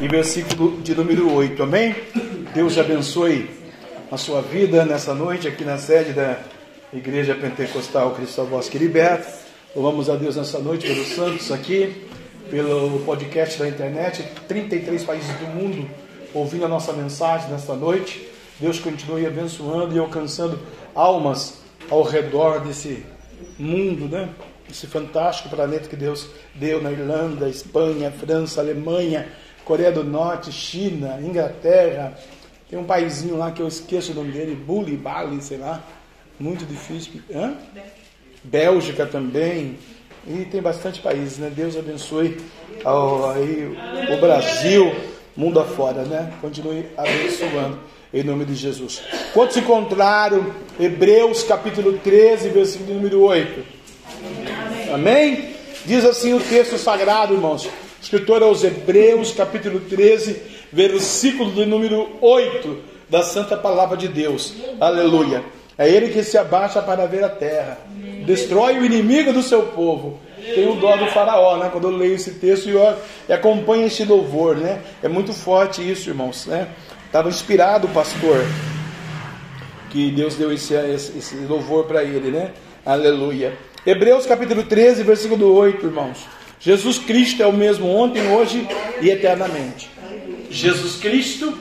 [0.00, 1.62] e versículo de número 8.
[1.62, 1.94] Amém?
[2.54, 3.50] Deus abençoe
[4.10, 6.38] a sua vida nessa noite aqui na sede da
[6.90, 9.30] Igreja Pentecostal Cristo Voz que Liberta.
[9.76, 12.06] Louvamos a Deus nessa noite pelos santos aqui,
[12.50, 15.86] pelo podcast da internet, 33 países do mundo
[16.32, 18.26] ouvindo a nossa mensagem nesta noite.
[18.58, 20.58] Deus continue abençoando e alcançando
[20.94, 21.60] almas
[21.90, 23.04] ao redor desse
[23.58, 24.30] mundo, né?
[24.70, 29.28] Esse fantástico planeta que Deus deu na Irlanda, Espanha, França, Alemanha,
[29.64, 32.14] Coreia do Norte, China, Inglaterra.
[32.68, 35.82] Tem um paísinho lá que eu esqueço o nome dele, Bully, Bali, sei lá.
[36.38, 37.20] Muito difícil.
[37.34, 37.54] Hã?
[38.42, 39.78] Bélgica também.
[40.26, 41.50] E tem bastante países, né?
[41.54, 42.38] Deus abençoe
[42.84, 43.76] ao, aí,
[44.12, 44.94] o Brasil,
[45.36, 46.32] mundo afora, né?
[46.40, 47.78] Continue abençoando
[48.12, 49.02] em nome de Jesus.
[49.32, 53.64] Quantos encontraram Hebreus capítulo 13, versículo número 8?
[54.92, 55.54] Amém?
[55.86, 57.68] Diz assim o texto sagrado, irmãos.
[58.10, 60.42] Escritor aos Hebreus, capítulo 13,
[60.72, 62.78] versículo de número 8
[63.08, 64.52] da Santa Palavra de Deus.
[64.80, 65.44] Aleluia.
[65.78, 67.78] É ele que se abaixa para ver a terra,
[68.26, 70.18] destrói o inimigo do seu povo.
[70.36, 71.68] Tem o dó do faraó, né?
[71.70, 72.74] Quando eu leio esse texto e,
[73.28, 74.80] e acompanho este louvor, né?
[75.04, 76.66] É muito forte isso, irmãos, né?
[77.06, 78.44] Estava inspirado o pastor
[79.88, 82.50] que Deus deu esse, esse, esse louvor para ele, né?
[82.84, 83.56] Aleluia.
[83.86, 86.39] Hebreus capítulo 13, versículo 8, irmãos.
[86.60, 88.68] Jesus Cristo é o mesmo ontem, hoje
[89.00, 89.88] e eternamente.
[90.50, 91.56] Jesus Cristo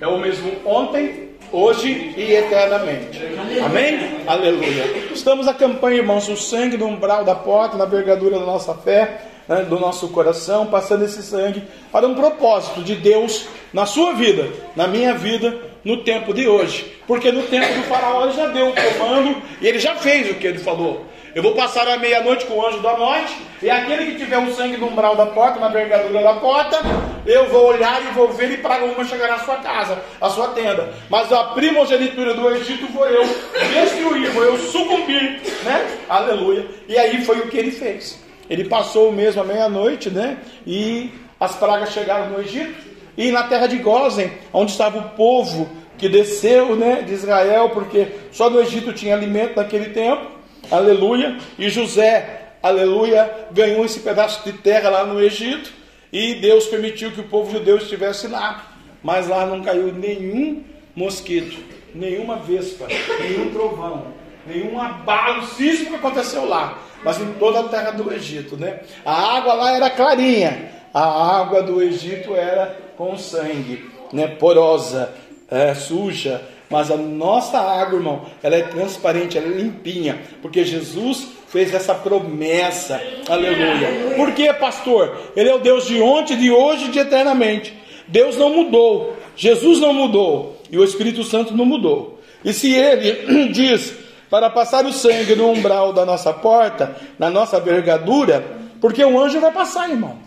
[0.00, 3.20] é o mesmo ontem, hoje e eternamente.
[3.64, 4.22] Amém?
[4.26, 4.86] Aleluia.
[5.14, 9.20] Estamos a campanha, irmãos, o sangue no umbral da porta, na vergadura da nossa fé,
[9.46, 11.62] né, do nosso coração, passando esse sangue
[11.92, 16.92] para um propósito de Deus na sua vida, na minha vida, no tempo de hoje.
[17.06, 20.34] Porque no tempo do faraó ele já deu o comando e ele já fez o
[20.34, 21.06] que ele falou.
[21.34, 24.52] Eu vou passar a meia-noite com o anjo da morte, e aquele que tiver um
[24.52, 26.78] sangue no umbral da porta, na vergadura da porta,
[27.24, 30.48] eu vou olhar e vou ver e para uma chegar na sua casa, a sua
[30.48, 30.92] tenda.
[31.08, 35.98] Mas a primogenitura do Egito vou eu destruir, vou eu sucumbir, né?
[36.08, 36.66] Aleluia.
[36.88, 38.18] E aí foi o que ele fez.
[38.48, 40.38] Ele passou mesmo a meia-noite, né?
[40.66, 42.74] E as pragas chegaram no Egito,
[43.16, 48.08] e na terra de Gozen, onde estava o povo que desceu, né, de Israel, porque
[48.32, 50.39] só no Egito tinha alimento naquele tempo
[50.70, 51.38] aleluia.
[51.58, 55.72] E José, aleluia, ganhou esse pedaço de terra lá no Egito.
[56.12, 58.66] E Deus permitiu que o povo judeu estivesse lá.
[59.02, 60.62] Mas lá não caiu nenhum
[60.94, 61.58] mosquito,
[61.94, 62.86] nenhuma vespa,
[63.20, 64.08] nenhum trovão,
[64.46, 66.78] nenhum abalo sísmico aconteceu lá.
[67.02, 68.80] Mas em toda a terra do Egito, né?
[69.04, 70.70] A água lá era clarinha.
[70.92, 74.26] A água do Egito era com sangue, né?
[74.26, 75.14] Porosa,
[75.50, 81.26] é, suja, mas a nossa água, irmão, ela é transparente, ela é limpinha, porque Jesus
[81.48, 83.02] fez essa promessa.
[83.28, 84.14] Aleluia.
[84.16, 85.32] Por que, pastor?
[85.34, 87.76] Ele é o Deus de ontem, de hoje e de eternamente.
[88.06, 92.20] Deus não mudou, Jesus não mudou e o Espírito Santo não mudou.
[92.44, 93.92] E se ele diz
[94.30, 98.44] para passar o sangue no umbral da nossa porta, na nossa vergadura,
[98.80, 100.18] porque o anjo vai passar, irmão.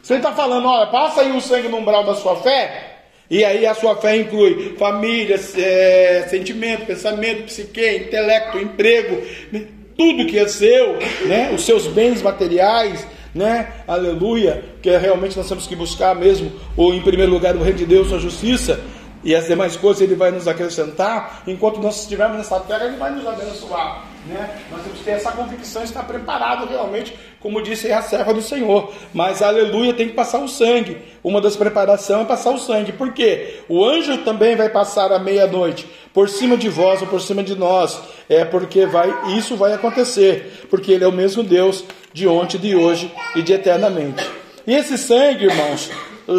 [0.00, 2.91] Se ele está falando, olha, passa aí o sangue no umbral da sua fé,
[3.32, 9.68] e aí a sua fé inclui família, é, sentimento, pensamento, psique, intelecto, emprego, né?
[9.96, 11.50] tudo que é seu, né?
[11.50, 13.72] os seus bens materiais, né?
[13.88, 17.78] Aleluia, que é realmente nós temos que buscar mesmo, ou em primeiro lugar o reino
[17.78, 18.78] de Deus, a justiça,
[19.24, 23.12] e as demais coisas ele vai nos acrescentar, enquanto nós estivermos nessa terra, ele vai
[23.12, 24.04] nos abençoar.
[24.26, 24.60] Né?
[24.70, 28.92] Nós temos que ter essa convicção, estar preparado realmente, como disse a serva do Senhor.
[29.12, 30.98] Mas aleluia, tem que passar o sangue.
[31.22, 32.92] Uma das preparações é passar o sangue.
[32.92, 33.60] Por quê?
[33.68, 37.54] O anjo também vai passar à meia-noite por cima de vós ou por cima de
[37.54, 38.00] nós.
[38.28, 42.76] É porque vai, isso vai acontecer, porque ele é o mesmo Deus de ontem, de
[42.76, 44.24] hoje e de eternamente.
[44.66, 45.90] E esse sangue, irmãos,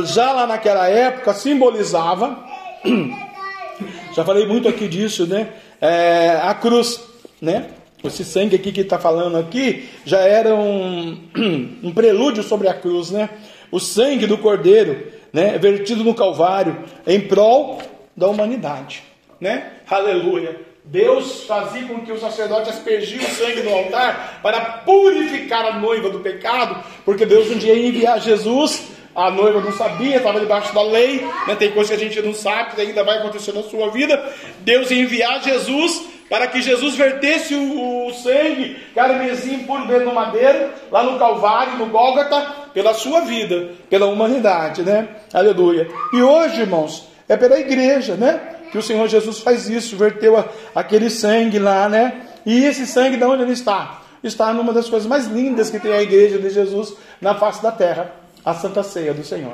[0.05, 2.37] já lá naquela época simbolizava,
[4.15, 5.49] já falei muito aqui disso, né?
[5.81, 7.13] É, a cruz
[7.43, 7.65] né?
[8.03, 11.17] Esse sangue aqui que está falando aqui já era um,
[11.83, 13.29] um prelúdio sobre a cruz, né?
[13.71, 15.57] O sangue do Cordeiro, né?
[15.57, 17.81] Vertido no Calvário em prol
[18.15, 19.03] da humanidade,
[19.39, 19.71] né?
[19.89, 20.59] Aleluia.
[20.85, 26.09] Deus fazia com que o sacerdote aspergia o sangue no altar para purificar a noiva
[26.09, 30.73] do pecado, porque Deus um dia ia enviar Jesus a noiva não sabia, estava debaixo
[30.73, 31.55] da lei, né?
[31.55, 34.33] tem coisa que a gente não sabe, que ainda vai acontecer na sua vida.
[34.61, 36.01] Deus ia enviar Jesus
[36.33, 41.77] para que Jesus vertesse o, o sangue carmesim puro dentro do madeiro, lá no Calvário,
[41.77, 42.41] no Gólgota,
[42.73, 45.09] pela sua vida, pela humanidade, né?
[45.31, 45.87] Aleluia.
[46.11, 48.55] E hoje, irmãos, é pela igreja, né?
[48.71, 52.23] Que o Senhor Jesus faz isso, verteu a, aquele sangue lá, né?
[52.43, 54.01] E esse sangue, de onde ele está?
[54.23, 57.71] Está numa das coisas mais lindas que tem a igreja de Jesus na face da
[57.71, 58.11] terra,
[58.43, 59.53] a Santa Ceia do Senhor.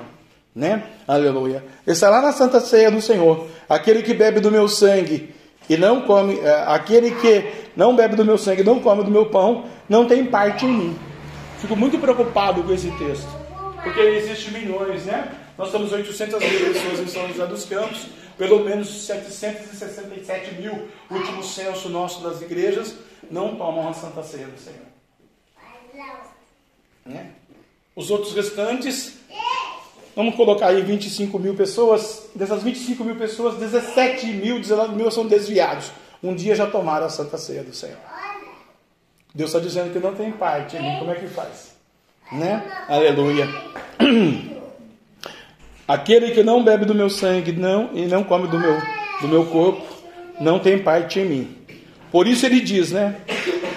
[0.56, 0.82] né?
[1.06, 1.62] Aleluia.
[1.86, 3.48] Está lá na Santa Ceia do Senhor.
[3.68, 5.38] Aquele que bebe do meu sangue
[5.70, 9.28] e não come, é, aquele que não bebe do meu sangue, não come do meu
[9.28, 11.00] pão, não tem parte em mim.
[11.60, 13.30] Fico muito preocupado com esse texto,
[13.84, 15.32] porque existem milhões, né?
[15.58, 18.08] Nós temos 800 mil pessoas em São José dos Campos,
[18.38, 22.96] pelo menos 767 mil, último censo nosso das igrejas,
[23.30, 24.88] não tomam a Santa Ceia do Senhor.
[27.06, 27.32] Né?
[27.96, 29.18] Os outros restantes,
[30.16, 35.26] vamos colocar aí 25 mil pessoas, dessas 25 mil pessoas, 17 mil, 19 mil são
[35.26, 35.92] desviados.
[36.22, 37.98] Um dia já tomaram a Santa Ceia do Senhor.
[39.34, 41.76] Deus está dizendo que não tem parte mim, como é que faz?
[42.32, 42.64] Né?
[42.88, 43.48] Aleluia.
[45.88, 48.80] Aquele que não bebe do meu sangue não, e não come do meu,
[49.22, 49.82] do meu corpo,
[50.40, 51.58] não tem parte em mim.
[52.12, 53.22] Por isso ele diz, né?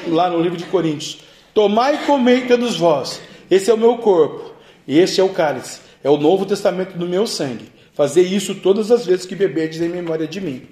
[0.06, 1.20] Lá no livro de Coríntios:
[1.54, 3.20] Tomai e comei todos vós,
[3.50, 4.52] esse é o meu corpo,
[4.86, 7.70] e este é o cálice, é o novo testamento do meu sangue.
[7.94, 10.66] Fazer isso todas as vezes que beberdes em memória de mim.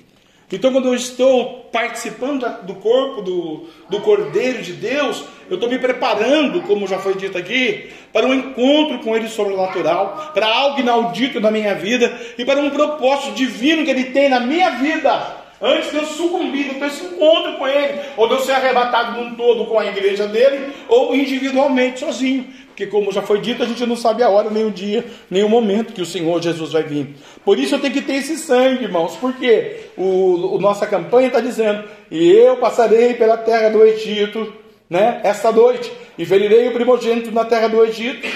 [0.52, 5.78] Então, quando eu estou participando do corpo do, do Cordeiro de Deus, eu estou me
[5.78, 11.40] preparando, como já foi dito aqui, para um encontro com Ele sobrenatural, para algo inaudito
[11.40, 15.38] na minha vida e para um propósito divino que Ele tem na minha vida.
[15.62, 19.20] Antes de eu sucumbir, de eu esse encontro com Ele, ou de eu ser arrebatado
[19.20, 22.46] num todo com a igreja dele, ou individualmente, sozinho.
[22.80, 25.42] Porque, como já foi dito, a gente não sabe a hora, nem o dia, nem
[25.42, 27.14] o momento que o Senhor Jesus vai vir.
[27.44, 29.16] Por isso eu tenho que ter esse sangue, irmãos.
[29.16, 34.50] Porque o, o nossa campanha está dizendo: E eu passarei pela terra do Egito,
[34.88, 35.20] né?
[35.22, 38.26] Esta noite, e ferirei o primogênito na terra do Egito,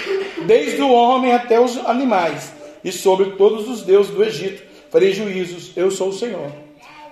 [0.45, 2.53] desde o homem até os animais,
[2.85, 5.73] e sobre todos os deuses do Egito farei juízos.
[5.75, 6.53] Eu sou o Senhor.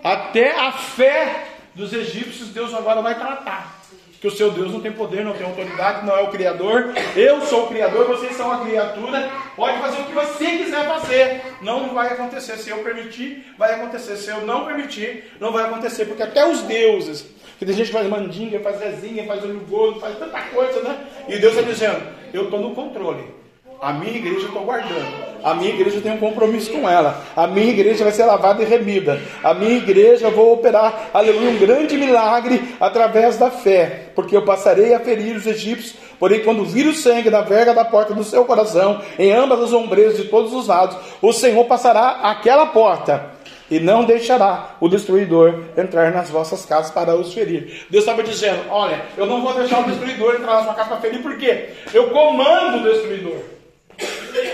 [0.04, 3.81] Até a fé dos egípcios Deus agora vai tratar.
[4.22, 6.94] Que o seu Deus não tem poder, não tem autoridade, não é o Criador.
[7.16, 9.28] Eu sou o Criador, vocês são a criatura.
[9.56, 11.42] Pode fazer o que você quiser fazer.
[11.60, 12.56] Não vai acontecer.
[12.56, 14.16] Se eu permitir, vai acontecer.
[14.16, 16.04] Se eu não permitir, não vai acontecer.
[16.04, 17.26] Porque até os deuses,
[17.58, 21.04] que tem gente que faz mandinga, faz rezinha, faz olho gordo, faz tanta coisa, né?
[21.26, 22.00] E Deus está dizendo:
[22.32, 23.41] Eu estou no controle.
[23.82, 25.32] A minha igreja eu estou guardando.
[25.42, 27.20] A minha igreja tem um compromisso com ela.
[27.34, 29.20] A minha igreja vai ser lavada e remida.
[29.42, 34.12] A minha igreja eu vou operar, aleluia, um grande milagre através da fé.
[34.14, 35.96] Porque eu passarei a ferir os egípcios.
[36.16, 39.72] Porém, quando vir o sangue da verga da porta do seu coração, em ambas as
[39.72, 43.32] ombreiras de todos os lados, o Senhor passará aquela porta
[43.68, 47.84] e não deixará o destruidor entrar nas vossas casas para os ferir.
[47.90, 51.00] Deus estava dizendo: Olha, eu não vou deixar o destruidor entrar na sua casa para
[51.00, 51.70] ferir, por quê?
[51.92, 53.51] Eu comando o destruidor.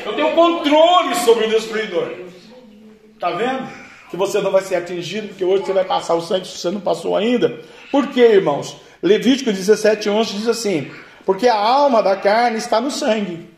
[0.04, 2.10] Eu tenho controle sobre o destruidor.
[3.14, 3.68] Está vendo?
[4.10, 6.70] Que você não vai ser atingido, porque hoje você vai passar o sangue se você
[6.70, 7.60] não passou ainda.
[7.90, 8.76] Por quê, irmãos?
[9.02, 10.90] Levítico 17, 11 diz assim:
[11.24, 13.48] Porque a alma da carne está no sangue.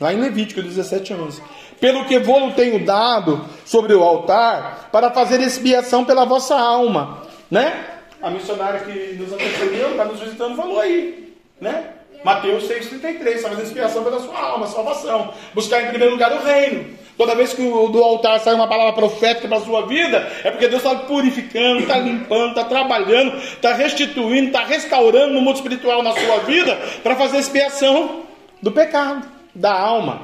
[0.00, 1.42] Lá em Levítico 17, 11.
[1.80, 7.22] Pelo que vou tenho dado sobre o altar para fazer expiação pela vossa alma.
[7.50, 7.84] Né?
[8.20, 11.34] A missionária que nos antecedeu, está nos visitando, falou aí.
[11.60, 11.92] Né?
[12.26, 15.32] Mateus 6,33, fazendo expiação pela sua alma, salvação.
[15.54, 16.84] Buscar em primeiro lugar o reino.
[17.16, 20.66] Toda vez que do altar sai uma palavra profética para a sua vida, é porque
[20.66, 26.10] Deus está purificando, está limpando, está trabalhando, está restituindo, está restaurando no mundo espiritual na
[26.14, 28.22] sua vida para fazer expiação
[28.60, 29.24] do pecado,
[29.54, 30.22] da alma.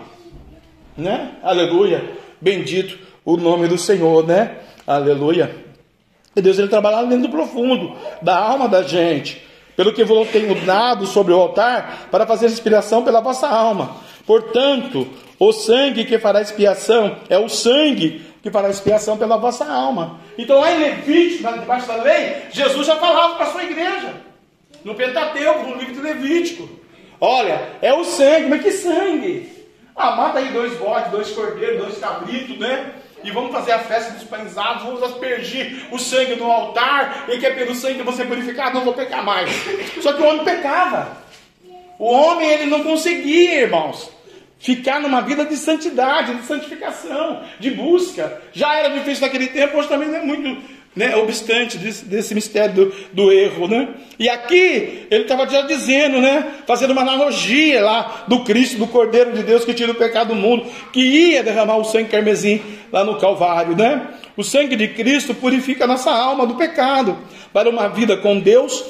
[0.96, 1.36] Né?
[1.40, 2.18] Aleluia.
[2.40, 4.56] Bendito o nome do Senhor, né?
[4.84, 5.54] Aleluia.
[6.34, 10.54] E Deus ele trabalha dentro do profundo da alma da gente pelo que vos tenho
[10.64, 13.96] dado sobre o altar, para fazer expiação pela vossa alma.
[14.26, 20.20] Portanto, o sangue que fará expiação é o sangue que fará expiação pela vossa alma.
[20.36, 24.14] Então, lá em Levítico, debaixo da lei, Jesus já falava para a sua igreja,
[24.84, 26.68] no Pentateuco, no livro de Levítico:
[27.20, 29.50] Olha, é o sangue, mas que sangue?
[29.94, 32.92] Ah, mata aí dois bodes, dois cordeiros, dois cabritos, né?
[33.24, 37.46] E vamos fazer a festa dos pães vamos aspergir o sangue no altar, e que
[37.46, 39.50] é pelo sangue você purificar, não vou pecar mais.
[40.00, 41.16] Só que o homem pecava.
[41.98, 44.10] O homem ele não conseguia, irmãos,
[44.58, 48.40] ficar numa vida de santidade, de santificação, de busca.
[48.52, 52.74] Já era difícil naquele tempo, hoje também não é muito né, obstante desse, desse mistério
[52.74, 53.88] do, do, erro, né?
[54.18, 59.32] E aqui ele estava já dizendo, né, fazendo uma analogia lá do Cristo, do Cordeiro
[59.32, 62.60] de Deus que tira o pecado do mundo, que ia derramar o sangue carmesim
[62.92, 64.06] lá no Calvário, né?
[64.36, 67.18] O sangue de Cristo purifica a nossa alma do pecado
[67.52, 68.84] para uma vida com Deus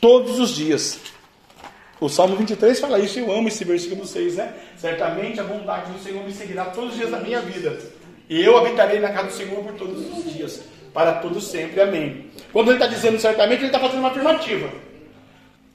[0.00, 0.98] todos os dias.
[2.00, 4.52] O Salmo 23 fala isso, eu amo esse versículo 6, né?
[4.76, 7.78] Certamente a bondade do Senhor me seguirá todos os dias da minha vida.
[8.28, 11.80] E eu habitarei na casa do Senhor por todos os dias para todo sempre.
[11.80, 12.30] Amém.
[12.52, 14.68] Quando ele está dizendo certamente, ele está fazendo uma afirmativa.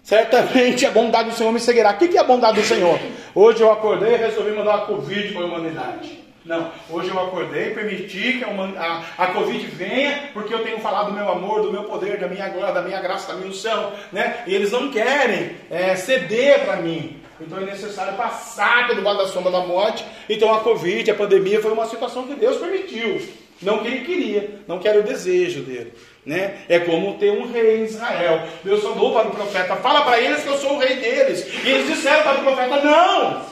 [0.02, 1.92] Certamente a bondade do Senhor me seguirá.
[1.92, 2.98] O que é a bondade do Senhor?
[3.36, 6.20] Hoje eu acordei e resolvi mandar uma Covid para a humanidade.
[6.46, 11.14] Não, hoje eu acordei permiti que a, a, Covid venha, porque eu tenho falado do
[11.14, 14.44] meu amor, do meu poder, da minha glória, da minha graça, da minha unção, né?
[14.48, 17.22] E eles não querem é, ceder para mim.
[17.40, 20.04] Então é necessário passar pelo vale da sombra da morte.
[20.28, 23.22] Então a Covid, a pandemia, foi uma situação que Deus permitiu.
[23.62, 25.94] Não que ele queria, não que era o desejo dele.
[26.26, 26.60] Né?
[26.70, 28.44] É como ter um rei em Israel.
[28.64, 31.46] Deus falou para o profeta: fala para eles que eu sou o rei deles.
[31.64, 33.46] E eles disseram para o profeta: não,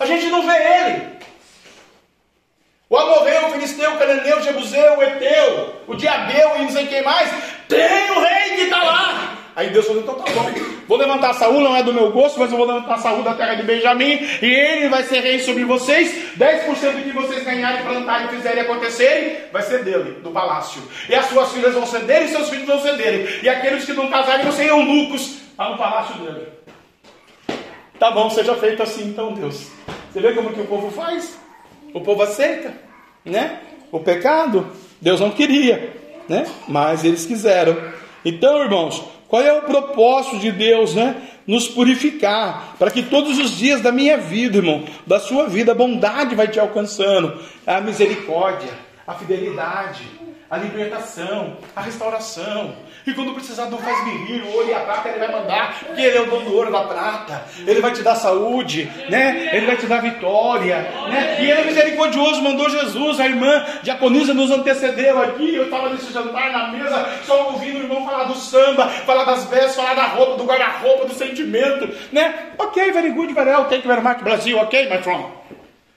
[0.00, 1.14] a gente não vê ele.
[2.88, 6.86] O amorreu, o filisteu, o cananeu, o jebuseu, o eteu, o diabeu e não sei
[6.86, 7.30] quem mais.
[7.68, 9.33] Tem o rei que está lá.
[9.56, 10.52] Aí Deus falou: então tá bom.
[10.86, 13.54] Vou levantar Saúl, não é do meu gosto, mas eu vou levantar Saúl da terra
[13.54, 16.34] de Benjamim, e ele vai ser rei sobre vocês.
[16.36, 20.82] 10% do que vocês ganharem, plantarem, fizerem acontecerem, vai ser dele, do palácio.
[21.08, 23.40] E as suas filhas vão ser dele, e seus filhos vão ser dele.
[23.42, 26.48] E aqueles que não casarem vão ser eunucos lá no palácio dele.
[27.98, 29.68] Tá bom, seja feito assim então, Deus.
[30.12, 31.38] Você vê como que o povo faz?
[31.94, 32.74] O povo aceita,
[33.24, 33.60] né?
[33.90, 35.96] O pecado, Deus não queria,
[36.28, 36.44] né?
[36.66, 37.76] Mas eles quiseram.
[38.24, 41.16] Então, irmãos, qual é o propósito de Deus, né?
[41.46, 45.74] Nos purificar, para que todos os dias da minha vida, irmão, da sua vida, a
[45.74, 48.70] bondade vai te alcançando, a misericórdia,
[49.06, 50.02] a fidelidade,
[50.50, 52.74] a libertação, a restauração.
[53.06, 56.00] E quando precisar do faz rir, o ouro e a prata ele vai mandar, porque
[56.00, 57.42] ele é o dono do ouro da prata.
[57.66, 59.50] Ele vai te dar saúde, né?
[59.52, 60.76] Ele vai te dar vitória,
[61.08, 61.36] né?
[61.40, 65.54] E ele é misericordioso, mandou Jesus, a irmã Diaconisa nos antecedeu aqui.
[65.54, 69.44] Eu estava nesse jantar na mesa, só ouvindo o irmão falar do samba, falar das
[69.46, 72.52] vestes, falar da roupa, do guarda-roupa, do sentimento, né?
[72.58, 75.26] Ok, very good, very well, thank you very much, Brasil, ok, my friend.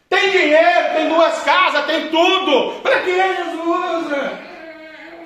[0.10, 2.82] Tem dinheiro, tem duas casas, tem tudo.
[2.82, 4.48] Para que Jesus?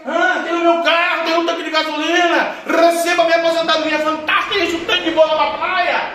[0.06, 2.56] Ah, tem o meu carro, tem um tanque de gasolina.
[2.66, 6.14] Receba minha aposentadoria fantástica, enche um tanque de bola para praia.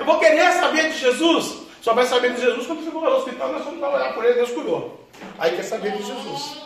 [0.00, 1.68] Eu vou querer saber de Jesus.
[1.80, 4.34] Só vai saber de Jesus quando você for ao hospital, nós vamos trabalhar por ele,
[4.34, 5.08] Deus curou.
[5.38, 6.62] Aí quer saber de Jesus.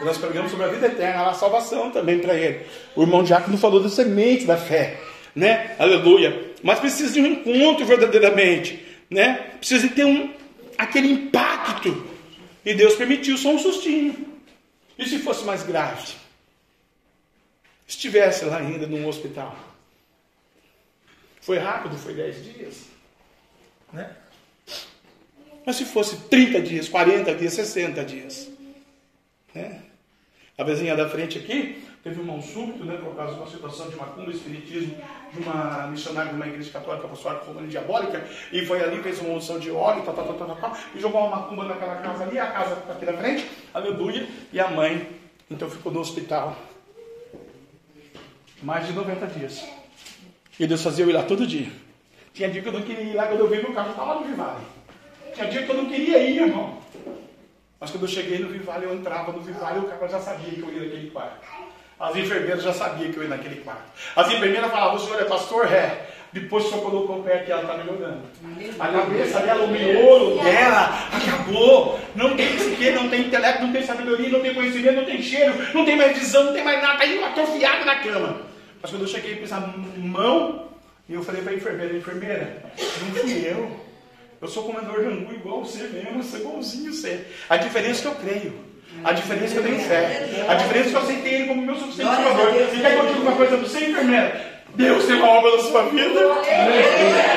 [0.00, 2.66] E nós pregamos sobre a vida eterna, a salvação também para ele.
[2.94, 4.98] O irmão Diácono falou da semente da fé,
[5.34, 5.74] né?
[5.78, 6.52] Aleluia.
[6.62, 9.46] Mas precisa de um encontro verdadeiramente, né?
[9.58, 10.30] Precisa de ter um,
[10.80, 12.10] aquele impacto.
[12.64, 14.38] E Deus permitiu só um sustinho.
[14.98, 16.14] E se fosse mais grave?
[17.86, 19.56] Estivesse lá ainda num hospital.
[21.40, 22.84] Foi rápido, foi 10 dias.
[23.92, 24.14] Né?
[25.64, 28.48] Mas se fosse 30 dias, 40 dias, 60 dias.
[29.54, 29.82] Né?
[30.56, 33.88] A vizinha da frente aqui teve um mal súbito, né, por causa de uma situação
[33.90, 34.96] de macumba, espiritismo,
[35.32, 39.34] de uma missionária de uma igreja católica apostólica romana diabólica, e foi ali, fez uma
[39.34, 42.38] unção de óleo, tal, tal, tal, tal, tal, e jogou uma macumba naquela casa ali,
[42.38, 45.08] a casa aqui na frente, aleluia, e a mãe,
[45.50, 46.56] então ficou no hospital
[48.62, 49.64] mais de 90 dias.
[50.58, 51.70] E Deus fazia eu ir lá todo dia.
[52.32, 54.20] Tinha dia que eu não queria ir lá, quando eu vi meu carro estava lá
[54.20, 54.64] no Vivale.
[55.34, 56.78] Tinha dia que eu não queria ir, irmão.
[57.78, 60.60] Mas quando eu cheguei no Vivale, eu entrava no Vivale o cara já sabia que
[60.60, 61.46] eu ia naquele quarto.
[62.00, 63.82] As enfermeiras já sabiam que eu ia naquele quarto.
[64.16, 65.70] As enfermeiras falavam, o senhor é pastor?
[65.70, 66.06] É.
[66.32, 68.22] Depois o senhor colocou o pé aqui, ela está melhorando.
[68.78, 72.00] A cabeça dela, o miolo dela, acabou.
[72.14, 75.54] Não tem psique, não tem intelecto, não tem sabedoria, não tem conhecimento, não tem cheiro,
[75.74, 77.04] não tem mais visão, não tem mais nada.
[77.04, 78.40] Está atrofiado na cama.
[78.80, 80.68] Mas quando eu cheguei, pus a mão
[81.06, 83.80] e eu falei para a enfermeira, enfermeira, não fui eu.
[84.40, 87.26] Eu sou comedor de angu igual você mesmo, eu sou igualzinho você.
[87.46, 88.69] A diferença é que eu creio.
[89.04, 90.44] A diferença é que eu tenho fé.
[90.48, 92.54] A diferença é que eu aceitei Ele como meu suficiente salvador.
[92.54, 94.50] E que eu diga uma coisa para você, enfermeira?
[94.74, 96.20] Deus tem uma obra na sua vida.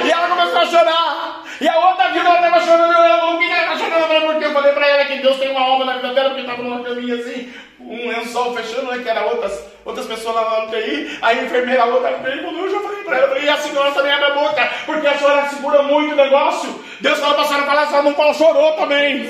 [0.05, 1.43] E ela começou a chorar.
[1.59, 2.93] E a outra viu ela estava chorando.
[2.93, 4.25] Ela O que ela está chorando?
[4.25, 6.61] Porque eu falei para ela que Deus tem uma obra na vida dela, porque estava
[6.61, 11.17] numa caminha assim, um lençol fechando, né, que era outras, outras pessoas lá no TI.
[11.21, 13.39] Aí a enfermeira, a outra Eu já falei para ela.
[13.39, 16.83] E a senhora também abre a boca, porque a senhora segura muito o negócio.
[16.99, 19.29] Deus falou para a senhora falar, a senhora não chorou também.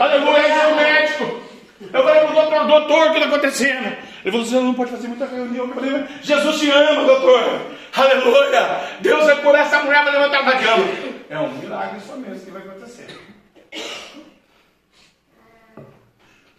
[0.00, 1.53] Aleluia, é o médico.
[1.80, 3.96] Eu falei para o doutor, doutor, o que está acontecendo?
[4.24, 5.66] Ele falou, você não pode fazer muita reunião.
[5.68, 7.60] Eu falei, Jesus te ama, doutor.
[7.94, 8.80] Aleluia.
[9.00, 10.84] Deus vai por essa mulher para levantar da cama.
[11.28, 13.06] É um milagre só mesmo que vai acontecer.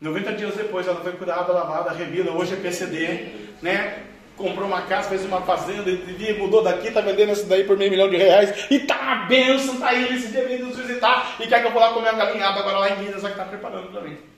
[0.01, 3.27] 90 dias depois ela foi curada, lavada, revida, hoje é PCD,
[3.61, 4.03] né?
[4.35, 5.89] Comprou uma casa, fez uma fazenda,
[6.37, 9.77] mudou daqui, tá vendendo isso daí por meio milhão de reais, e tá uma benção,
[9.77, 12.59] tá aí, esse dia nos visitar, e quer que eu vou lá comer uma galinhada
[12.59, 14.34] agora lá em Minas, que tá preparando para mim.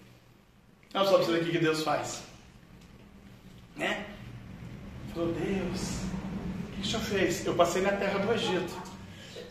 [0.98, 2.24] Olha só para ver o que Deus faz.
[3.76, 4.04] Né?
[5.14, 6.00] Falou, Deus,
[6.70, 7.46] o que o senhor fez?
[7.46, 8.74] Eu passei na terra do Egito.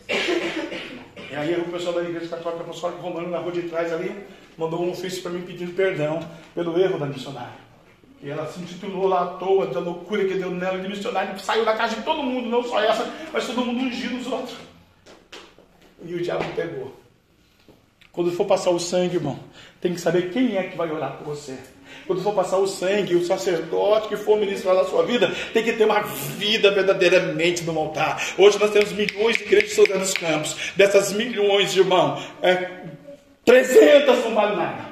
[0.09, 4.25] E aí o pessoal da igreja católica apostólica romana na rua de trás ali
[4.57, 6.19] mandou um ofício para mim pedindo perdão
[6.53, 7.67] pelo erro da missionária.
[8.21, 11.63] E ela se intitulou lá à toa da loucura que deu nela de missionária, saiu
[11.63, 14.57] da casa de todo mundo, não só essa, mas todo mundo ungindo os outros.
[16.03, 17.06] E o diabo pegou.
[18.17, 19.37] Quando for passar o sangue, irmão,
[19.79, 21.53] tem que saber quem é que vai orar por você.
[22.07, 25.73] Quando for passar o sangue, o sacerdote que for ministrar na sua vida, tem que
[25.73, 28.19] ter uma vida verdadeiramente no altar.
[28.35, 30.71] Hoje nós temos milhões de crentes nos campos.
[30.75, 32.85] Dessas milhões, irmão, é,
[33.45, 34.85] 300 não vale nada.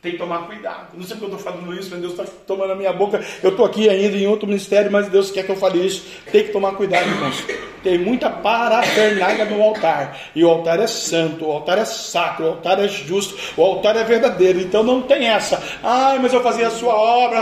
[0.00, 0.96] Tem que tomar cuidado.
[0.96, 3.22] Não sei porque eu estou falando isso, mas Deus está tomando a minha boca.
[3.42, 6.02] Eu estou aqui ainda em outro ministério, mas Deus quer que eu fale isso.
[6.32, 7.44] Tem que tomar cuidado, irmãos.
[7.88, 10.14] Tem muita parafernália no altar.
[10.36, 13.96] E o altar é santo, o altar é sacro, o altar é justo, o altar
[13.96, 14.60] é verdadeiro.
[14.60, 15.58] Então não tem essa.
[15.82, 17.40] Ai, mas eu fazia a sua obra.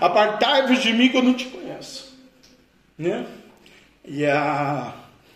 [0.00, 2.16] Apartai-vos de mim que eu não te conheço.
[2.96, 3.26] Né?
[4.04, 4.94] E a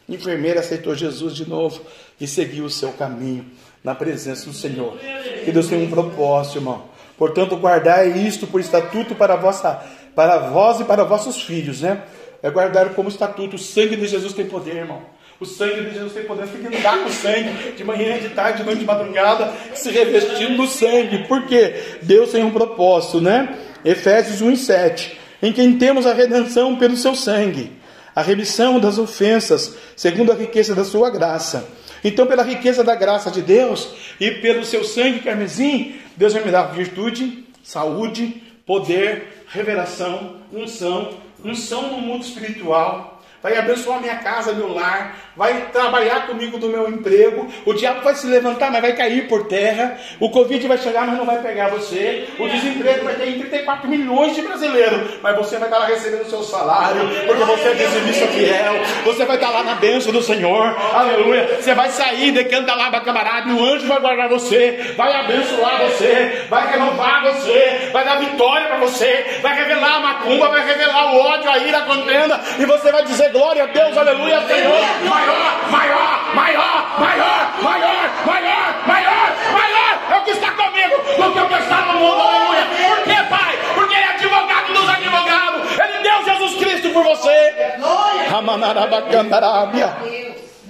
[0.09, 1.81] enfermeira aceitou Jesus de novo
[2.21, 3.45] e seguiu o seu caminho
[3.83, 4.97] na presença do Senhor.
[5.45, 6.85] Que Deus tem um propósito, irmão.
[7.19, 9.83] Portanto, guardar isto por estatuto para, vossa,
[10.14, 12.04] para vós e para vossos filhos, né?
[12.43, 13.57] É guardar como estatuto.
[13.57, 15.03] O sangue de Jesus tem poder, irmão.
[15.39, 16.47] O sangue de Jesus tem poder.
[16.47, 20.57] Fique andar com o sangue de manhã, de tarde, de noite, de madrugada, se revestindo
[20.57, 21.27] do sangue.
[21.29, 21.75] Por quê?
[22.03, 23.59] Deus tem um propósito, né?
[23.85, 25.19] Efésios 1 7.
[25.43, 27.73] Em quem temos a redenção pelo seu sangue,
[28.15, 31.67] a remissão das ofensas, segundo a riqueza da sua graça
[32.05, 36.51] então, pela riqueza da graça de Deus e pelo seu sangue carmesim, Deus vai me
[36.51, 41.11] dar virtude, saúde, poder, revelação, unção,
[41.45, 43.12] unção no mundo espiritual,
[43.43, 47.49] vai abençoar minha casa, meu lar, vai trabalhar comigo no meu emprego.
[47.65, 49.99] O diabo vai se levantar, mas vai cair por terra.
[50.21, 52.29] O Covid vai chegar, mas não vai pegar você.
[52.39, 56.23] O desemprego vai ter em 34 milhões de brasileiros, mas você vai estar lá recebendo
[56.23, 58.75] o seu salário, porque você é dizimista fiel.
[59.05, 60.77] Você vai estar lá na bênção do Senhor.
[60.95, 61.57] Aleluia.
[61.61, 66.47] Você vai sair, decanta lá, camarada, e o anjo vai guardar você, vai abençoar você,
[66.49, 71.19] vai renovar você, vai dar vitória para você, vai revelar a macumba, vai revelar o
[71.19, 74.81] ódio, a ira, a contenda, e você vai dizer glória a Deus, aleluia, Senhor.
[75.09, 81.41] Maior, maior, maior, maior, maior, maior, maior, maior é o que está comigo do que
[81.41, 82.67] o que está no mundo, aleluia.
[82.67, 83.59] Por quê, Pai?
[83.75, 85.79] Porque Ele é advogado dos advogados.
[85.79, 87.77] Ele deu Jesus Cristo por você.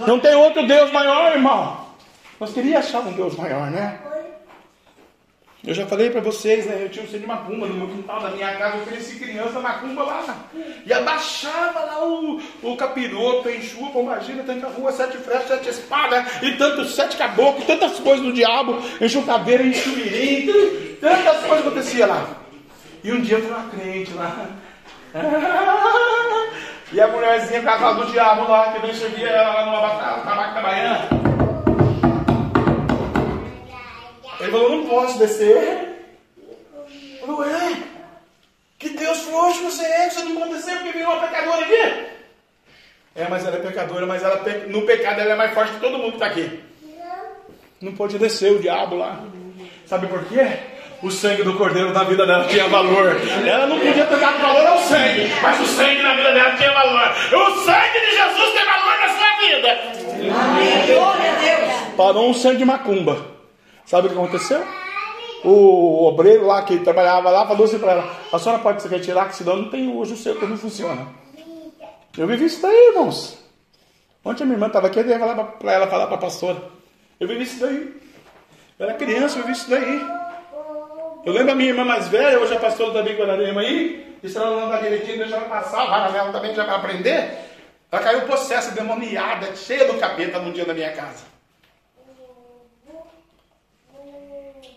[0.07, 1.87] Não tem outro Deus maior, irmão.
[2.39, 3.99] Nós queríamos achar um Deus maior, né?
[5.65, 6.81] Eu já falei para vocês, né?
[6.83, 9.61] Eu tinha um centro de macumba no meu quintal da minha casa, eu ofereci criança
[9.61, 10.37] macumba lá.
[10.85, 16.53] E abaixava lá o, o capiroto, enxupa, imagina, tanta rua, sete flechas, sete espadas, e
[16.57, 22.27] tantos sete caboclos, tantas coisas do diabo, enxucadeira, enxumirim, tantas coisas aconteciam lá.
[23.05, 24.49] E um dia eu fui uma crente lá.
[26.93, 30.61] E a mulherzinha casada do diabo lá, que nem servia ela lá no tabaco da
[30.61, 31.32] Baiana.
[34.43, 35.89] Ele falou, não posso descer.
[37.21, 37.77] Falou, é?
[38.77, 42.07] Que Deus frouxo você é, que você não pode descer porque virou uma pecadora aqui.
[43.15, 45.99] É, mas ela é pecadora, mas ela, no pecado ela é mais forte que todo
[45.99, 46.61] mundo que está aqui.
[47.81, 49.21] Não pode descer o diabo lá.
[49.87, 50.59] Sabe por quê?
[51.03, 53.17] O sangue do cordeiro na vida dela tinha valor.
[53.47, 57.11] Ela não podia dado valor ao sangue, mas o sangue na vida dela tinha valor.
[57.33, 59.79] O sangue de Jesus tem valor na sua vida.
[60.35, 60.95] Amém.
[60.95, 61.73] Glória a Deus.
[61.97, 63.32] Parou um sangue de macumba.
[63.87, 64.65] Sabe o que aconteceu?
[65.45, 69.29] O obreiro lá que trabalhava lá falou assim para ela: A senhora pode se retirar,
[69.29, 71.09] que senão não tem hoje o seu como funciona.
[72.17, 73.39] Eu vivi isso daí, irmãos.
[74.25, 76.63] Ontem a minha irmã estava aqui, eu ia falar para ela falar para a pastora.
[77.19, 78.01] Eu vivi isso daí.
[78.79, 80.07] Eu era criança, eu vivi isso daí.
[81.25, 84.37] Eu lembro a minha irmã mais velha, hoje a pastora da Bicorarema aí, e se
[84.37, 87.39] ela não andar direitinho, já vai passar, vai também, já vai aprender.
[87.91, 91.32] Ela caiu processo demoniada, cheia do capeta no dia da minha casa.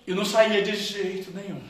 [0.07, 1.61] E não saía de jeito nenhum.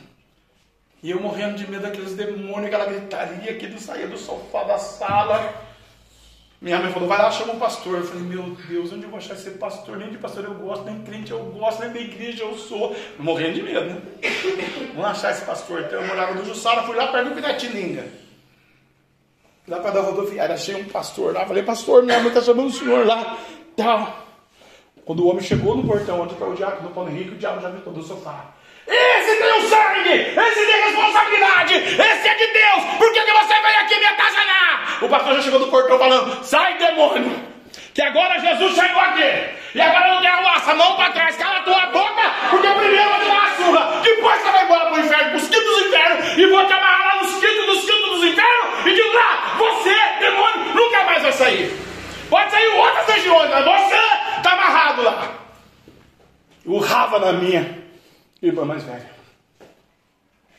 [1.01, 4.77] E eu morrendo de medo daqueles demônios, aquela gritaria que não saía do sofá da
[4.77, 5.53] sala.
[6.59, 7.99] Minha mãe falou, vai lá, chama o pastor.
[7.99, 9.97] Eu falei, meu Deus, onde eu vou achar esse pastor?
[9.97, 12.95] Nem de pastor eu gosto, nem crente eu gosto, nem da igreja eu sou.
[13.19, 14.01] Morrendo de medo, né?
[14.95, 15.81] Vamos achar esse pastor.
[15.81, 18.07] Então eu morava no Jussara, fui lá perto do Piratininga.
[19.67, 21.45] Lá para da rodoviária, achei um pastor lá.
[21.45, 23.37] Falei, pastor, minha mãe está chamando o senhor lá.
[23.77, 24.24] Tal.
[25.05, 27.69] Quando o homem chegou no portão onde está o diácono Paulo Henrique, o diabo já
[27.69, 28.45] gritou do sofá.
[28.87, 30.09] Esse tem o sangue!
[30.09, 31.73] Esse tem responsabilidade!
[31.75, 32.97] Esse é de Deus!
[32.97, 34.97] Por que, que você veio aqui me atazanar?
[35.03, 37.39] O pastor já chegou no portão falando: sai demônio!
[37.93, 39.49] Que agora Jesus chegou aqui!
[39.75, 43.09] E agora não tem arruaça, mão para trás, cala a tua boca, porque primeiro eu
[43.09, 46.37] vou te dar a surra, depois você vai embora pro inferno, pros quintos dos infernos,
[46.37, 49.95] e vou te amarrar lá nos quintos dos quintos dos infernos, e de lá, você,
[50.19, 51.77] demônio, nunca mais vai sair.
[52.29, 55.39] Pode sair outras regiões, mas você está amarrado lá.
[56.65, 57.83] Urrava na minha
[58.41, 59.09] irmã mais velha.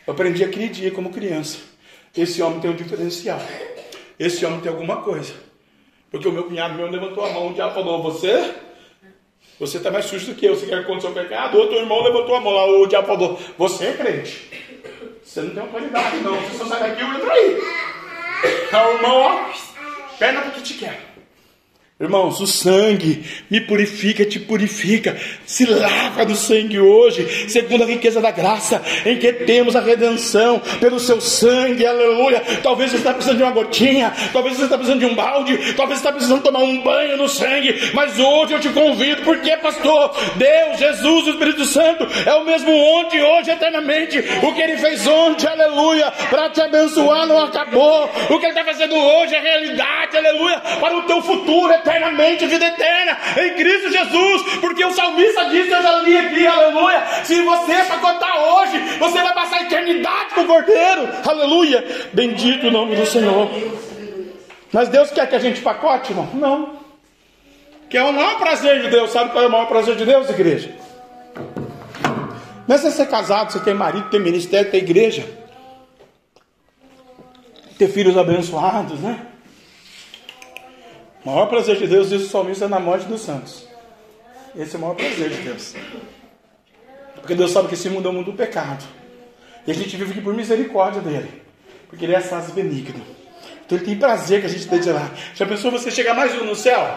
[0.05, 1.59] Eu aprendi aquele dia como criança.
[2.17, 3.41] Esse homem tem um diferencial.
[4.19, 5.35] Esse homem tem alguma coisa.
[6.11, 8.55] Porque o meu cunhado meu levantou a mão, o diabo falou: Você
[9.59, 11.59] Você está mais sujo do que eu, você quer contra o seu pecado.
[11.59, 14.51] Outro irmão levantou a mão lá, o diabo falou: Você é crente.
[15.23, 16.41] Você não tem autoridade, não.
[16.41, 17.61] Você sai daqui, eu entro aí.
[18.73, 19.53] Aí o irmão, ó,
[20.19, 21.06] perna porque te quer.
[21.99, 28.21] Irmãos, o sangue me purifica, te purifica, se lava do sangue hoje, segundo a riqueza
[28.21, 32.43] da graça, em que temos a redenção pelo seu sangue, aleluia.
[32.63, 35.99] Talvez você está precisando de uma gotinha, talvez você está precisando de um balde, talvez
[35.99, 40.15] você está precisando tomar um banho no sangue, mas hoje eu te convido, porque, pastor,
[40.37, 44.23] Deus, Jesus, o Espírito Santo é o mesmo ontem, hoje, eternamente.
[44.43, 48.65] O que ele fez ontem, aleluia, para te abençoar não acabou, o que ele está
[48.65, 54.43] fazendo hoje é realidade, aleluia, para o teu futuro eternamente, vida eterna em Cristo Jesus,
[54.61, 57.07] porque o salmista disse, eu já li aqui, aleluia.
[57.23, 62.09] Se você pacotar hoje, você vai passar a eternidade com o Cordeiro, aleluia.
[62.13, 63.49] Bendito o nome do Senhor.
[64.73, 66.29] Mas Deus quer que a gente pacote, irmão?
[66.35, 66.77] Não.
[67.89, 70.29] Que é o maior prazer de Deus, sabe qual é o maior prazer de Deus,
[70.29, 70.75] igreja?
[72.67, 75.25] Não é ser casado, você ter marido, ter ministério, ter igreja,
[77.79, 79.21] ter filhos abençoados, né?
[81.27, 83.67] O maior prazer de Deus, diz o salmista, é na morte dos santos.
[84.57, 85.75] Esse é o maior prazer de Deus.
[87.17, 88.85] Porque Deus sabe que esse mundo é o mundo do pecado.
[89.67, 91.43] E a gente vive aqui por misericórdia dele.
[91.89, 93.05] Porque ele é assaz benigno.
[93.65, 95.11] Então ele tem prazer que a gente esteja lá.
[95.35, 96.97] Já pensou você chegar mais um no céu?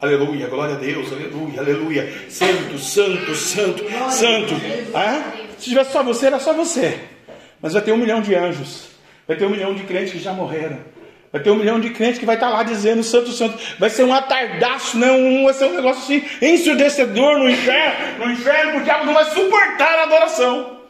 [0.00, 2.12] Aleluia, glória a Deus, aleluia, aleluia.
[2.28, 4.54] Santo, santo, santo, santo.
[4.92, 5.34] Ah?
[5.56, 6.98] Se tivesse só você, era só você.
[7.60, 8.88] Mas vai ter um milhão de anjos.
[9.24, 10.80] Vai ter um milhão de crentes que já morreram.
[11.32, 13.58] Vai ter um milhão de crentes que vai estar lá dizendo Santo, Santo.
[13.78, 15.10] Vai ser um atardaço, né?
[15.10, 18.26] um, vai ser um negócio assim, ensurdecedor no inferno.
[18.26, 20.80] No inferno, o diabo não vai suportar a adoração.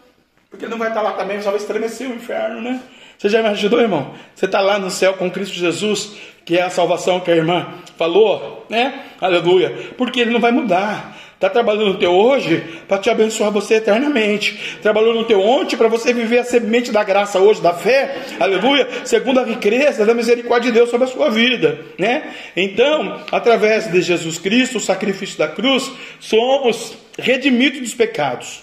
[0.51, 2.81] Porque não vai estar lá também, só vai estremecer o inferno, né?
[3.17, 4.15] Você já imaginou, irmão?
[4.35, 7.75] Você está lá no céu com Cristo Jesus, que é a salvação que a irmã
[7.97, 9.05] falou, né?
[9.21, 9.93] Aleluia.
[9.97, 11.17] Porque ele não vai mudar.
[11.43, 14.79] Está trabalhando no teu hoje para te abençoar você eternamente.
[14.81, 18.89] Trabalhou no teu ontem para você viver a semente da graça hoje, da fé, aleluia,
[19.05, 22.33] segundo a riqueza da misericórdia de Deus sobre a sua vida, né?
[22.55, 28.63] Então, através de Jesus Cristo, o sacrifício da cruz, somos redimidos dos pecados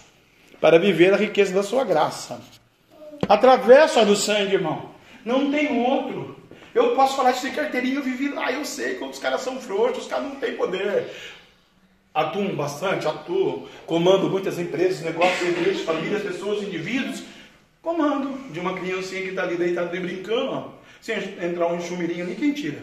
[0.62, 2.40] para viver a riqueza da sua graça.
[3.28, 4.92] Através do sangue, irmão.
[5.26, 6.38] Não tem outro.
[6.74, 10.04] Eu posso falar de carteirinha, eu vivi lá, eu sei que os caras são frouxos,
[10.04, 11.08] os caras não têm poder
[12.20, 17.24] atuam bastante, atuam, comando muitas empresas, negócios, igrejas, famílias, pessoas, indivíduos.
[17.82, 20.68] Comando de uma criancinha que está ali deitada e brincando, ó.
[21.02, 22.80] se entrar um chumirinho ali, quem tira?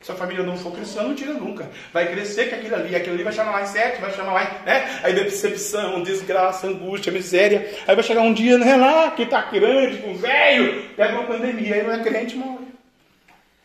[0.00, 1.68] Se a família não for cristã, não tira nunca.
[1.92, 5.00] Vai crescer com aquilo ali, aquilo ali vai chamar mais sete, vai chamar mais, né?
[5.02, 7.68] Aí decepção, desgraça, angústia, miséria.
[7.86, 11.74] Aí vai chegar um dia, né, lá, que está grande, com velho, pega uma pandemia,
[11.74, 12.66] aí não é crente, morre.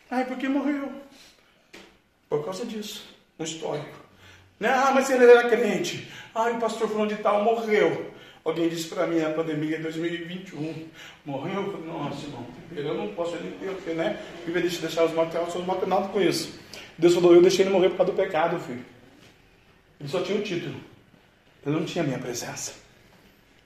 [0.09, 0.91] Aí por que morreu?
[2.27, 4.02] Por causa disso, um histórico.
[4.63, 4.69] Né?
[4.69, 6.07] Ah, mas ele era crente.
[6.33, 8.13] Ah, o pastor falando de tal morreu.
[8.45, 10.87] Alguém disse para mim, a pandemia de 2021,
[11.25, 11.73] morreu?
[11.73, 14.17] Eu nossa, irmão, eu não posso porque, né?
[14.45, 16.57] Viver deixa deixar os mortos, eu sou nada com isso.
[16.97, 18.85] Deus falou, eu deixei ele morrer por causa do pecado, filho.
[19.99, 20.79] Ele só tinha o um título.
[21.65, 22.71] Ele não tinha a minha presença.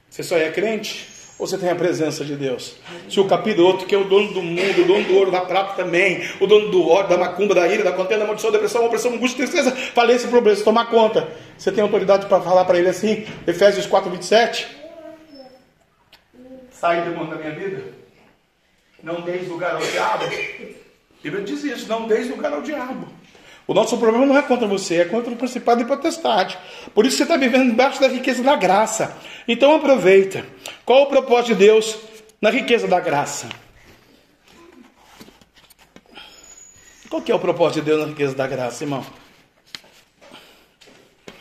[0.10, 1.08] Você só é crente
[1.38, 2.76] você tem a presença de Deus?
[3.08, 5.76] Se o capiroto, que é o dono do mundo, o dono do ouro, da prata
[5.76, 8.84] também, o dono do ódio, da macumba, da ira, da contenda, da maldição, da depressão,
[8.86, 11.28] opressão, angústia, tristeza, falência, problema, tomar conta.
[11.56, 14.68] Você tem autoridade para falar para ele assim, Efésios 4, 27?
[16.72, 17.84] Sai, demônio, da minha vida.
[19.04, 20.26] Não deis lugar ao diabo.
[20.26, 23.08] A Bíblia diz isso, não deis lugar ao diabo.
[23.68, 26.58] O nosso problema não é contra você, é contra o principado e potestade.
[26.96, 29.18] Por isso você está vivendo debaixo da riqueza da graça.
[29.46, 30.46] Então aproveita.
[30.86, 31.98] Qual o propósito de Deus
[32.42, 33.50] na riqueza da graça?
[37.10, 39.06] Qual que é o propósito de Deus na riqueza da graça, irmão?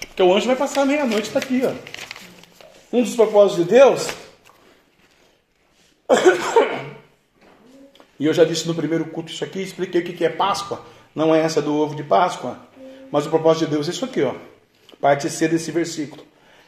[0.09, 1.73] Porque o anjo vai passar meia-noite, está aqui, ó.
[2.93, 4.09] Um dos propósitos de Deus.
[8.19, 11.35] e eu já disse no primeiro culto isso aqui, expliquei o que é Páscoa não
[11.35, 12.59] é essa do ovo de Páscoa,
[13.11, 14.35] mas o propósito de Deus é isso aqui, ó.
[15.01, 16.23] Parte C desse versículo.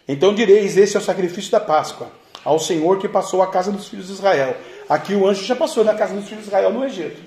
[0.09, 2.11] Então direis: Esse é o sacrifício da Páscoa,
[2.43, 4.57] ao Senhor que passou a casa dos filhos de Israel.
[4.89, 7.21] Aqui o anjo já passou na casa dos filhos de Israel no Egito.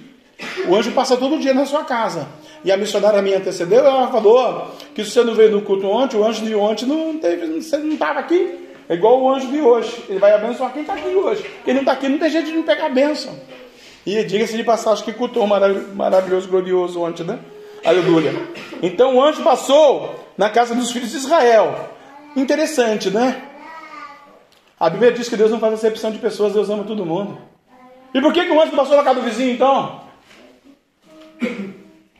[0.67, 2.27] O anjo passa todo dia na sua casa.
[2.63, 6.17] E a missionária me antecedeu, ela falou que se você não veio no culto ontem,
[6.17, 8.67] o anjo de ontem não teve, você não estava aqui.
[8.89, 10.03] É igual o anjo de hoje.
[10.09, 11.45] Ele vai abençoar quem está aqui hoje.
[11.63, 13.33] Quem não está aqui não tem jeito de não pegar a bênção.
[14.05, 17.39] E diga-se de passagem que cultou maravilhoso, glorioso ontem, né?
[17.83, 18.33] Aleluia.
[18.81, 21.89] Então o anjo passou na casa dos filhos de Israel.
[22.35, 23.43] Interessante, né?
[24.79, 27.39] A Bíblia diz que Deus não faz acepção de pessoas, Deus ama todo mundo.
[28.13, 30.01] E por que, que o anjo passou na casa do vizinho então?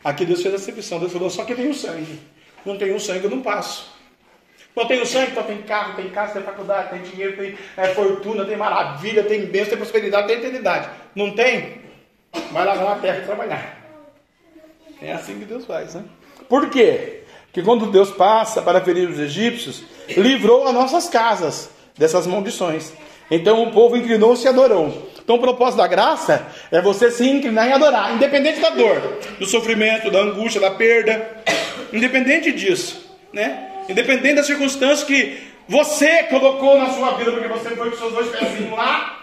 [0.04, 1.00] Aqui Deus fez acepção.
[1.00, 2.20] Deus falou: só que tem o sangue.
[2.66, 3.90] Não tem o sangue, eu não passo.
[4.72, 7.88] Então tem o sangue, então tem carro, tem casa, tem faculdade, tem dinheiro, tem é,
[7.90, 10.90] fortuna, tem maravilha, tem bênção, tem prosperidade, tem eternidade.
[11.16, 11.82] Não tem?
[12.52, 13.78] Vai lá na terra trabalhar.
[15.02, 16.04] É assim que Deus faz, né?
[16.48, 17.24] Por quê?
[17.46, 22.94] Porque quando Deus passa para ferir os egípcios, livrou as nossas casas dessas maldições.
[23.30, 25.10] Então o povo inclinou-se e adorou.
[25.24, 29.46] Então o propósito da graça é você se inclinar e adorar, independente da dor, do
[29.46, 31.44] sofrimento, da angústia, da perda,
[31.92, 33.70] independente disso, né?
[33.90, 38.28] Independente das circunstâncias que você colocou na sua vida, porque você foi com seus dois
[38.30, 39.21] pezinhos lá,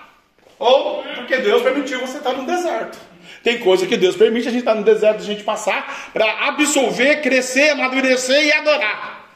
[0.59, 2.99] ou porque Deus permitiu você estar no deserto.
[3.43, 7.21] Tem coisa que Deus permite a gente estar no deserto, a gente passar para absolver,
[7.21, 9.27] crescer, amadurecer e adorar.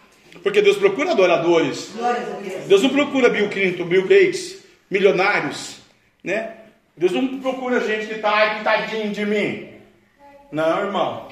[0.42, 1.92] Porque Deus procura adoradores.
[2.66, 4.58] Deus não procura Bill Clinton, Bill Gates,
[4.90, 5.76] milionários,
[6.24, 6.56] né?
[6.96, 9.68] Deus não procura gente que está tadinho de mim.
[10.50, 11.28] Não, irmão.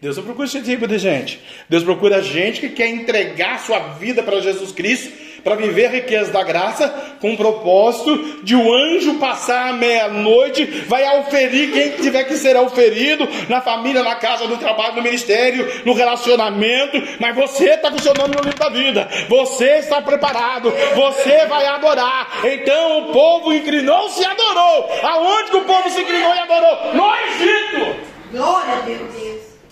[0.00, 1.40] Deus não procura esse tipo de gente.
[1.68, 6.32] Deus procura gente que quer entregar sua vida para Jesus Cristo, para viver a riqueza
[6.32, 6.88] da graça,
[7.20, 12.36] com o propósito de o um anjo passar a meia-noite, vai auferir quem tiver que
[12.36, 17.90] ser auferido, na família, na casa, no trabalho, no ministério, no relacionamento, mas você está
[17.90, 22.28] funcionando no livro da vida, você está preparado, você vai adorar.
[22.44, 24.90] Então o povo inclinou-se e adorou.
[25.02, 26.94] Aonde que o povo se inclinou e adorou?
[26.94, 28.12] No Egito!
[28.32, 29.12] Glória a Deus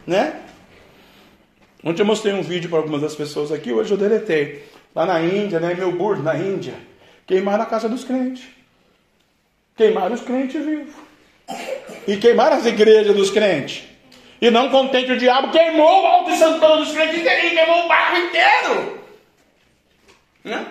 [0.06, 0.40] né?
[1.84, 4.64] Ontem eu mostrei um vídeo para algumas das pessoas aqui, hoje eu deletei.
[4.94, 5.74] Lá na Índia, né?
[5.74, 6.74] Meu burro, na Índia.
[7.26, 8.44] Queimaram a casa dos crentes.
[9.76, 10.94] Queimaram os crentes vivos.
[12.06, 13.84] E queimaram as igrejas dos crentes.
[14.40, 18.16] E não contente o diabo, queimou o alto santana dos crentes inteirinho, queimou o bairro
[18.16, 19.00] inteiro.
[20.42, 20.66] Né?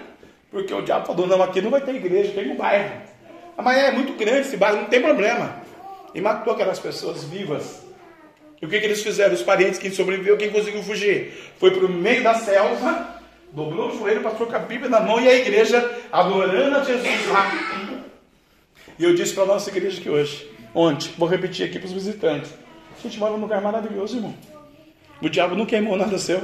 [0.50, 3.02] Porque o diabo falou, não, aqui não vai ter igreja, tem um bairro.
[3.56, 5.62] Mas é muito grande esse bairro, não tem problema.
[6.16, 7.88] E matou aquelas pessoas vivas
[8.62, 9.34] e o que, que eles fizeram?
[9.34, 11.34] Os parentes, quem sobreviveu, quem conseguiu fugir?
[11.58, 13.19] Foi para o meio da selva,
[13.52, 17.28] dobrou o joelho, passou com a Bíblia na mão e a igreja adorando a Jesus
[17.28, 17.52] lá.
[18.98, 21.94] E eu disse para a nossa igreja que hoje, ontem, vou repetir aqui para os
[21.94, 22.54] visitantes:
[22.98, 24.36] a gente mora num lugar maravilhoso, irmão.
[25.22, 26.42] O diabo não queimou nada seu.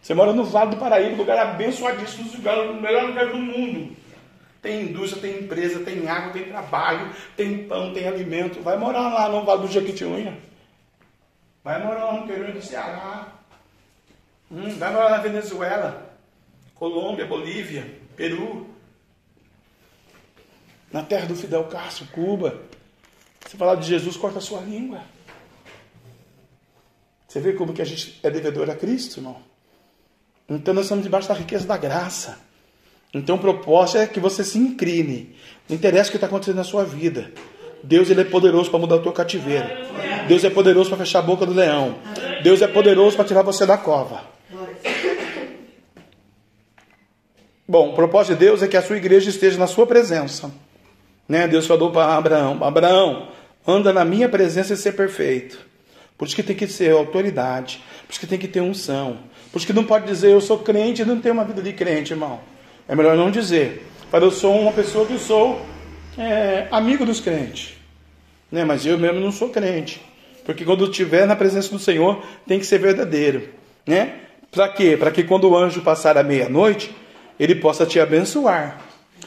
[0.00, 3.96] Você mora no Vale do Paraíba, lugar abençoadíssimo, o melhor lugar do mundo.
[4.60, 8.60] Tem indústria, tem empresa, tem água, tem trabalho, tem pão, tem alimento.
[8.62, 10.36] Vai morar lá no Vale do Jequitinhonha.
[11.62, 13.28] Vai morar no interior do Ceará.
[14.50, 16.14] Hum, vai morar na Venezuela,
[16.74, 18.68] Colômbia, Bolívia, Peru.
[20.92, 22.60] Na terra do Fidel Castro, Cuba.
[23.44, 25.02] Você falar de Jesus, corta a sua língua.
[27.26, 29.42] Você vê como que a gente é devedor a Cristo, irmão?
[30.48, 32.38] Então nós estamos debaixo da riqueza da graça.
[33.12, 35.34] Então o propósito é que você se incline.
[35.68, 37.32] Não interessa o que está acontecendo na sua vida.
[37.82, 39.66] Deus ele é poderoso para mudar o teu cativeiro.
[40.28, 41.96] Deus é poderoso para fechar a boca do leão.
[42.42, 44.33] Deus é poderoso para tirar você da cova.
[47.66, 50.52] Bom, o propósito de Deus é que a sua igreja esteja na sua presença.
[51.28, 51.48] Né?
[51.48, 53.28] Deus falou para Abraão: Abraão,
[53.66, 55.58] anda na minha presença e ser perfeito.
[56.16, 57.82] Por isso que tem que ser autoridade.
[58.06, 59.18] Por isso que tem que ter unção.
[59.50, 61.72] Por isso que não pode dizer eu sou crente e não tenho uma vida de
[61.72, 62.40] crente, irmão.
[62.86, 63.86] É melhor não dizer.
[64.10, 65.64] Para eu sou uma pessoa que sou
[66.18, 67.74] é, amigo dos crentes.
[68.52, 68.64] Né?
[68.64, 70.00] Mas eu mesmo não sou crente.
[70.44, 73.48] Porque quando estiver na presença do Senhor, tem que ser verdadeiro.
[73.86, 74.20] Né?
[74.54, 74.96] Para quê?
[74.96, 76.94] Para que quando o anjo passar a meia-noite,
[77.38, 78.80] ele possa te abençoar.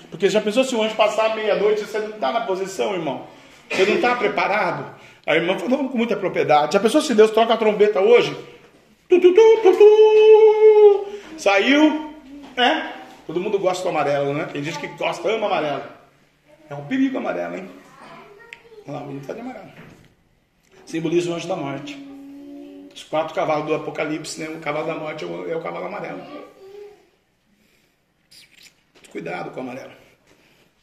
[0.09, 3.27] Porque já pensou se o anjo passar a meia-noite você não está na posição, irmão?
[3.69, 4.95] Você não está preparado?
[5.25, 6.73] A irmã falou com muita propriedade.
[6.73, 8.33] Já pensou se Deus toca a trombeta hoje?
[9.09, 12.13] Tu, tu, tu, Saiu,
[12.55, 12.93] né?
[13.25, 14.45] Todo mundo gosta do amarelo, né?
[14.45, 15.83] Tem gente que gosta, ama amarelo.
[16.69, 17.69] É um perigo amarelo, hein?
[18.87, 19.67] Olha lá, o menino está de amarelo.
[20.85, 22.06] Simboliza o anjo da morte.
[22.97, 24.49] Os quatro cavalos do Apocalipse, né?
[24.49, 26.19] O cavalo da morte é o, é o cavalo amarelo.
[29.11, 29.91] Cuidado com o amarelo.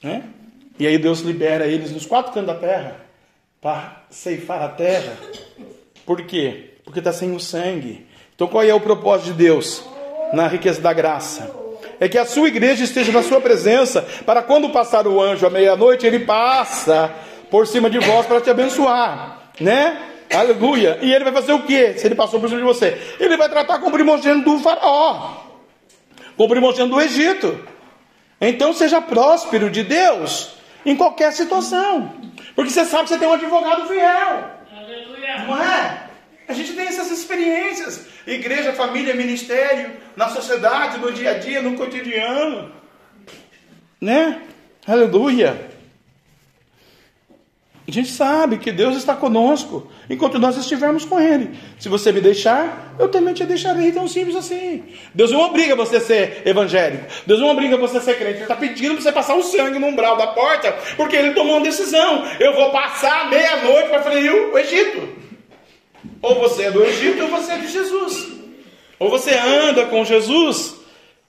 [0.01, 0.23] Né?
[0.79, 3.05] E aí Deus libera eles nos quatro cantos da terra
[3.61, 5.19] para ceifar a terra.
[6.07, 6.75] Por quê?
[6.85, 8.07] Porque está sem o sangue.
[8.33, 9.85] Então qual é o propósito de Deus
[10.33, 11.63] na riqueza da graça?
[11.99, 15.51] é que a sua igreja esteja na sua presença, para quando passar o anjo à
[15.51, 17.13] meia-noite, ele passa
[17.51, 20.14] por cima de vós para te abençoar, né?
[20.33, 20.99] Aleluia.
[21.03, 21.95] E ele vai fazer o que?
[21.99, 25.37] Se ele passou por cima de você, ele vai tratar com o primogênito do faraó,
[26.37, 27.59] com o primogênito do Egito.
[28.41, 32.13] Então seja próspero de Deus em qualquer situação,
[32.55, 34.51] porque você sabe que você tem um advogado fiel.
[34.77, 35.39] Aleluia.
[35.47, 36.05] Não é?
[36.47, 38.07] A gente tem essas experiências.
[38.27, 42.71] Igreja, família, ministério, na sociedade, no dia a dia, no cotidiano.
[44.01, 44.43] Né?
[44.87, 45.74] Aleluia.
[47.87, 51.51] A gente sabe que Deus está conosco enquanto nós estivermos com Ele.
[51.79, 53.93] Se você me deixar, eu também te deixarei.
[53.93, 54.83] Tão simples assim.
[55.15, 57.05] Deus não obriga você a ser evangélico.
[57.27, 58.37] Deus não obriga você a ser crente.
[58.37, 61.57] Ele está pedindo para você passar o sangue no umbral da porta, porque Ele tomou
[61.57, 62.25] uma decisão.
[62.41, 65.09] Eu vou passar meia-noite para ferir o Egito.
[66.23, 68.29] Ou você é do Egito ou você é de Jesus.
[68.99, 70.75] Ou você anda com Jesus,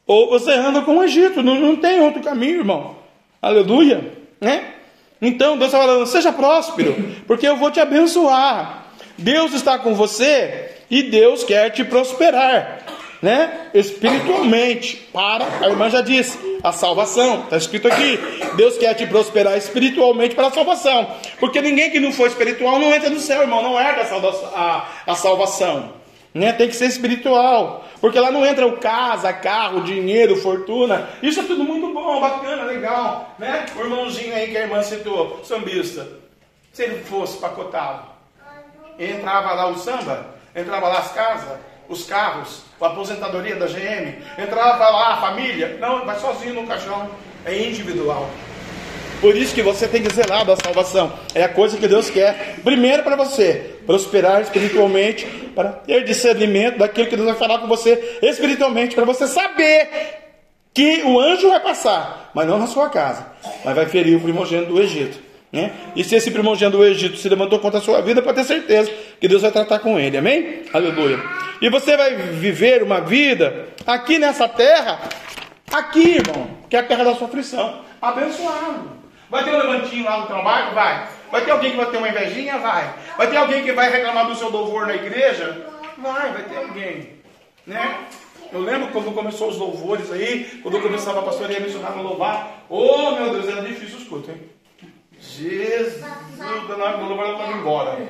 [0.07, 1.43] ou você anda com o Egito.
[1.43, 2.95] Não, não tem outro caminho, irmão.
[3.41, 4.13] Aleluia.
[4.39, 4.74] Né?
[5.21, 6.95] Então Deus está falando: seja próspero,
[7.28, 8.86] porque eu vou te abençoar.
[9.17, 12.82] Deus está com você e Deus quer te prosperar,
[13.21, 13.69] né?
[13.73, 18.19] Espiritualmente, para, a irmã já disse, a salvação, está escrito aqui:
[18.56, 21.08] Deus quer te prosperar espiritualmente para a salvação,
[21.39, 23.89] porque ninguém que não for espiritual não entra no céu, irmão, não é
[24.56, 26.04] a, a salvação.
[26.35, 26.51] Né?
[26.51, 27.85] Tem que ser espiritual.
[28.01, 31.07] Porque lá não entra o casa, carro, dinheiro, fortuna.
[31.23, 33.33] Isso é tudo muito bom, bacana, legal.
[33.39, 33.65] Né?
[33.77, 36.05] O irmãozinho aí que a irmã citou, sambista.
[36.73, 38.03] Se ele fosse pacotado,
[38.99, 44.89] entrava lá o samba, entrava lá as casas, os carros, a aposentadoria da GM, entrava
[44.89, 45.77] lá a família.
[45.79, 47.09] Não, vai sozinho no caixão.
[47.45, 48.29] É individual.
[49.21, 51.13] Por isso que você tem que zelar da salvação.
[51.34, 52.58] É a coisa que Deus quer.
[52.63, 55.25] Primeiro para você, prosperar espiritualmente,
[55.56, 59.89] para ter discernimento daquilo que Deus vai falar com você espiritualmente, para você saber
[60.73, 63.25] que o anjo vai passar, mas não na sua casa,
[63.63, 65.17] mas vai ferir o primogênito do Egito.
[65.51, 65.71] Né?
[65.95, 68.91] E se esse primogênito do Egito se levantou contra a sua vida, pode ter certeza
[69.21, 70.17] que Deus vai tratar com ele.
[70.17, 70.63] Amém?
[70.73, 71.17] Aleluia.
[71.62, 74.99] E você vai viver uma vida aqui nessa terra,
[75.71, 79.04] aqui, irmão, que é a terra da sua aflição, abençoado.
[79.29, 80.73] Vai ter um levantinho lá no trabalho?
[80.73, 81.07] Vai.
[81.31, 82.57] Vai ter alguém que vai ter uma invejinha?
[82.59, 82.93] Vai.
[83.17, 85.67] Vai ter alguém que vai reclamar do seu louvor na igreja?
[85.97, 87.15] Vai, vai ter alguém.
[87.65, 88.07] Né?
[88.51, 92.65] Eu lembro quando começou os louvores aí, quando eu começava a pastorear missionário a louvar.
[92.69, 94.41] Oh meu Deus, era difícil os cultos, hein?
[95.19, 98.07] Jesus, o louvor estava embora.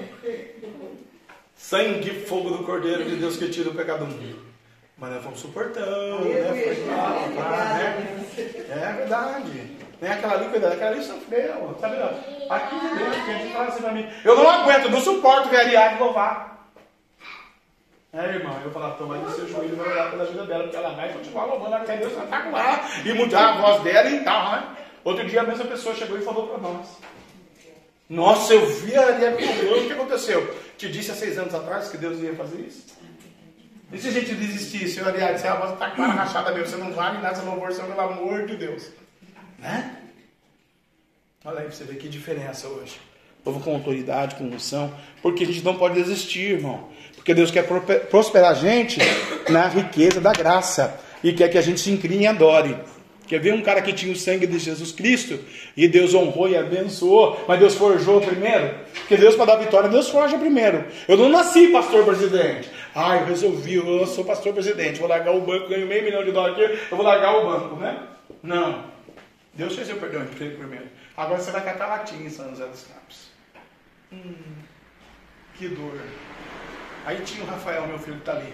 [1.56, 4.45] Sangue e fogo do Cordeiro de Deus que tira o pecado do mundo.
[4.97, 6.43] Mas nós fomos suportando, né?
[6.43, 8.15] Foi lá, né?
[8.69, 9.85] É verdade.
[10.01, 12.10] Nem aquela ali, cuidado, aquela ali sofreu, sabe não?
[12.49, 15.49] Aqui de dentro, que a gente fala assim pra mim, eu não aguento, não suporto
[15.49, 16.55] ver a Ariadne louvar.
[18.13, 20.77] É, irmão, eu falo, então vai descer o joelho vai orar pela vida dela, porque
[20.77, 24.51] ela vai continuar louvando até Deus com ela e mudar a voz dela e tal,
[24.53, 24.77] né?
[25.03, 26.97] Outro dia a mesma pessoa chegou e falou para nós.
[28.10, 30.55] Nossa, eu vi a Ariadne louvando, o que aconteceu?
[30.77, 32.86] Te disse há seis anos atrás que Deus ia fazer isso?
[33.91, 36.77] E se a gente desistisse, eu, Ariadne, se a voz está com rachada mesmo, você
[36.77, 38.91] não vale nada, louvor, pelo amor de Deus.
[39.60, 39.98] Né?
[41.44, 43.00] Olha aí pra você ver que diferença hoje.
[43.44, 44.91] Povo com autoridade, com unção.
[45.22, 46.89] Porque a gente não pode desistir, irmão.
[47.15, 47.65] Porque Deus quer
[48.10, 49.00] prosperar a gente
[49.50, 51.00] na riqueza da graça.
[51.24, 52.76] E quer que a gente se incline e adore.
[53.28, 55.39] Quer ver um cara que tinha o sangue de Jesus Cristo
[55.76, 58.76] e Deus honrou e abençoou, mas Deus forjou primeiro?
[58.94, 60.86] Porque Deus, para dar vitória, Deus forja primeiro.
[61.08, 62.70] Eu não nasci pastor presidente.
[62.94, 66.32] Ah, eu resolvi, eu sou pastor presidente, vou largar o banco, ganho meio milhão de
[66.32, 67.98] dólares aqui, eu vou largar o banco, né?
[68.44, 68.94] Não.
[69.56, 70.88] Deus fez eu perdão de primeiro.
[71.15, 73.30] Agora você vai catar latinha em São José dos Campos.
[74.12, 74.36] Hum,
[75.56, 76.00] que dor.
[77.06, 78.54] Aí tinha o Rafael, meu filho, que está ali.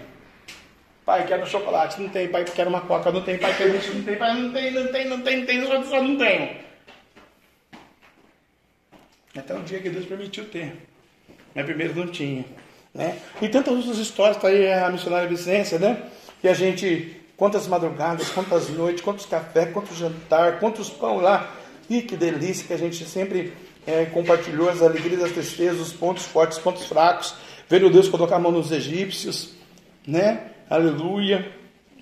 [1.04, 2.00] Pai, quero chocolate.
[2.00, 2.28] Não tem.
[2.28, 3.12] Pai, quero uma coca.
[3.12, 3.38] Não tem.
[3.38, 3.94] Pai, quero isso.
[3.94, 4.16] Não tem.
[4.16, 5.58] Pai, não tem, não tem, não tem, não tem.
[5.58, 6.58] Não, só não tenho.
[9.36, 10.76] Até o dia que Deus permitiu ter.
[11.56, 12.46] Mas primeiro não tinha.
[12.94, 13.20] Né?
[13.42, 14.36] E tantas outras histórias.
[14.36, 16.04] Está aí a missionária Vicência, né?
[16.40, 21.50] Que a gente Quantas madrugadas, quantas noites, quantos café, quantos jantar, quantos pão lá.
[21.90, 23.52] E que delícia que a gente sempre
[23.88, 27.34] é, compartilhou as alegrias, as tristezas, os pontos fortes, os pontos fracos.
[27.68, 29.56] Vendo Deus colocar a mão nos egípcios,
[30.06, 30.52] né?
[30.70, 31.52] Aleluia.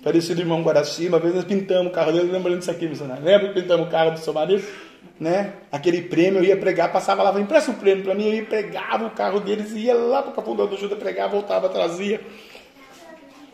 [0.04, 3.24] Parecido irmão Guaraci, uma vez nós pintamos o carro dele, lembrando disso aqui, missionário.
[3.24, 4.62] Lembra que pintamos o carro do seu marido?
[5.18, 5.54] Né?
[5.72, 8.44] Aquele prêmio, eu ia pregar, passava lá, empresta o um prêmio para mim, eu ia
[8.44, 12.20] pregava o carro deles, ia lá para o Capão do Juda pregar, voltava, trazia.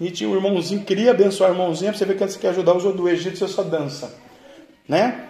[0.01, 2.77] E tinha um irmãozinho, queria abençoar o irmãozinho, para você ver que você quer ajudar
[2.77, 4.15] os do Egito, você só dança.
[4.89, 5.27] Né?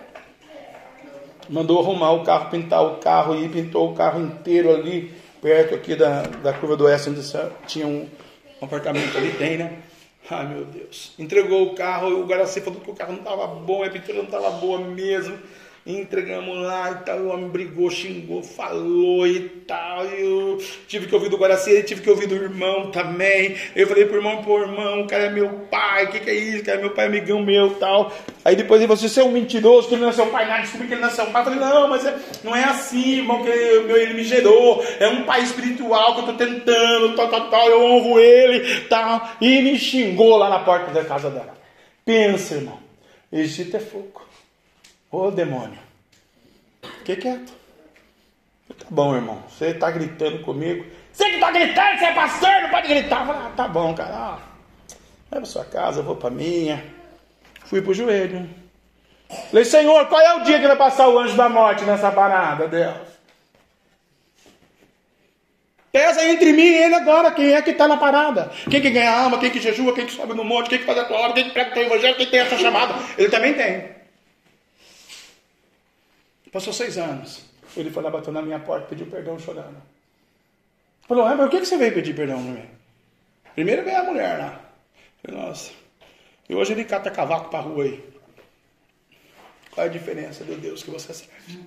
[1.49, 5.95] Mandou arrumar o carro, pintar o carro e pintou o carro inteiro ali, perto aqui
[5.95, 7.21] da, da curva do oeste, onde
[7.67, 8.09] tinha um,
[8.61, 9.79] um apartamento ali, tem, né?
[10.29, 11.13] Ai meu Deus.
[11.17, 14.25] Entregou o carro, o Guaraci falou que o carro não estava bom, a pintura não
[14.25, 15.39] estava boa mesmo
[15.87, 20.59] entregamos lá e tal, o homem brigou, xingou, falou e tal, eu
[20.89, 24.43] tive que ouvir do Guaraci, tive que ouvir do irmão também, eu falei pro irmão,
[24.43, 26.81] pô irmão, o cara é meu pai, o que que é isso, o cara é
[26.81, 28.13] meu pai, amigão meu tal,
[28.45, 30.49] aí depois ele falou assim, você é um mentiroso, que ele não é seu pai,
[30.49, 32.65] nada, descobri que ele não é seu pai, eu falei, não, mas é, não é
[32.65, 37.15] assim, irmão, que ele, ele me gerou, é um pai espiritual que eu tô tentando,
[37.15, 41.31] tal, tal, tal, eu honro ele, tal, e me xingou lá na porta da casa
[41.31, 41.55] dela,
[42.05, 42.85] pensa irmão,
[43.33, 44.27] Egito é fogo,
[45.17, 45.79] Ô demônio,
[46.99, 47.51] fiquei quieto.
[48.69, 49.43] Tá bom, irmão.
[49.49, 50.85] Você está gritando comigo.
[51.11, 53.27] Você que está gritando, você é pastor, não pode gritar.
[53.27, 54.39] Falei, ah, tá bom, cara.
[55.31, 56.85] Vai para sua casa, eu vou para minha.
[57.65, 58.47] Fui pro joelho.
[59.49, 62.69] Falei, Senhor, qual é o dia que vai passar o anjo da morte nessa parada,
[62.69, 63.09] Deus?
[65.91, 68.53] Pesa entre mim e ele agora, quem é que está na parada?
[68.71, 70.99] Quem que ganha alma, quem que jejua, quem que sobe no monte, quem que faz
[70.99, 72.95] a tua obra, quem que prega o teu evangelho, quem tem essa chamada.
[73.17, 73.96] Ele também tem.
[76.53, 77.45] Passou seis anos.
[77.77, 79.77] Ele foi lá, bateu na minha porta, pediu perdão chorando.
[81.07, 82.69] Falou, mas por que você veio pedir perdão para mim?
[83.55, 84.61] Primeiro veio a mulher lá.
[85.23, 85.73] Falei, nossa.
[86.49, 88.05] E hoje ele cata cavaco para rua aí.
[89.71, 91.61] Qual é a diferença do Deus que você serve?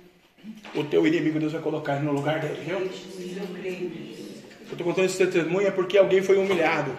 [0.74, 2.78] O teu inimigo Deus vai colocar no lugar dele, viu?
[2.78, 6.96] Eu estou contando esse testemunho é porque alguém foi humilhado.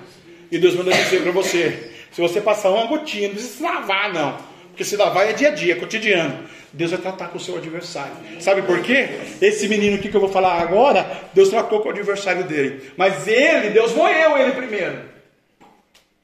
[0.51, 4.13] E Deus mandou dizer para você: se você passar uma gotinha, não precisa se lavar,
[4.13, 4.51] não.
[4.82, 6.43] Porque se lavar é dia a dia, é cotidiano.
[6.73, 8.15] Deus vai tratar com o seu adversário.
[8.39, 9.09] Sabe por quê?
[9.39, 12.91] Esse menino aqui que eu vou falar agora, Deus tratou com o adversário dele.
[12.97, 15.03] Mas ele, Deus moeu ele primeiro.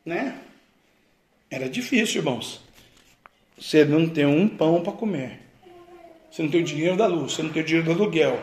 [0.03, 0.33] Né?
[1.51, 2.59] Era difícil, irmãos.
[3.59, 5.39] Você não tem um pão para comer.
[6.31, 8.41] Você não tem o dinheiro da luz, você não tem o dinheiro do aluguel.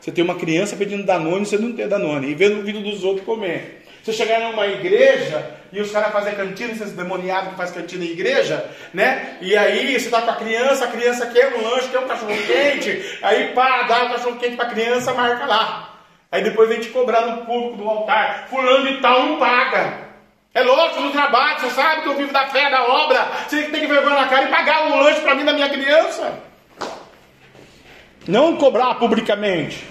[0.00, 2.30] Você tem uma criança pedindo Danone, você não tem Danone.
[2.30, 3.82] E vendo o vídeo dos outros comer.
[4.04, 8.10] Você chegar numa igreja e os caras fazem cantina, esses demoniados que fazem cantina em
[8.10, 9.36] igreja, né?
[9.40, 12.34] E aí você tá com a criança, a criança quer um lanche, quer um cachorro
[12.46, 15.96] quente, aí pá, dá um cachorro quente pra criança, marca lá.
[16.30, 18.46] Aí depois vem te cobrar no público do altar.
[18.48, 20.06] Fulano e tal não paga.
[20.52, 23.26] É lógico, no trabalho, você sabe que eu vivo da fé, da obra.
[23.46, 26.40] Você tem que vergonha na cara e pagar um lanche para mim da minha criança.
[28.26, 29.86] Não cobrar publicamente,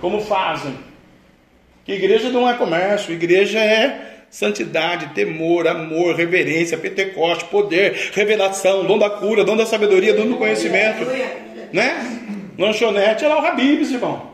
[0.00, 0.76] como fazem.
[1.84, 8.98] Que igreja não é comércio, igreja é santidade, temor, amor, reverência, pentecoste, poder, revelação, dom
[8.98, 11.06] da cura, dom da sabedoria, dom do conhecimento.
[11.72, 12.52] Né?
[12.58, 14.30] Lanchonete é lá o Habibs, irmão.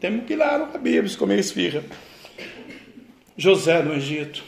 [0.00, 1.84] Temos que ir lá no Habibs comer esfirra.
[3.36, 4.42] José no Egito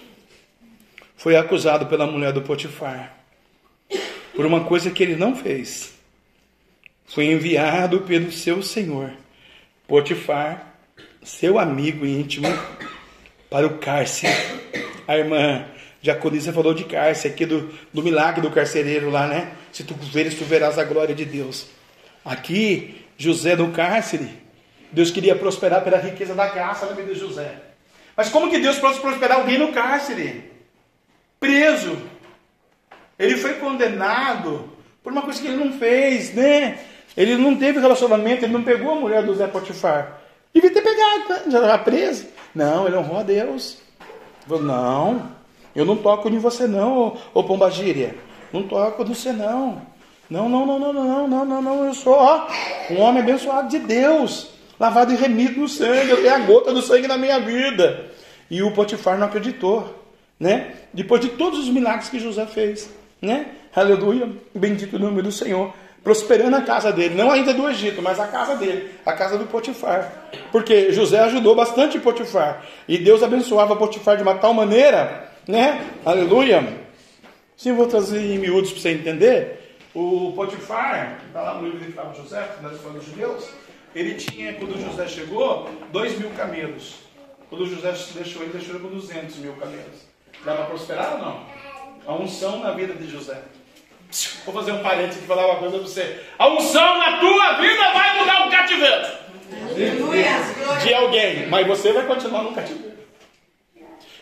[1.16, 3.16] foi acusado pela mulher do Potifar
[4.34, 5.95] por uma coisa que ele não fez.
[7.07, 9.12] Foi enviado pelo seu senhor,
[9.86, 10.74] Potifar,
[11.22, 12.49] seu amigo íntimo,
[13.49, 14.32] para o cárcere.
[15.11, 15.65] A irmã
[16.01, 19.53] Jaconisa falou de cárcere, aqui do, do milagre do carcereiro lá, né?
[19.73, 21.67] Se tu veres, tu verás a glória de Deus.
[22.25, 24.31] Aqui, José no cárcere,
[24.93, 27.55] Deus queria prosperar pela riqueza da graça na vida de José.
[28.17, 30.49] Mas como que Deus pode prosperar alguém no cárcere?
[31.41, 31.99] preso.
[33.19, 34.71] Ele foi condenado
[35.03, 36.79] por uma coisa que ele não fez, né?
[37.17, 40.21] Ele não teve relacionamento, ele não pegou a mulher do Zé Potifar.
[40.55, 41.43] Devia ter pegado, né?
[41.51, 42.29] já estava preso.
[42.55, 43.79] Não, ele honrou a Deus.
[44.51, 45.30] Falou, não,
[45.74, 48.16] eu não toco em você não, ô, ô Gíria.
[48.53, 49.80] Não toco em você não.
[50.28, 52.46] Não, não, não, não, não, não, não, não, eu sou ó,
[52.90, 56.82] um homem abençoado de Deus, lavado e remido no sangue, eu tenho a gota do
[56.82, 58.11] sangue na minha vida.
[58.51, 60.01] E o Potifar não acreditou
[60.40, 60.72] né?
[60.92, 62.90] Depois de todos os milagres que José fez,
[63.20, 63.48] né?
[63.76, 65.72] Aleluia, bendito o nome do Senhor,
[66.03, 69.46] prosperando a casa dele, não ainda do Egito, mas a casa dele, a casa do
[69.46, 70.30] Potifar.
[70.51, 75.86] Porque José ajudou bastante Potifar, e Deus abençoava Potifar de uma tal maneira, né?
[76.05, 76.80] Aleluia.
[77.57, 79.76] Sim, vou trazer em miúdos para você entender.
[79.94, 83.51] O Potifar, está lá no livro de Flávio José, na história dos judeus,
[83.94, 87.11] ele tinha, quando José chegou, dois mil camelos.
[87.48, 90.07] Quando José deixou ele, deixou ele com 200 mil camelos.
[90.44, 91.46] Dá para prosperar ou não?
[92.07, 93.42] A unção na vida de José.
[94.45, 96.21] Vou fazer um parênteses aqui falar uma coisa para você.
[96.39, 99.07] A unção na tua vida vai mudar o cativeiro.
[100.83, 101.47] De, alguém.
[101.49, 102.99] Mas você vai continuar no cativeiro.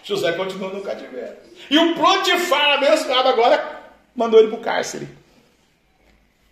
[0.04, 1.36] José continua no cativeiro.
[1.70, 3.82] E o Potifar, abençoado agora,
[4.14, 5.08] mandou ele para o cárcere.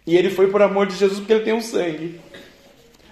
[0.07, 2.21] E ele foi por amor de Jesus porque ele tem o um sangue.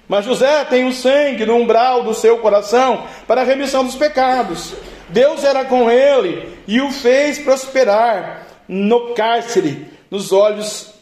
[0.06, 3.94] Mas José tem o um sangue no umbral do seu coração para a remissão dos
[3.94, 4.74] pecados.
[5.08, 10.94] Deus era com ele e o fez prosperar no cárcere, nos olhos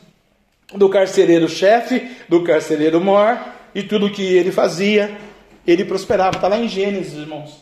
[0.73, 3.39] do carcereiro-chefe, do carcereiro mor,
[3.75, 5.15] e tudo que ele fazia,
[5.67, 6.37] ele prosperava.
[6.37, 7.61] Está lá em Gênesis, irmãos.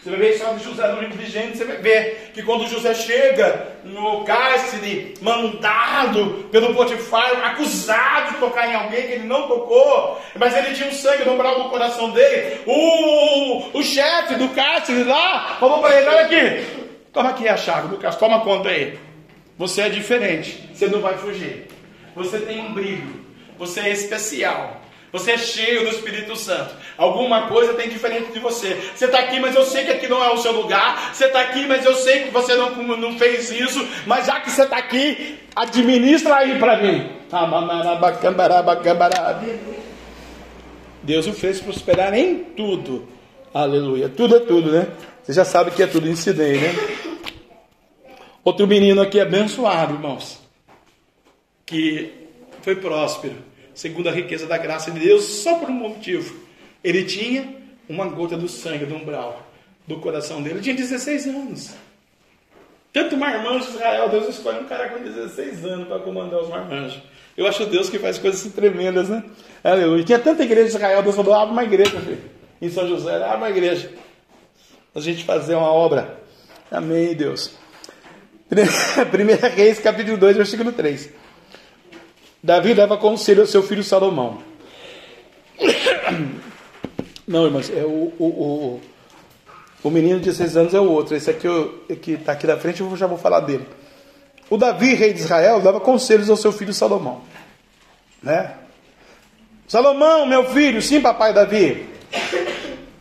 [0.00, 2.68] Você vai ver história de José no livro de Gênesis, você vai ver que quando
[2.68, 9.48] José chega no cárcere, mandado pelo Potifar, acusado de tocar em alguém que ele não
[9.48, 15.02] tocou, mas ele tinha um sangue no do coração dele, o, o chefe do cárcere
[15.02, 16.66] lá falou para ele: olha aqui,
[17.12, 19.11] toma aqui a chave do cárcere, toma conta aí.
[19.62, 21.68] Você é diferente, você não vai fugir.
[22.16, 23.24] Você tem um brilho,
[23.56, 24.82] você é especial.
[25.12, 26.74] Você é cheio do Espírito Santo.
[26.98, 28.76] Alguma coisa tem diferente de você.
[28.92, 31.14] Você está aqui, mas eu sei que aqui não é o seu lugar.
[31.14, 33.86] Você está aqui, mas eu sei que você não, não fez isso.
[34.04, 37.12] Mas já que você está aqui, administra aí para mim.
[41.04, 43.06] Deus o fez prosperar em tudo.
[43.54, 44.08] Aleluia.
[44.08, 44.88] Tudo é tudo, né?
[45.22, 47.11] Você já sabe que é tudo incidente, né?
[48.44, 50.40] Outro menino aqui abençoado, irmãos,
[51.64, 52.12] que
[52.62, 53.36] foi próspero,
[53.72, 56.34] segundo a riqueza da graça de Deus, só por um motivo.
[56.82, 57.56] Ele tinha
[57.88, 59.48] uma gota do sangue do umbral
[59.86, 60.56] do coração dele.
[60.56, 61.70] Ele tinha 16 anos.
[62.92, 67.00] Tanto marmanjo de Israel, Deus escolhe um cara com 16 anos para comandar os marmanjos.
[67.36, 69.24] Eu acho Deus que faz coisas tremendas, né?
[69.64, 70.04] Aleluia.
[70.04, 72.20] Tinha tanta igreja de Israel, Deus falou: abre uma igreja, filho.
[72.60, 73.92] Em São José, abre uma igreja.
[74.94, 76.20] A gente fazer uma obra.
[76.70, 77.61] Amém, Deus.
[79.10, 81.08] Primeira Reis, capítulo 2, versículo 3.
[82.42, 84.42] Davi dava conselho ao seu filho Salomão.
[87.26, 88.80] Não, irmãos, é o, o, o,
[89.84, 91.16] o menino de 16 anos é o outro.
[91.16, 91.48] Esse aqui
[92.02, 93.66] que está aqui na frente, eu já vou falar dele.
[94.50, 97.22] O Davi, rei de Israel, dava conselhos ao seu filho Salomão.
[98.22, 98.52] Né?
[99.66, 101.88] Salomão, meu filho, sim, papai Davi.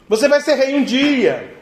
[0.07, 1.60] Você vai ser rei um dia.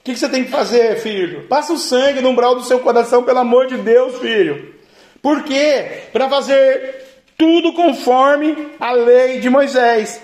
[0.00, 1.46] O que, que você tem que fazer, filho?
[1.46, 4.74] Passa o sangue no umbral do seu coração, pelo amor de Deus, filho.
[5.20, 6.04] Por quê?
[6.10, 7.04] Para fazer
[7.36, 10.20] tudo conforme a lei de Moisés.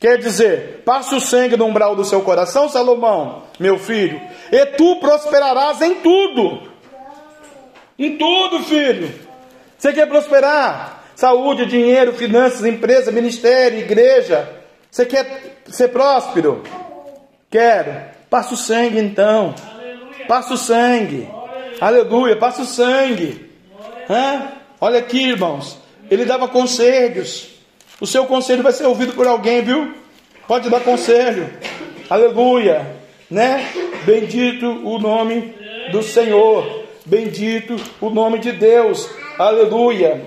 [0.00, 4.20] Quer dizer, passa o sangue no umbral do seu coração, Salomão, meu filho,
[4.50, 6.68] e tu prosperarás em tudo.
[7.96, 9.12] Em tudo, filho.
[9.76, 11.04] Você quer prosperar?
[11.14, 14.48] Saúde, dinheiro, finanças, empresa, ministério, igreja.
[14.90, 16.62] Você quer ser próspero?
[17.50, 18.17] Quero.
[18.30, 19.54] Passa o sangue então.
[20.26, 21.28] Passa o sangue.
[21.80, 22.36] Aleluia.
[22.36, 23.50] Passa o sangue.
[24.08, 24.52] Hã?
[24.80, 25.78] Olha aqui, irmãos.
[26.10, 27.48] Ele dava conselhos.
[28.00, 29.94] O seu conselho vai ser ouvido por alguém, viu?
[30.46, 31.52] Pode dar conselho.
[32.08, 32.86] Aleluia.
[33.30, 33.68] Né?
[34.04, 35.54] Bendito o nome
[35.90, 36.84] do Senhor.
[37.04, 39.08] Bendito o nome de Deus.
[39.38, 40.22] Aleluia.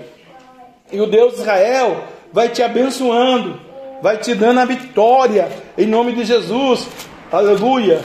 [0.90, 3.60] E o Deus de Israel vai te abençoando,
[4.02, 6.86] vai te dando a vitória em nome de Jesus.
[7.32, 8.02] Aleluia.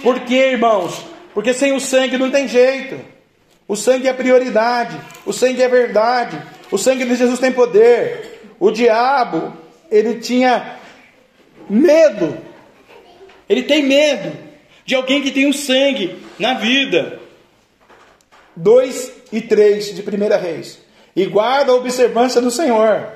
[0.00, 1.04] Por quê, irmãos?
[1.34, 3.00] Porque sem o sangue não tem jeito.
[3.66, 4.96] O sangue é prioridade,
[5.26, 6.40] o sangue é verdade,
[6.70, 8.52] o sangue de Jesus tem poder.
[8.60, 9.52] O diabo,
[9.90, 10.78] ele tinha
[11.68, 12.38] medo,
[13.48, 14.32] ele tem medo
[14.86, 17.18] de alguém que tem o sangue na vida.
[18.54, 20.78] 2 e 3 de 1 Reis.
[21.14, 23.08] E guarda a observância do Senhor,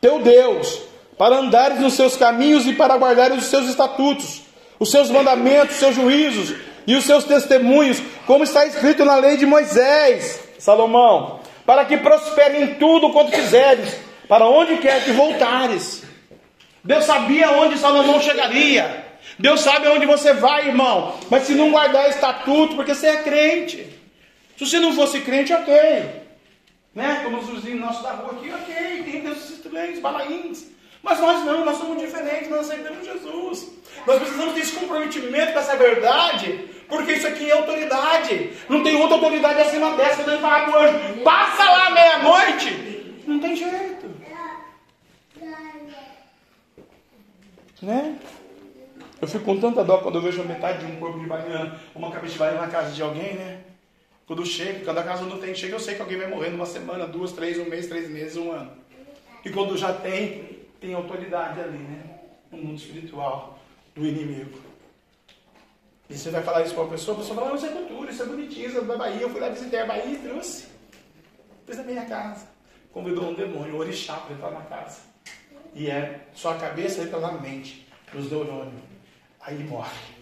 [0.00, 0.82] teu Deus,
[1.16, 4.42] para andares nos seus caminhos e para guardares os seus estatutos,
[4.78, 6.54] os seus mandamentos, os seus juízos
[6.86, 12.62] e os seus testemunhos, como está escrito na lei de Moisés, Salomão, para que prospere
[12.62, 13.96] em tudo quanto fizeres,
[14.28, 16.02] para onde quer que voltares.
[16.82, 19.04] Deus sabia onde Salomão chegaria.
[19.38, 21.14] Deus sabe aonde você vai, irmão.
[21.30, 23.88] Mas se não guardar estatuto, porque você é crente.
[24.56, 25.74] Se você não fosse crente, ok.
[26.94, 27.20] Né?
[27.24, 30.73] Como os vizinhos nossos da rua aqui, ok, tem desses estranhos, balaíns.
[31.04, 33.70] Mas nós não, nós somos diferentes, nós aceitamos Jesus.
[34.06, 38.52] Nós precisamos ter esse comprometimento com essa verdade, porque isso aqui é autoridade.
[38.70, 43.22] Não tem outra autoridade acima dessa não falar para o anjo, passa lá meia-noite.
[43.26, 44.14] Não tem jeito.
[47.82, 48.16] Né?
[49.20, 51.78] Eu fico com tanta dó quando eu vejo a metade de um corpo de baiana,
[51.94, 53.60] uma cabeça de baiana na casa de alguém, né?
[54.26, 56.64] Quando chega, quando a casa não tem, chega, eu sei que alguém vai morrer numa
[56.64, 58.72] semana, duas, três, um mês, três meses, um ano.
[59.44, 62.20] E quando já tem, tem autoridade ali, né?
[62.52, 63.58] No mundo espiritual
[63.94, 64.60] do inimigo.
[66.10, 68.10] E você vai falar isso para uma pessoa, a pessoa fala, ah, isso é cultura,
[68.10, 70.66] isso é bonitinho, isso é da Bahia, eu fui lá visitar a Bahia e trouxe.
[71.64, 72.46] Fez na minha casa.
[72.92, 75.00] Convidou um demônio, um orixá para entrar na casa.
[75.74, 78.82] E é só a cabeça e pela mente, os neurônios
[79.40, 80.14] aí morre.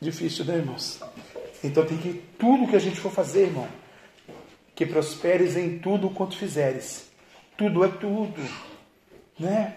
[0.00, 1.00] Difícil, né, irmãos?
[1.62, 3.68] Então tem que tudo que a gente for fazer, irmão,
[4.74, 7.10] que prosperes em tudo quanto fizeres.
[7.56, 8.42] Tudo é tudo,
[9.38, 9.74] né?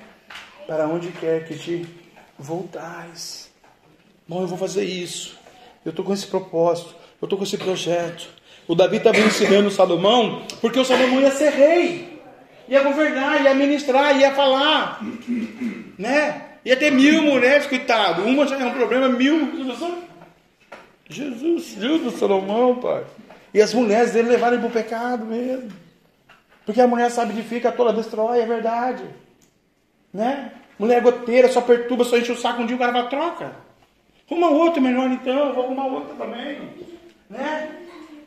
[0.65, 1.85] Para onde quer que te
[2.37, 3.51] voltares.
[4.27, 5.37] Bom, eu vou fazer isso.
[5.83, 6.95] Eu estou com esse propósito.
[7.21, 8.29] Eu estou com esse projeto.
[8.67, 12.15] O Davi estava ensinando o Salomão, porque o Salomão ia ser rei
[12.67, 14.99] ia governar, ia ministrar, ia falar,
[15.97, 16.41] né?
[16.63, 18.23] Ia ter mil mulheres, coitado.
[18.23, 19.51] Uma já é um problema, mil.
[21.07, 23.03] Jesus, Deus do Salomão, pai.
[23.55, 25.71] E as mulheres dele levaram para o pecado mesmo.
[26.65, 29.05] Porque a mulher sabe de fica toda destrói, é verdade.
[30.13, 30.51] Né?
[30.77, 33.55] Mulher goteira, só perturba, só enche o saco um dia o cara vai troca.
[34.29, 36.69] Arruma outra melhor então, vou arrumar outra também.
[37.29, 37.71] Né?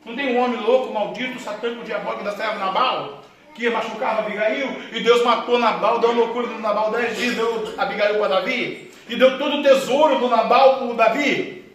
[0.03, 3.23] Não tem um homem louco, maldito, satânico, diabólico da serra Nabal?
[3.53, 7.73] que ia machucar Abigail, e Deus matou Nabal, deu loucura no Nabal dez dias, deu
[7.77, 11.65] Abigail para Davi, e deu todo o tesouro do Nabal para o Davi.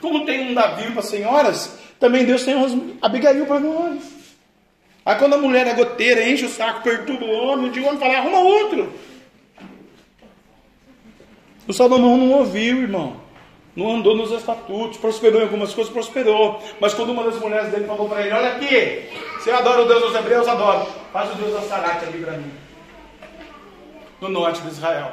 [0.00, 2.72] Como tem um Davi para senhoras, também Deus tem umas
[3.02, 4.02] Abigail para nós.
[5.04, 7.86] Aí quando a mulher é goteira, enche o saco, perturba o homem, um dia o
[7.86, 8.92] homem fala, arruma outro.
[11.68, 13.20] O Salomão não ouviu, irmão.
[13.76, 16.60] Não andou nos estatutos, prosperou em algumas coisas, prosperou.
[16.80, 20.02] Mas quando uma das mulheres dele falou para ele: Olha aqui, você adora o Deus
[20.02, 20.48] dos Hebreus?
[20.48, 20.86] Adoro.
[21.12, 22.50] Faz o Deus da Sarate ali para mim.
[24.20, 25.12] No norte de Israel.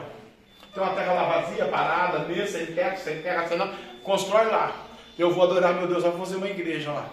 [0.73, 3.73] Tem uma terra lá vazia, parada, mesa, sem teto, sem terra, sem nada.
[4.03, 4.86] Constrói lá.
[5.17, 7.09] Eu vou adorar meu Deus, vou fazer uma igreja lá.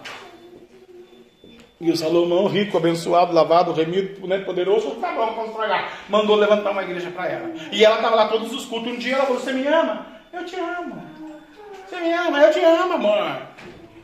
[1.81, 5.89] E o Salomão, rico, abençoado, lavado, remido, né, poderoso, tá bom, constrói lá.
[6.09, 7.51] Mandou levantar uma igreja para ela.
[7.73, 8.93] E ela estava lá todos os cultos.
[8.93, 10.07] Um dia ela falou: Você me ama?
[10.33, 11.03] Eu te amo.
[11.87, 12.41] Você me ama?
[12.41, 13.43] Eu te amo, amor.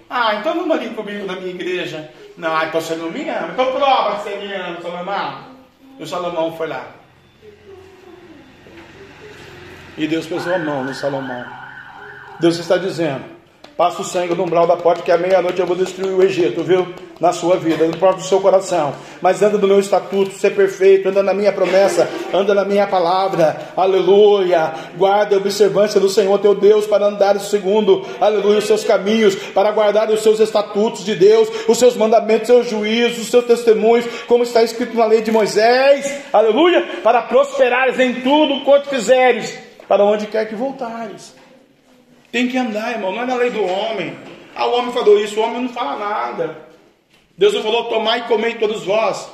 [0.09, 2.11] Ah, então vamos ali comigo na minha igreja.
[2.37, 3.49] Não, então você não me ama.
[3.53, 5.45] Então prova que você me ama, Salomão.
[5.99, 6.87] E o Salomão foi lá.
[9.97, 11.45] E Deus pesou a mão no Salomão.
[12.41, 13.25] Deus está dizendo:
[13.81, 16.63] passa o sangue no umbral da porta, que à meia-noite eu vou destruir o Egito,
[16.63, 16.87] viu?
[17.19, 18.93] Na sua vida, no próprio seu coração.
[19.23, 23.73] Mas anda no meu estatuto, ser perfeito, anda na minha promessa, anda na minha palavra,
[23.75, 24.75] aleluia.
[24.99, 29.73] Guarda a observância do Senhor teu Deus para andar segundo, aleluia, os seus caminhos, para
[29.73, 34.05] guardar os seus estatutos de Deus, os seus mandamentos, os seus juízos, os seus testemunhos,
[34.27, 39.59] como está escrito na lei de Moisés, aleluia, para prosperares em tudo quanto fizeres
[39.89, 41.40] para onde quer que voltares.
[42.31, 44.17] Tem que andar, irmão, não é na lei do homem.
[44.55, 46.59] Ah, o homem falou isso, o homem não fala nada.
[47.37, 49.31] Deus não falou, tomai e comei todos vós.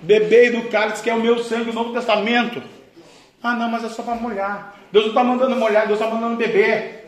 [0.00, 2.62] Bebei do cálice que é o meu sangue do Novo Testamento.
[3.42, 4.74] Ah, não, mas é só para molhar.
[4.90, 7.02] Deus não está mandando molhar, Deus está mandando beber.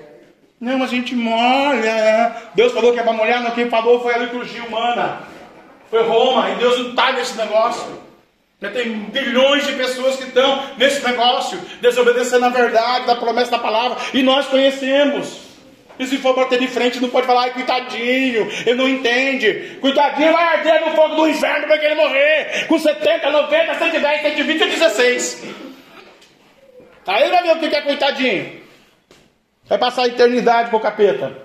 [0.60, 2.36] Não, mas a gente molha.
[2.54, 3.50] Deus falou que é para molhar, não.
[3.50, 5.20] Quem falou foi a liturgia humana.
[5.90, 8.03] Foi Roma, e Deus não está nesse negócio.
[8.70, 13.98] Tem bilhões de pessoas que estão nesse negócio, desobedecendo a verdade, da promessa da palavra,
[14.12, 15.44] e nós conhecemos.
[15.98, 19.78] E se for bater de frente, não pode falar, ai, coitadinho, ele não entende.
[19.80, 24.60] Coitadinho vai arder no fogo do inferno para ele morrer, com 70, 90, 110, 120
[24.60, 25.44] e 16.
[27.06, 28.62] Aí vai ver o que é coitadinho.
[29.66, 31.36] Vai passar a eternidade com o capeta.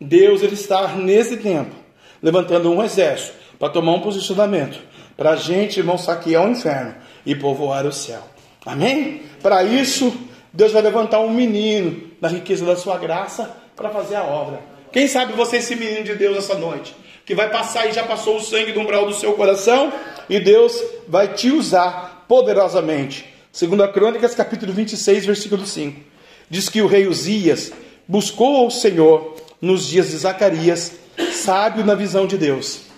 [0.00, 1.74] Deus ele está nesse tempo
[2.22, 4.80] levantando um exército para tomar um posicionamento
[5.20, 6.94] para a gente, irmão, saquear o inferno
[7.26, 8.22] e povoar o céu.
[8.64, 9.20] Amém?
[9.42, 10.18] Para isso,
[10.50, 14.60] Deus vai levantar um menino na riqueza da sua graça para fazer a obra.
[14.90, 16.96] Quem sabe você é esse menino de Deus essa noite,
[17.26, 19.92] que vai passar e já passou o sangue do umbral do seu coração,
[20.26, 23.26] e Deus vai te usar poderosamente.
[23.52, 26.00] Segundo a Crônicas, capítulo 26, versículo 5.
[26.48, 27.74] Diz que o rei Uzias
[28.08, 30.92] buscou o Senhor nos dias de Zacarias,
[31.30, 32.88] sábio na visão de Deus.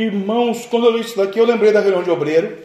[0.00, 2.56] Irmãos, quando eu li isso daqui, eu lembrei da reunião de obreiro,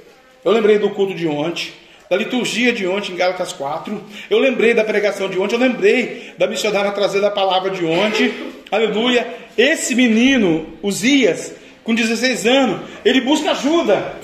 [0.42, 1.74] eu lembrei do culto de ontem,
[2.10, 6.34] da liturgia de ontem em Gálatas 4, eu lembrei da pregação de ontem, eu lembrei
[6.38, 8.34] da missionária trazendo a palavra de ontem,
[8.72, 9.28] aleluia.
[9.58, 14.16] Esse menino, Uzias, com 16 anos, ele busca ajuda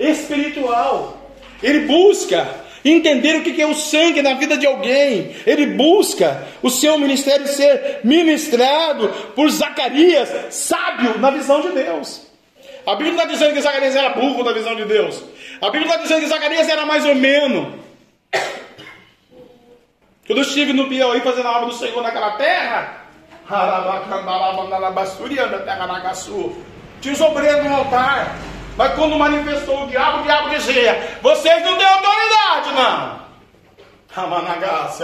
[0.00, 1.32] espiritual,
[1.62, 6.70] ele busca entender o que é o sangue na vida de alguém, ele busca o
[6.70, 12.26] seu ministério ser ministrado por Zacarias, sábio na visão de Deus.
[12.88, 15.22] A Bíblia está dizendo que Zacarias era burro da visão de Deus.
[15.60, 17.74] A Bíblia está dizendo que Zacarias era mais ou menos.
[20.26, 23.02] Quando eu estive no Piauí fazendo a obra do Senhor naquela terra,
[27.02, 28.38] tinha os obreiros no altar.
[28.74, 33.27] Mas quando manifestou o diabo, o diabo dizia: Vocês não têm autoridade, não.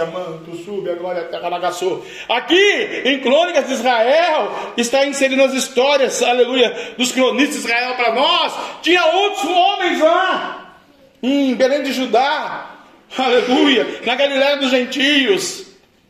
[0.05, 2.03] Manto, sube, a glória até Ranagaçu.
[2.27, 8.13] Aqui, em Crônicas de Israel, está inserindo as histórias, aleluia, dos cronistas de Israel para
[8.13, 8.53] nós.
[8.81, 10.75] Tinha outros homens lá,
[11.21, 12.71] em Belém de Judá,
[13.15, 15.67] aleluia, na Galiléia dos gentios,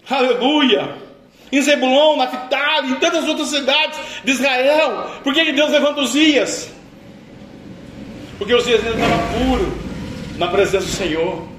[0.10, 1.04] aleluia.
[1.52, 5.12] Em Zebulon, na Fitale, em tantas outras cidades de Israel.
[5.24, 6.70] Por que Deus levanta os dias?
[8.38, 9.74] Porque os dias ainda estavam puros
[10.38, 11.55] na presença do Senhor.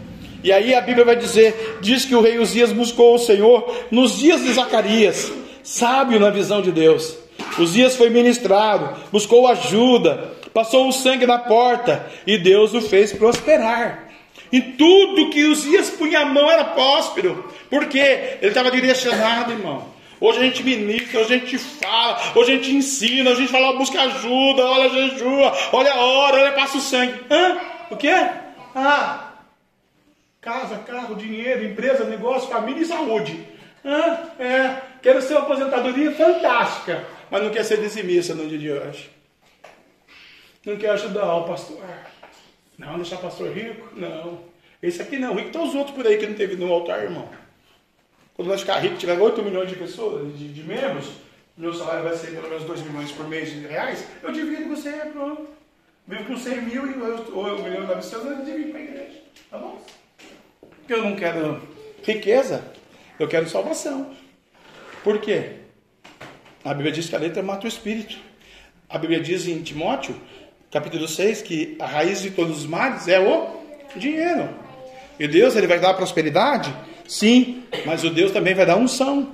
[0.46, 4.16] E aí a Bíblia vai dizer: diz que o rei Uzias buscou o Senhor nos
[4.16, 7.18] dias de Zacarias, sábio na visão de Deus.
[7.58, 14.08] Uzias foi ministrado, buscou ajuda, passou o sangue na porta e Deus o fez prosperar.
[14.52, 19.84] Em tudo que Uzias punha a mão era próspero, porque ele estava direcionado, irmão.
[20.20, 23.76] Hoje a gente ministra, hoje a gente fala, hoje a gente ensina, a gente fala,
[23.76, 27.14] busca ajuda, olha jejua, olha a hora, olha passa o sangue.
[27.28, 27.56] Hã?
[27.90, 28.14] O quê?
[28.76, 29.25] Ah,
[30.46, 33.44] Casa, carro, dinheiro, empresa, negócio, família e saúde.
[33.84, 38.70] Ah, é, quero ser uma aposentadoria fantástica, mas não quer ser dizimista no dia de
[38.70, 39.10] hoje.
[40.64, 41.82] Não quer ajudar o pastor.
[42.78, 43.88] Não, deixar pastor rico?
[43.96, 44.38] Não.
[44.80, 47.28] Esse aqui não, rico estão os outros por aí que não teve no altar, irmão.
[48.34, 51.10] Quando nós ficar rico, tiver 8 milhões de pessoas, de, de membros,
[51.56, 54.76] meu salário vai ser pelo menos 2 milhões por mês de reais, eu divido com
[54.76, 55.48] você, pronto.
[56.06, 59.22] Vivo com 100 mil e ou eu milhão e 900, eu divido para a igreja.
[59.50, 59.82] Tá bom?
[60.88, 61.60] Eu não quero
[62.04, 62.64] riqueza,
[63.18, 64.10] eu quero salvação.
[65.02, 65.50] Por quê?
[66.64, 68.16] A Bíblia diz que a letra mata o espírito.
[68.88, 70.14] A Bíblia diz em Timóteo,
[70.70, 73.48] capítulo 6, que a raiz de todos os males é o
[73.96, 74.48] dinheiro.
[75.18, 76.72] E Deus ele vai dar prosperidade?
[77.08, 79.32] Sim, mas o Deus também vai dar unção.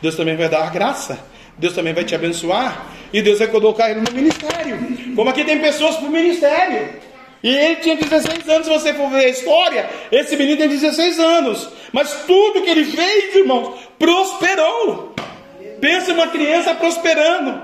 [0.00, 1.18] Deus também vai dar graça.
[1.58, 2.86] Deus também vai te abençoar.
[3.12, 4.78] E Deus vai colocar ele no ministério.
[5.14, 7.00] Como aqui tem pessoas para o ministério.
[7.44, 11.20] E ele tinha 16 anos, se você for ver a história, esse menino tem 16
[11.20, 11.68] anos.
[11.92, 15.14] Mas tudo que ele fez, irmãos, prosperou.
[15.78, 17.62] Pensa uma criança prosperando,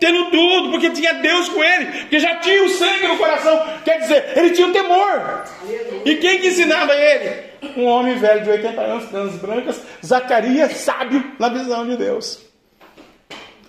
[0.00, 3.64] tendo tudo, porque tinha Deus com ele, que já tinha o sangue no coração.
[3.84, 5.44] Quer dizer, ele tinha o temor.
[6.04, 7.44] E quem que ensinava ele?
[7.76, 12.40] Um homem velho de 80 anos, canas brancas, Zacarias, sábio na visão de Deus.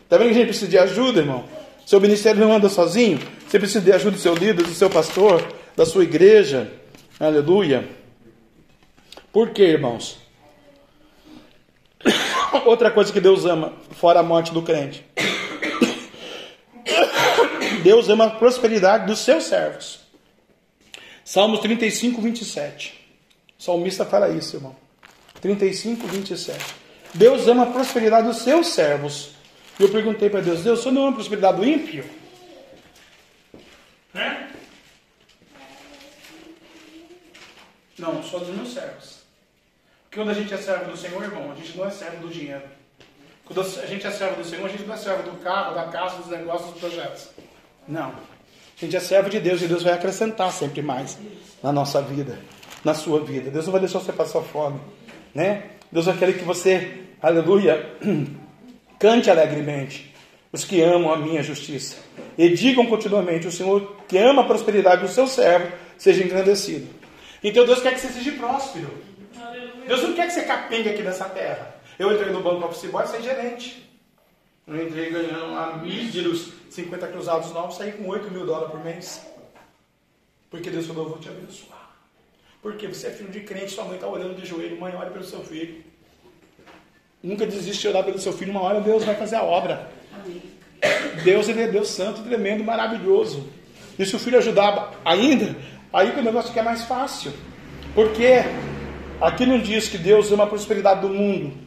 [0.03, 1.45] Está vendo que a gente precisa de ajuda, irmão?
[1.85, 3.19] Seu ministério não anda sozinho.
[3.47, 6.71] Você precisa de ajuda do seu líder, do seu pastor, da sua igreja.
[7.19, 7.87] Aleluia.
[9.31, 10.17] Por quê, irmãos?
[12.65, 15.05] Outra coisa que Deus ama, fora a morte do crente.
[17.83, 19.99] Deus ama a prosperidade dos seus servos.
[21.23, 22.93] Salmos 35, 27.
[23.59, 24.75] O salmista fala isso, irmão.
[25.39, 26.65] 35, 27.
[27.13, 29.34] Deus ama a prosperidade dos seus servos.
[29.79, 32.05] E eu perguntei para Deus, Deus, o senhor não ama a prosperidade do ímpio?
[34.13, 34.51] Né?
[37.97, 39.19] Não, só dos meus servos.
[40.03, 42.33] Porque quando a gente é servo do Senhor, irmão, a gente não é servo do
[42.33, 42.63] dinheiro.
[43.43, 45.85] Quando a gente é servo do Senhor, a gente não é servo do carro, da
[45.85, 47.29] casa, dos negócios, dos projetos.
[47.87, 48.09] Não.
[48.09, 51.17] A gente é servo de Deus e Deus vai acrescentar sempre mais
[51.61, 52.39] na nossa vida,
[52.83, 53.51] na sua vida.
[53.51, 54.79] Deus não vai deixar você passar fome,
[55.33, 55.71] né?
[55.91, 57.97] Deus vai querer que você, aleluia,
[58.99, 60.13] Cante alegremente
[60.51, 61.97] os que amam a minha justiça.
[62.37, 66.87] E digam continuamente: o Senhor que ama a prosperidade do seu servo seja engrandecido.
[67.43, 68.89] Então Deus quer que você seja próspero.
[69.87, 71.75] Deus não quer que você capengue aqui nessa terra.
[71.99, 73.85] Eu entrei no banco Office Boy sem gerente.
[74.67, 79.25] Eu entrei ganhando lá míseros 50 cruzados novos, saí com 8 mil dólares por mês.
[80.49, 81.91] Porque Deus falou: eu vou te abençoar.
[82.61, 85.23] Porque você é filho de crente, sua mãe está olhando de joelho, mãe, olha pelo
[85.23, 85.83] seu filho.
[87.25, 89.89] Nunca desiste de orar pelo seu filho, uma hora Deus vai fazer a obra.
[91.23, 93.49] Deus ele é Deus santo, tremendo, maravilhoso.
[93.97, 95.55] E se o filho ajudar ainda,
[95.91, 97.33] aí que o negócio fica mais fácil.
[97.95, 98.43] Porque
[99.19, 101.57] aqui não diz que Deus ama a prosperidade do mundo,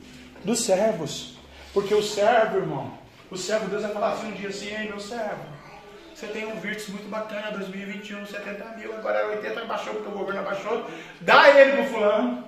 [0.44, 1.36] dos servos.
[1.74, 2.92] Porque o servo, irmão,
[3.28, 5.42] o servo, Deus vai falar assim um dia assim, ei meu servo,
[6.14, 10.12] você tem um Virtus muito bacana, 2021, 70 mil, agora é 80, baixou porque o
[10.12, 10.86] governo abaixou,
[11.20, 12.44] dá ele pro fulano.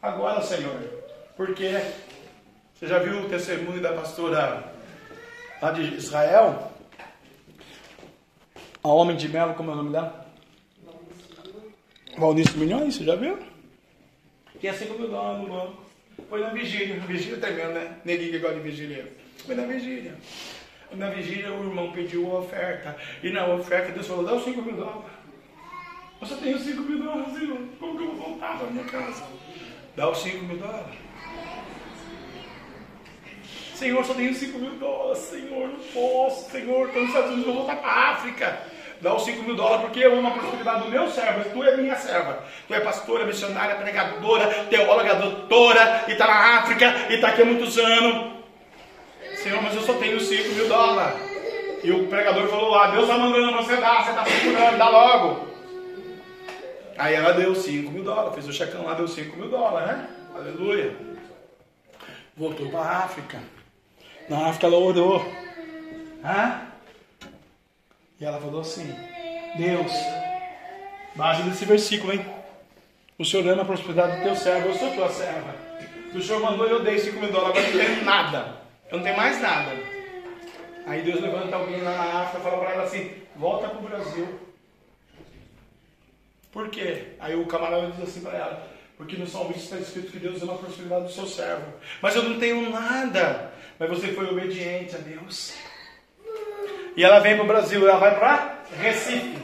[0.00, 0.78] Agora, Senhor,
[1.36, 1.80] porque
[2.78, 4.70] você já viu o testemunho da pastora
[5.62, 6.72] lá de Israel?
[8.84, 10.26] A Homem de Melo, como é o nome dela?
[12.18, 13.38] Valnice Milhões, você já viu?
[14.60, 15.82] Tinha 5 mil dólares no banco.
[16.28, 17.00] Foi na vigília.
[17.00, 17.96] Vigília tremendo, né?
[18.04, 19.10] Neguinho que gosta de vigília.
[19.38, 20.14] Foi na vigília.
[20.92, 22.94] Na vigília o irmão pediu a oferta.
[23.22, 25.12] E na oferta Deus falou, dá os 5 mil dólares.
[26.20, 27.68] Eu só tenho 5 mil dólares, irmão.
[27.80, 29.24] Como que eu vou voltar para minha casa?
[29.96, 31.05] Dá os 5 mil dólares.
[33.76, 35.18] Senhor, só tenho 5 mil dólares.
[35.18, 36.50] Senhor, não posso.
[36.50, 38.58] Senhor, estou nos Estados Unidos, vou voltar para a África.
[39.02, 41.50] Dá os 5 mil dólares porque eu amo a prosperidade do meu servo.
[41.50, 42.42] Tu é minha serva.
[42.66, 47.44] Tu é pastora, missionária, pregadora, teóloga, doutora, e está na África, e está aqui há
[47.44, 48.32] muitos anos.
[49.42, 51.20] Senhor, mas eu só tenho 5 mil dólares.
[51.84, 55.46] E o pregador falou lá: Deus está mandando você dar, você está procurando, dá logo.
[56.96, 60.08] Aí ela deu 5 mil dólares, fez o checão lá, deu 5 mil dólares, né?
[60.34, 60.96] Aleluia.
[62.34, 63.55] Voltou para a África.
[64.28, 65.24] Na África ela orou.
[66.24, 66.66] Hã?
[68.20, 68.92] E ela falou assim:
[69.56, 69.92] Deus,
[71.14, 72.24] base nesse versículo, hein?
[73.18, 75.54] O Senhor ama a prosperidade do teu servo, eu sou tua serva.
[76.14, 78.56] O Senhor mandou e eu dei 5 mil dólares, agora não tenho nada.
[78.90, 79.72] Eu não tenho mais nada.
[80.86, 83.82] Aí Deus levanta alguém lá na África e fala para ela assim: volta para o
[83.82, 84.40] Brasil.
[86.52, 87.08] Por quê?
[87.20, 90.54] Aí o camarada diz assim para ela: porque no Salmo está escrito que Deus ama
[90.54, 91.66] a prosperidade do seu servo.
[92.00, 93.52] Mas eu não tenho nada.
[93.78, 95.54] Mas você foi obediente a Deus.
[96.96, 99.38] E ela vem para o Brasil, ela vai para Recife,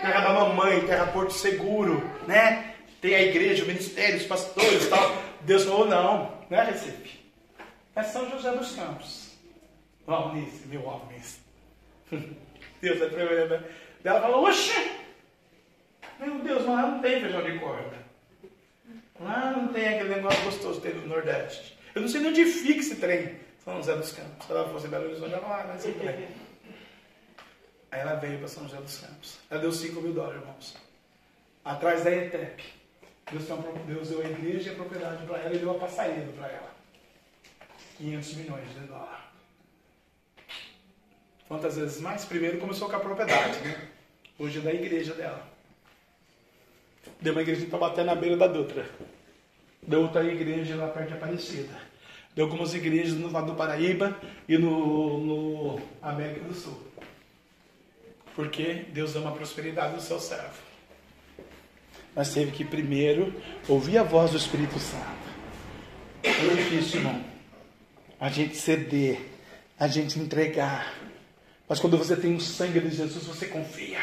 [0.00, 2.74] terra da mamãe, terra Porto Seguro, né?
[3.00, 5.16] Tem a igreja, o ministério, os pastores e tal.
[5.42, 7.20] Deus falou: não, não é Recife.
[7.94, 9.30] É São José dos Campos.
[10.34, 11.20] Nisso, meu homem.
[12.82, 13.50] Deus é tremendo.
[13.50, 13.64] Né?
[14.02, 14.90] Ela falou: oxe,
[16.18, 18.00] meu Deus, mas não tem feijão de corda.
[19.20, 21.78] Lá não tem aquele negócio gostoso que tem no Nordeste.
[21.94, 23.36] Eu não sei onde fica esse trem.
[23.70, 24.46] São José dos Campos.
[24.46, 25.86] Se ela fosse Belo Horizonte, ela vai, mas
[27.92, 29.38] Aí ela veio para São José dos Campos.
[29.48, 30.76] Ela deu 5 mil dólares, irmãos.
[31.64, 32.64] Atrás da ETEP.
[33.30, 33.44] Deus,
[33.86, 36.70] Deus deu a igreja e a propriedade para ela e deu a passaída para ela.
[37.96, 39.24] 500 milhões de dólares.
[41.46, 42.24] Quantas vezes mais?
[42.24, 43.88] Primeiro começou com a propriedade, né?
[44.38, 45.46] Hoje é da igreja dela.
[47.20, 48.88] Deu uma igreja para bater na beira da Dutra.
[49.82, 51.89] Deu outra igreja lá perto de Aparecida.
[52.40, 54.18] Deu algumas igrejas no lado do Paraíba
[54.48, 56.74] e no, no América do Sul.
[58.34, 60.54] Porque Deus ama a prosperidade do seu servo.
[62.16, 63.30] Mas teve que primeiro
[63.68, 65.04] ouvir a voz do Espírito Santo.
[66.22, 67.22] É difícil, irmão.
[68.18, 69.20] A gente ceder,
[69.78, 70.94] a gente entregar.
[71.68, 73.98] Mas quando você tem o sangue de Jesus, você confia.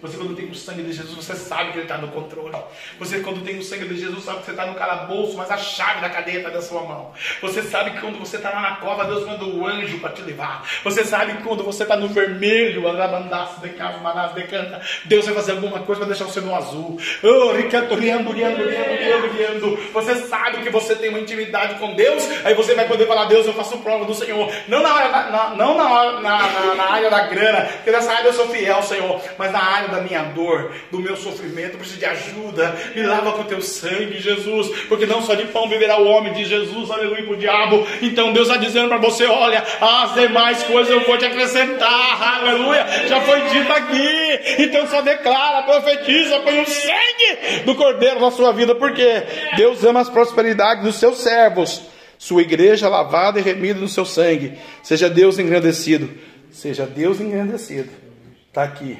[0.00, 2.56] Você, quando tem o sangue de Jesus, você sabe que Ele está no controle.
[2.98, 5.56] Você, quando tem o sangue de Jesus, sabe que você está no calabouço, mas a
[5.56, 7.12] chave da cadeia está na sua mão.
[7.40, 10.22] Você sabe que quando você está lá na cova, Deus manda o anjo para te
[10.22, 10.62] levar.
[10.84, 12.82] Você sabe que quando você está no vermelho,
[15.04, 16.98] Deus vai fazer alguma coisa para deixar você no azul.
[17.22, 17.52] Oh,
[19.92, 23.46] Você sabe que você tem uma intimidade com Deus, aí você vai poder falar, Deus,
[23.46, 24.50] eu faço prova do Senhor.
[24.68, 28.32] Não na, hora, na, não na, na, na área da grana, porque nessa área eu
[28.32, 32.06] sou fiel, Senhor, mas na área da minha dor, do meu sofrimento, eu preciso de
[32.06, 32.74] ajuda.
[32.94, 36.32] Me lava com o teu sangue, Jesus, porque não só de pão viverá o homem
[36.32, 37.86] de Jesus, aleluia, para o diabo.
[38.02, 42.86] Então Deus está dizendo para você: olha, as demais coisas eu vou te acrescentar, aleluia,
[43.08, 44.62] já foi dito aqui.
[44.62, 49.22] Então só declara, profetiza, põe o sangue do cordeiro na sua vida, porque
[49.56, 51.82] Deus ama as prosperidades dos seus servos.
[52.18, 54.58] Sua igreja lavada e remida no seu sangue.
[54.82, 56.10] Seja Deus engrandecido.
[56.50, 57.90] Seja Deus engrandecido.
[58.48, 58.98] Está aqui.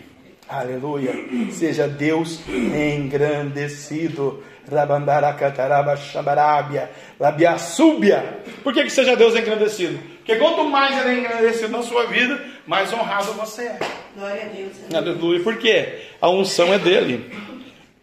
[0.48, 1.12] Aleluia.
[1.52, 4.42] Seja Deus engrandecido.
[4.70, 6.90] Rabandaracataraba Xambarábia.
[7.18, 8.40] Labiaçúbia.
[8.62, 9.98] Por que, que seja Deus engrandecido?
[10.18, 13.78] Porque quanto mais ele é engrandecido na sua vida, mais honrado você é.
[14.14, 14.94] Glória a Deus.
[14.94, 15.42] Aleluia.
[15.42, 16.00] Por quê?
[16.20, 17.30] A unção é dele.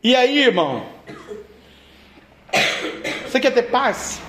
[0.04, 0.86] E aí, irmão?
[3.28, 4.22] Você quer ter paz?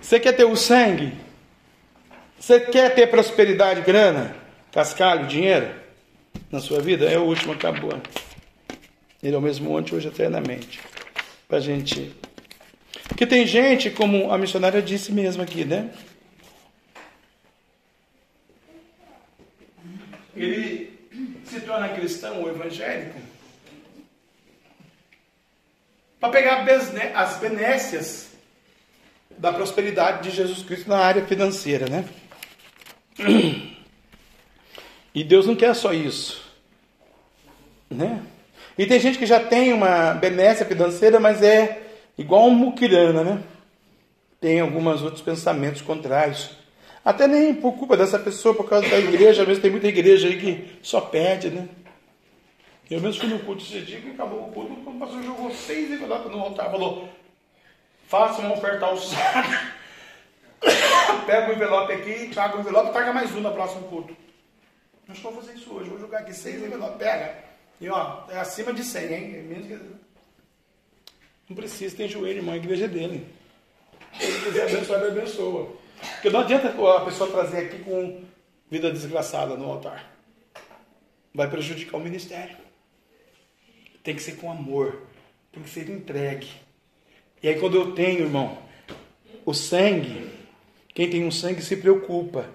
[0.00, 1.12] Você quer ter o sangue?
[2.38, 4.34] Você quer ter prosperidade, grana,
[4.72, 5.68] cascalho, dinheiro?
[6.50, 7.04] Na sua vida?
[7.06, 7.92] É o último, acabou.
[9.22, 10.80] Ele é o mesmo ontem, hoje, eternamente.
[11.48, 12.14] Para gente.
[13.08, 15.90] Porque tem gente, como a missionária disse mesmo aqui, né?
[20.36, 20.92] Ele
[21.44, 23.18] se torna cristão ou evangélico
[26.20, 26.66] para pegar
[27.14, 28.28] as benécias
[29.36, 32.04] da prosperidade de Jesus Cristo na área financeira, né?
[35.18, 36.40] E Deus não quer só isso.
[37.90, 38.22] Né?
[38.78, 41.82] E tem gente que já tem uma benécia financeira, mas é
[42.16, 43.42] igual um muquirana, né?
[44.40, 46.50] Tem alguns outros pensamentos contrários.
[47.04, 50.38] Até nem por culpa dessa pessoa, por causa da igreja, mesmo tem muita igreja aí
[50.38, 51.68] que só pede, né?
[52.88, 55.90] Eu mesmo fui no culto esse dia que acabou o culto, o pastor jogou seis
[55.90, 57.08] envelopes no altar, falou,
[58.06, 59.72] faça uma oferta alçada,
[61.26, 64.27] pega o envelope aqui, traga o envelope e traga mais um no próximo culto.
[65.08, 65.88] Não estou fazendo isso hoje.
[65.88, 66.98] Vou jogar aqui seis envelopes.
[66.98, 67.42] Pega.
[67.80, 69.36] E ó, é acima de 100, hein?
[69.36, 69.80] É menos que...
[71.48, 72.52] Não precisa, tem joelho, irmão.
[72.52, 73.26] A igreja é dele.
[74.18, 75.76] Se ele quiser abençoar, ele abençoa.
[76.12, 78.22] Porque não adianta a pessoa trazer aqui com
[78.70, 80.12] vida desgraçada no altar.
[81.34, 82.56] Vai prejudicar o ministério.
[84.02, 85.02] Tem que ser com amor.
[85.50, 86.48] Tem que ser entregue.
[87.42, 88.58] E aí quando eu tenho, irmão,
[89.46, 90.30] o sangue,
[90.88, 92.50] quem tem um sangue se preocupa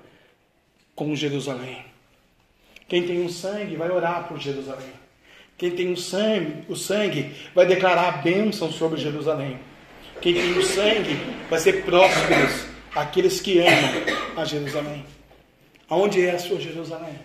[0.93, 1.92] com Jerusalém.
[2.87, 4.91] Quem tem um sangue vai orar por Jerusalém.
[5.57, 9.59] Quem tem um sangue, o sangue vai declarar a bênção sobre Jerusalém.
[10.19, 11.17] Quem tem o sangue
[11.49, 12.65] vai ser prósperos
[12.95, 13.91] aqueles que amam
[14.35, 15.05] a Jerusalém.
[15.89, 17.19] Aonde é a sua Jerusalém?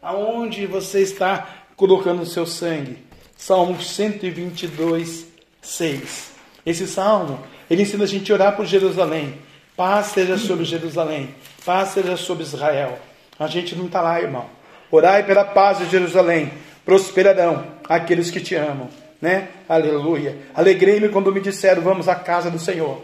[0.00, 2.98] Aonde você está colocando o seu sangue?
[3.36, 5.26] Salmo 122,
[5.60, 6.30] 6.
[6.64, 9.34] Esse salmo, ele ensina a gente a orar por Jerusalém.
[9.76, 11.34] Paz seja sobre Jerusalém.
[11.64, 12.98] Paz seja sobre Israel.
[13.38, 14.48] A gente não está lá, irmão.
[14.90, 16.52] Orai pela paz de Jerusalém.
[16.84, 18.88] Prosperarão aqueles que te amam.
[19.20, 19.48] Né?
[19.68, 20.38] Aleluia.
[20.54, 23.02] Alegrei-me quando me disseram: Vamos à casa do Senhor.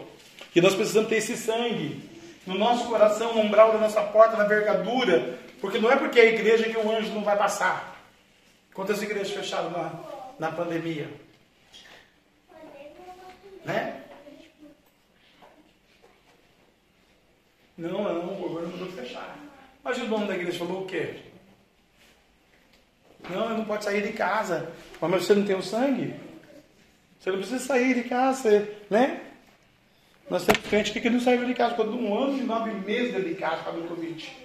[0.55, 2.09] E nós precisamos ter esse sangue
[2.45, 5.39] no nosso coração, no umbral da nossa porta, na vergadura.
[5.59, 7.93] Porque não é porque é a igreja que o anjo não vai passar.
[8.73, 9.93] Quantas igrejas fecharam na,
[10.39, 11.09] na pandemia?
[13.65, 14.01] Né?
[17.77, 19.37] Não, não, o governo mandou fechar.
[19.83, 21.22] Mas o dono da igreja falou o quê?
[23.29, 24.71] Não, não pode sair de casa.
[24.99, 26.13] Mas você não tem o sangue?
[27.19, 29.21] Você não precisa sair de casa, né?
[30.29, 33.35] Nós temos crente que não saiu de casa, quando um ano e nove meses de
[33.35, 34.43] casa para o Covid.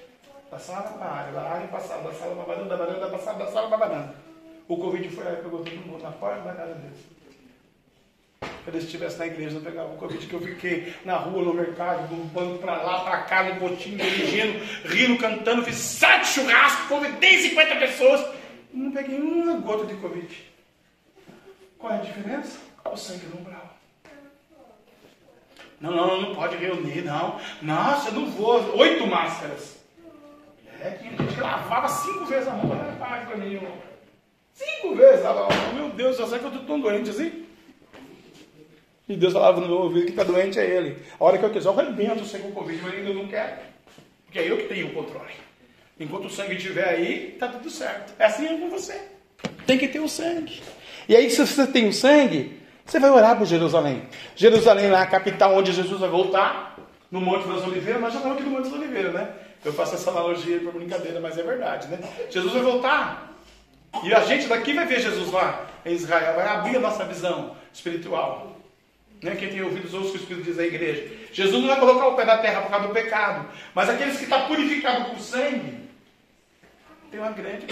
[0.51, 3.09] Da sala para a área, da área passada, da sala para a varanda, da varanda
[3.09, 4.15] passada, da sala para.
[4.69, 7.19] O Covid foi lá e pegou todo mundo na porta da casa deles.
[8.41, 11.55] Se eles estivessem na igreja, não pegava o Covid, que eu fiquei na rua, no
[11.55, 16.87] mercado, do banco para lá, para cá, no botinho, dirigindo, rindo, cantando, fiz sete churrascos,
[16.87, 18.38] convidei 50 pessoas.
[18.79, 20.53] Não peguei uma gota de Covid.
[21.77, 22.61] Qual é a diferença?
[22.85, 23.77] O sangue no umbral.
[25.81, 27.41] Não, não, não pode reunir, não.
[27.61, 28.79] Nossa, eu não vou.
[28.79, 29.79] Oito máscaras.
[30.81, 32.73] É que a gente lavava cinco vezes a mão.
[32.73, 33.77] Era paz para mim, irmão.
[34.53, 35.49] Cinco vezes a mão.
[35.75, 37.47] Meu Deus, eu sei que eu estou tão doente assim.
[39.09, 41.05] E Deus falava no meu ouvido que está doente é ele.
[41.19, 43.57] A hora que eu quiser, eu arrebento você com o Covid, mas ainda não quero.
[44.25, 45.48] Porque é eu que tenho o controle.
[46.01, 48.15] Enquanto o sangue estiver aí, está tudo certo.
[48.19, 49.01] É assim com você.
[49.67, 50.63] Tem que ter o sangue.
[51.09, 54.03] E aí, se você tem o sangue, você vai orar por Jerusalém.
[54.37, 56.77] Jerusalém lá, a capital onde Jesus vai voltar,
[57.11, 58.01] no Monte das Oliveiras.
[58.01, 59.29] Nós já estamos aqui no Monte das Oliveiras, né?
[59.65, 61.99] Eu faço essa analogia por brincadeira, mas é verdade, né?
[62.31, 63.35] Jesus vai voltar.
[64.05, 66.37] E a gente daqui vai ver Jesus lá em Israel.
[66.37, 68.57] Vai abrir a nossa visão espiritual.
[69.23, 69.35] Né?
[69.35, 71.11] Quem tem ouvido os outros que o Espírito diz à igreja.
[71.33, 73.49] Jesus não vai colocar o pé na terra por causa do pecado.
[73.75, 75.88] Mas aqueles que estão purificados por sangue,
[77.11, 77.67] tem uma grande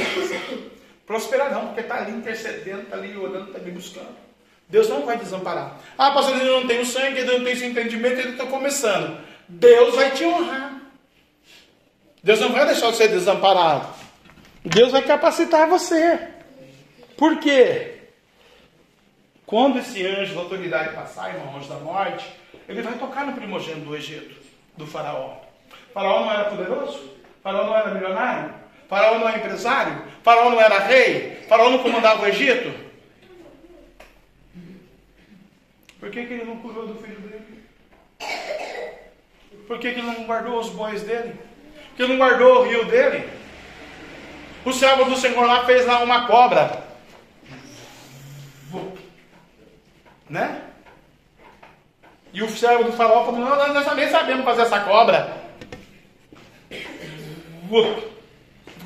[1.06, 4.16] prosperarão, porque está ali intercedendo, está ali orando, está ali buscando.
[4.68, 5.78] Deus não vai desamparar.
[5.96, 9.20] Ah, pastor, ele não tem o sangue, ele não tem esse entendimento, ele está começando.
[9.48, 10.80] Deus vai te honrar.
[12.22, 13.86] Deus não vai deixar você desamparado.
[14.64, 16.18] Deus vai capacitar você.
[17.16, 17.92] Por quê?
[19.46, 22.28] Quando esse anjo da autoridade passar, irmão, anjo da morte,
[22.68, 24.34] ele vai tocar no primogênito do Egito,
[24.76, 25.36] do faraó.
[25.70, 26.98] O faraó não era poderoso?
[26.98, 28.52] O faraó não era milionário?
[28.88, 30.02] Faraó não era empresário?
[30.22, 31.44] Faraó não era rei?
[31.48, 32.72] Faraó não comandava o Egito?
[35.98, 37.64] Por que, que ele não curou do filho dele?
[39.66, 41.34] Por que, que ele não guardou os bois dele?
[41.88, 43.28] Por que ele não guardou o rio dele?
[44.64, 46.84] O servo do Senhor lá fez lá uma cobra.
[50.28, 50.62] Né?
[52.32, 55.40] E o servo do faraó falou: Não, nós também sabemos fazer essa cobra.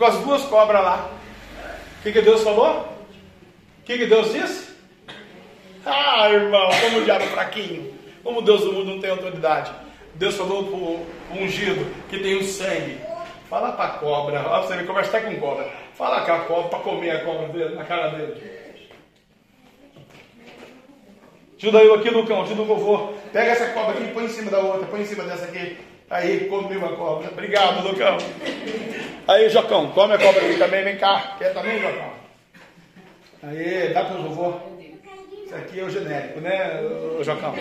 [0.01, 1.11] Ficou as duas cobras lá.
[1.99, 2.89] O que, que Deus falou?
[3.81, 4.75] O que, que Deus disse?
[5.85, 7.95] Ah, irmão, como o diabo é fraquinho.
[8.25, 9.71] Como Deus do mundo não tem autoridade.
[10.15, 11.07] Deus falou para o
[11.39, 12.99] ungido que tem o sangue.
[13.51, 15.71] Fala para a cobra, olha você ver, conversa até com cobra.
[15.93, 18.43] Fala com a cobra para comer a cobra dele, na cara dele.
[21.59, 23.13] Ajuda eu aqui, Lucão, ajuda o vovô.
[23.35, 25.77] Pega essa cobra aqui põe em cima da outra, põe em cima dessa aqui.
[26.11, 27.29] Aí, comeu a cobra.
[27.31, 28.19] Obrigado, Lucão.
[29.29, 31.37] Aí, Jocão, come a cobra aqui também, vem cá.
[31.39, 32.13] Quer também, Jocão?
[33.45, 34.59] Aí, dá para o vovô.
[35.47, 36.83] Isso aqui é o genérico, né,
[37.23, 37.55] Jocão?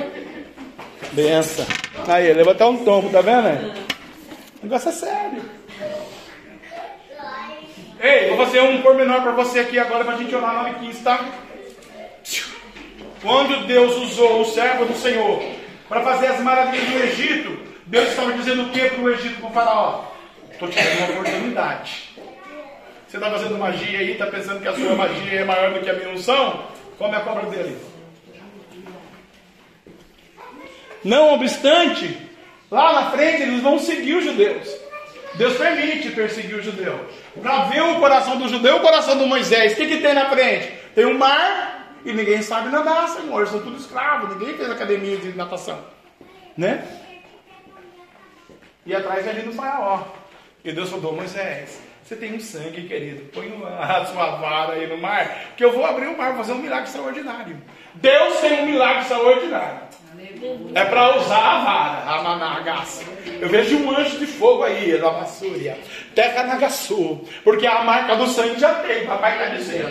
[1.11, 1.65] Benção.
[2.07, 3.71] Aí, leva até um tombo, tá vendo?
[4.61, 5.41] O negócio é sério.
[8.01, 11.03] Ei, vou fazer um pormenor para você aqui agora para a gente orar 9 15,
[11.03, 11.25] tá?
[13.21, 15.43] Quando Deus usou o servo do Senhor
[15.87, 19.49] para fazer as maravilhas do Egito, Deus estava dizendo o que para o Egito, para
[19.49, 20.03] o faraó?
[20.51, 22.09] Estou te dando uma oportunidade.
[23.07, 25.89] Você está fazendo magia aí, está pensando que a sua magia é maior do que
[25.89, 26.67] a minha unção?
[26.99, 27.79] Come a cobra dele.
[31.03, 32.15] Não obstante,
[32.69, 34.69] lá na frente eles vão seguir os judeus.
[35.33, 37.09] Deus permite perseguir o judeu.
[37.41, 39.73] Para ver o coração do judeu o coração do Moisés.
[39.73, 40.71] O que, que tem na frente?
[40.93, 43.47] Tem um mar e ninguém sabe nadar, Senhor.
[43.47, 45.79] São tudo escravos, ninguém fez academia de natação.
[46.55, 46.85] Né?
[48.89, 50.03] E atrás ali no faraó.
[50.65, 53.21] E Deus falou, Moisés, você tem um sangue, querido.
[53.31, 56.57] Põe a sua vara aí no mar, que eu vou abrir o mar, fazer um
[56.57, 57.55] milagre extraordinário.
[57.93, 59.81] Deus tem um milagre extraordinário.
[60.73, 63.03] É para usar a vara, a managaça.
[63.41, 65.77] Eu vejo um anjo de fogo aí, da Massúria.
[66.15, 67.21] Terra Nagaçu.
[67.43, 69.89] Porque a marca do sangue já tem, o papai está dizendo.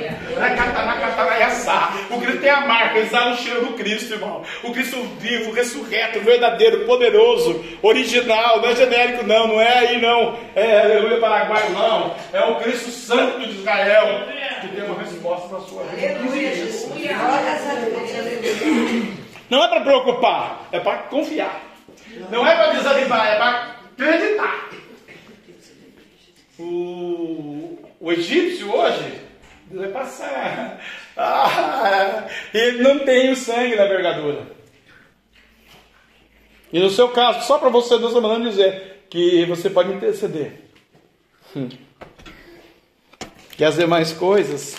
[2.10, 4.42] O Cristo tem a marca, exala o cheiro do Cristo, irmão.
[4.62, 10.38] O Cristo vivo, ressurreto, verdadeiro, poderoso, original, não é genérico, não, não é aí, não.
[10.54, 12.14] É aleluia paraguaio, não.
[12.32, 14.26] É o Cristo Santo de Israel
[14.60, 16.06] que tem uma resposta para a sua vida.
[19.50, 21.62] Não é para preocupar, é para confiar.
[22.30, 24.70] Não é para desanimar, é para acreditar.
[26.58, 29.20] O, o egípcio hoje
[29.70, 30.80] vai passar.
[31.20, 34.46] Ah, ele não tem o sangue na vergadura.
[36.72, 40.60] E no seu caso, só para você, Deus está mandando dizer que você pode interceder.
[41.56, 41.68] Hum.
[43.56, 44.76] Que as demais coisas.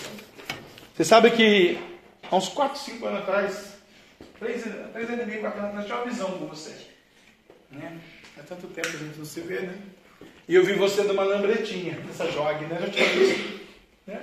[0.95, 1.77] Você sabe que
[2.31, 3.68] há uns 4, 5 anos atrás,
[4.39, 4.63] Três,
[4.93, 6.73] três anos e meio bacana, nós uma visão com você.
[7.69, 7.99] Né?
[8.39, 9.77] Há tanto tempo a gente não se vê, né?
[10.47, 12.79] E eu vi você numa lambretinha, nessa jogue, né?
[12.79, 13.59] Já tinha visto.
[14.07, 14.21] Né?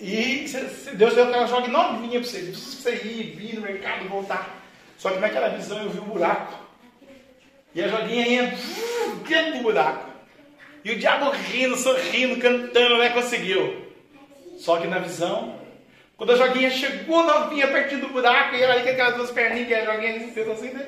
[0.00, 0.46] E
[0.96, 2.38] Deus deu aquela jogue novinha para você.
[2.40, 4.62] Precisa você ir, vir no mercado voltar.
[4.98, 6.58] Só que naquela visão eu vi um buraco.
[7.74, 8.54] E a joguinha ia
[9.28, 10.10] dentro do buraco.
[10.84, 13.10] E o diabo rindo, sorrindo, cantando, né?
[13.10, 13.92] Conseguiu.
[14.58, 15.61] Só que na visão,
[16.22, 19.66] quando a joguinha chegou novinha pertinho do buraco, e ela ali com aquelas duas perninhas
[19.66, 20.86] que a joguinha fez assim, né?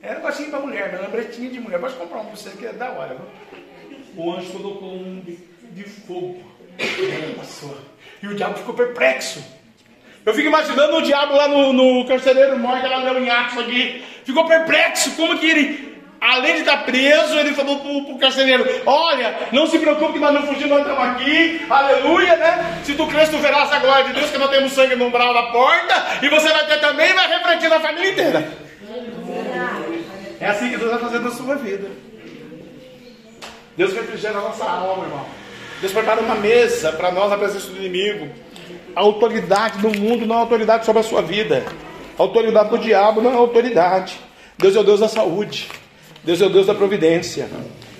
[0.00, 1.80] Era um negocinho pra mulher, uma lembretinha de mulher.
[1.80, 4.24] Pode comprar um pra você que é da hora, viu?
[4.24, 5.36] O anjo colocou um de,
[5.72, 6.44] de fogo.
[7.36, 7.76] Passou.
[8.22, 9.44] E o diabo ficou perplexo.
[10.24, 14.04] Eu fico imaginando o diabo lá no, no carcereiro morto, lá no Atos aqui.
[14.24, 15.16] Ficou perplexo.
[15.16, 15.91] Como que ele,
[16.22, 20.32] além de estar preso, ele falou para o carcereiro: Olha, não se preocupe que nós
[20.32, 21.66] não fugimos, nós estamos aqui.
[21.68, 22.80] Aleluia, né?
[22.84, 25.34] Se tu crês, tu verás a glória de Deus, que nós temos sangue no umbral
[25.34, 26.20] da porta.
[26.22, 28.52] E você vai ter também vai refletir na família inteira.
[30.40, 31.90] É assim que Deus vai fazer na sua vida.
[33.76, 35.26] Deus refrigera a nossa alma, irmão.
[35.80, 38.28] Deus prepara uma mesa para nós na presença do inimigo.
[38.94, 41.64] A autoridade do mundo não é autoridade sobre a sua vida.
[42.16, 44.20] A autoridade do diabo não é autoridade.
[44.58, 45.68] Deus é o Deus da saúde.
[46.24, 47.48] Deus é o Deus da providência.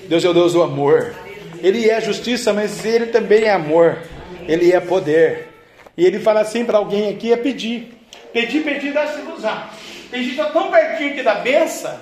[0.09, 1.15] Deus é o Deus do amor.
[1.61, 3.99] Ele é justiça, mas ele também é amor.
[4.47, 5.49] Ele é poder.
[5.97, 7.95] E ele fala assim para alguém aqui: é pedir.
[8.33, 9.75] Pedir, pedir, dá-se usar.
[10.11, 11.99] Tem gente tão pertinho aqui da benção.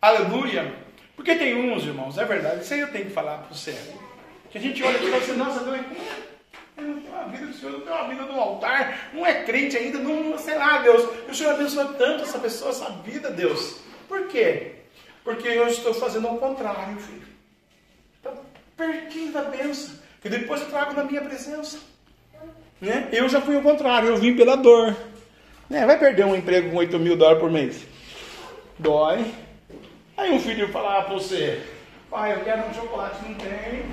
[0.00, 0.72] Aleluia.
[1.14, 2.62] Porque tem uns, irmãos, é verdade.
[2.62, 3.74] Isso aí eu tenho que falar para você.
[4.50, 5.60] Que a gente olha e fala assim: nossa,
[6.76, 9.98] tem uma vida do Senhor, não tem uma vida no altar, não é crente ainda,
[9.98, 11.08] não, sei lá, Deus.
[11.28, 13.78] O Senhor abençoa tanto essa pessoa, essa vida, Deus.
[14.06, 14.72] Por quê?
[15.26, 17.26] Porque eu estou fazendo ao contrário, filho.
[18.16, 18.30] Está
[18.76, 19.96] pertinho da bênção.
[20.22, 21.80] Que depois eu trago na minha presença.
[22.80, 23.08] Né?
[23.10, 24.94] Eu já fui ao contrário, eu vim pela dor.
[25.68, 25.84] Né?
[25.84, 27.84] Vai perder um emprego com 8 mil dólares por mês.
[28.78, 29.34] Dói.
[30.16, 31.60] Aí um filho falar para você,
[32.08, 33.84] pai, eu quero um chocolate, não tem.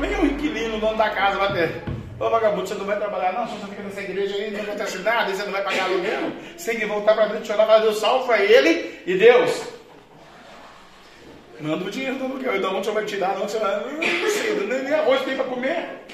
[0.00, 1.84] Vem um inquilino, dono da casa, vai ter.
[2.18, 5.32] Ô vagabundo, você não vai trabalhar não, você fica nessa igreja aí, não acontece nada,
[5.32, 6.32] você não vai pagar aluguel.
[6.56, 9.79] Você tem que voltar para dentro, chorar, falar, Deus salva ele e Deus.
[11.60, 13.82] Manda o dinheiro do aluguel, então onde você vai tirar, não, você vai.
[14.30, 16.04] Sei, nem arroz tem para comer.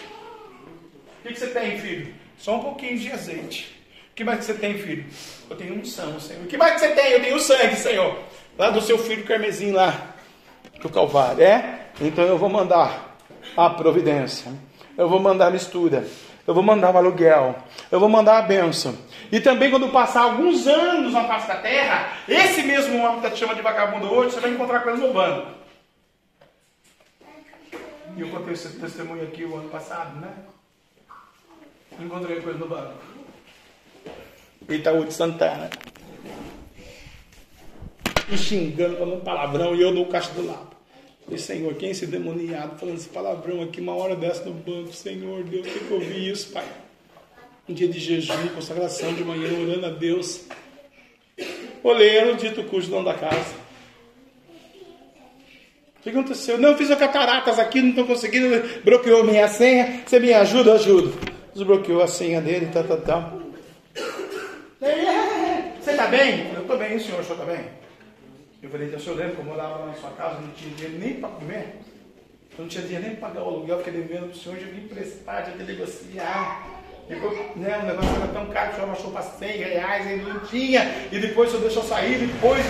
[1.21, 2.15] O que, que você tem, filho?
[2.37, 3.77] Só um pouquinho de azeite.
[4.11, 5.05] O que mais que você tem, filho?
[5.49, 6.43] Eu tenho unção, Senhor.
[6.43, 7.13] O que mais que você tem?
[7.13, 8.19] Eu tenho sangue, Senhor.
[8.59, 10.15] Lá do seu filho Carmesim lá,
[10.81, 11.43] do Calvário.
[11.43, 11.81] É?
[12.01, 13.17] Então eu vou mandar
[13.57, 14.53] a providência
[14.97, 16.07] eu vou mandar a mistura,
[16.47, 17.57] eu vou mandar o aluguel,
[17.91, 18.97] eu vou mandar a bênção.
[19.31, 23.39] E também quando passar alguns anos na face da terra, esse mesmo homem que te
[23.39, 25.49] chama de vagabundo hoje, você vai encontrar com ele no banco.
[28.17, 30.33] E eu contei esse testemunho aqui o ano passado, né?
[31.99, 32.95] Encontrei com ele no banco.
[34.69, 35.71] Itaú de Santana.
[38.29, 40.77] Me xingando, falando palavrão, e eu no caixa do lado.
[41.29, 44.93] E Senhor, quem é esse demoniado falando esse palavrão aqui, uma hora dessa no banco,
[44.93, 46.65] Senhor, Deus, tem que ouvir isso, Pai.
[47.69, 50.43] Um dia de jejum, consagração de manhã, orando a Deus.
[51.83, 53.55] Oleiro, dito cujo dono da casa.
[55.99, 56.57] O que aconteceu?
[56.59, 58.49] Não, fiz cataratas aqui, não estou conseguindo,
[58.85, 60.71] bloqueou minha senha, você me ajuda?
[60.71, 61.13] Eu ajudo.
[61.53, 63.43] Desbloqueou a senha dele, tal, tal, tal.
[65.81, 66.53] Você está bem?
[66.53, 67.65] Eu estou bem, o senhor, o senhor está bem?
[68.63, 70.99] Eu falei, eu senhor lembra que eu morava lá na sua casa, não tinha dinheiro
[70.99, 71.77] nem para comer?
[72.59, 74.67] Eu não tinha dinheiro nem para pagar o aluguel, fiquei devendo para o senhor, eu
[74.67, 76.83] vim emprestar, tinha que negociar.
[77.09, 80.41] Depois, né, o negócio era tão caro, o senhor baixou para 100 reais, ele não
[80.41, 80.83] tinha.
[81.13, 82.65] E depois o senhor deixou sair, depois,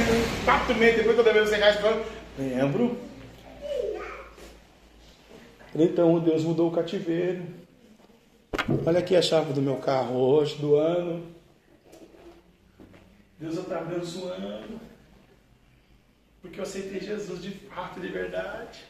[0.45, 2.07] quatro meses depois que eu devei 100 reais, eu
[2.39, 2.99] lembro.
[5.75, 7.45] Então Deus mudou o cativeiro.
[8.87, 11.23] Olha aqui a chave do meu carro hoje, do ano.
[13.39, 14.81] Deus está abençoando.
[16.41, 18.85] Porque eu aceitei Jesus de fato, de verdade.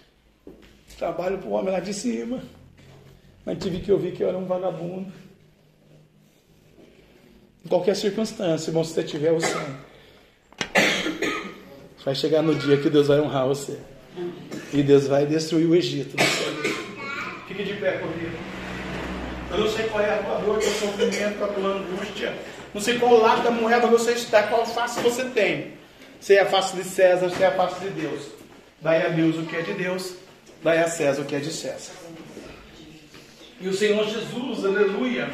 [0.99, 2.43] Trabalho para o homem lá de cima.
[3.45, 5.13] Mas tive que ouvir que eu era um vagabundo.
[7.67, 9.75] Em qualquer circunstância, irmão, se você tiver o sangue,
[12.05, 13.77] vai chegar no dia que Deus vai honrar você.
[14.73, 16.17] E Deus vai destruir o Egito.
[17.49, 18.37] Fique de pé comigo.
[19.51, 22.35] Eu não sei qual é a tua dor, teu sofrimento, a tua angústia.
[22.73, 25.73] Não sei qual lado da moeda você está, qual face você tem.
[26.21, 28.29] Se é a face de César, se é a face de Deus.
[28.81, 30.15] Dai a Deus o que é de Deus,
[30.63, 31.91] dai a César o que é de César.
[33.61, 35.29] E o Senhor Jesus, aleluia.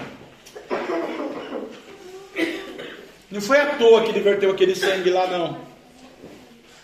[3.30, 5.58] Não foi à toa que ele verteu aquele sangue lá, não.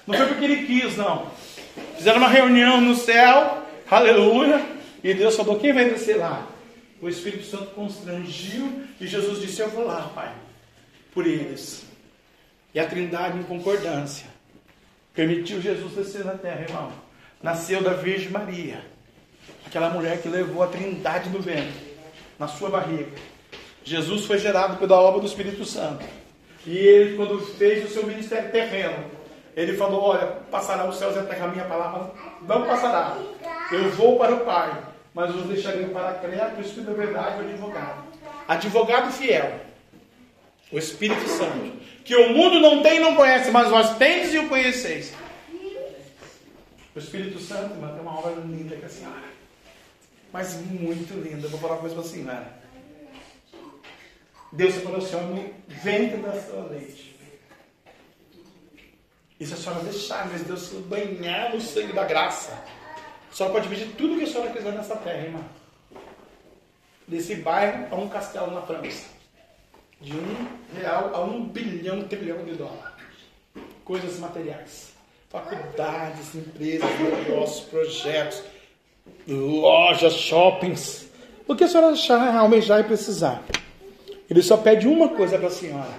[0.07, 1.31] Não foi porque ele quis, não.
[1.97, 4.65] Fizeram uma reunião no céu, aleluia.
[5.05, 6.47] E Deus falou: quem vai descer lá?
[7.01, 10.33] O Espírito Santo constrangiu e Jesus disse: Eu vou lá, Pai,
[11.13, 11.85] por eles.
[12.75, 14.27] E a Trindade em concordância
[15.15, 16.93] permitiu Jesus descer na terra, irmão.
[17.43, 18.85] Nasceu da Virgem Maria,
[19.67, 21.77] aquela mulher que levou a Trindade no vento,
[22.39, 23.13] na sua barriga.
[23.89, 26.05] Jesus foi gerado pela obra do Espírito Santo.
[26.67, 29.03] E ele, quando fez o seu ministério terreno,
[29.57, 32.11] ele falou: Olha, passará os céus e a terra, a minha palavra
[32.43, 33.17] não passará.
[33.73, 34.77] Eu vou para o Pai,
[35.15, 38.05] mas os deixarei para criar o Espírito da verdade, o advogado.
[38.47, 39.59] Advogado fiel,
[40.71, 41.73] o Espírito Santo,
[42.05, 45.15] que o mundo não tem e não conhece, mas vós tendes e o conheceis.
[46.95, 49.29] O Espírito Santo, irmã, tem uma obra linda que a senhora.
[50.31, 51.47] Mas muito linda.
[51.47, 52.58] Eu vou falar uma coisa para a senhora.
[54.53, 57.17] Deus falou assim: no ventre da sua leite.
[59.41, 62.59] E se a senhora deixar, mas Deus banhar no sangue da graça,
[63.39, 65.41] senhora pode pedir tudo que a senhora quiser nessa terra, irmã.
[67.07, 69.07] Desse bairro a um castelo na França.
[70.01, 72.83] De um real a um bilhão, trilhão de dólares.
[73.85, 74.93] Coisas materiais.
[75.31, 78.43] Faculdades, empresas, negócios, projetos,
[79.27, 81.09] lojas, shoppings.
[81.47, 83.43] O que a senhora achar, almejar e precisar.
[84.29, 85.95] Ele só pede uma coisa para a senhora.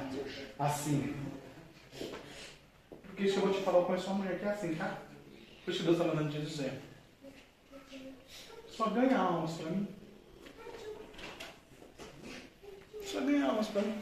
[0.58, 1.16] Assim.
[3.02, 4.98] Porque isso eu vou te falar, eu conheço uma mulher que é assim, tá?
[5.66, 6.74] Por isso Deus está mandando te dizer.
[8.68, 9.88] Só ganha almas para mim.
[13.04, 13.96] Só ganha almas para mim.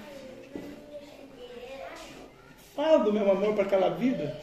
[2.76, 4.40] Fala do meu amor para aquela vida.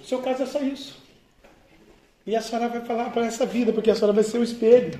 [0.00, 1.02] O seu caso é só isso.
[2.26, 4.98] E a senhora vai falar para essa vida, porque a senhora vai ser o espelho.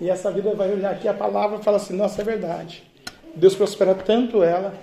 [0.00, 2.84] E essa vida vai olhar aqui a palavra e falar assim: nossa, é verdade.
[3.36, 4.74] Deus prospera tanto ela,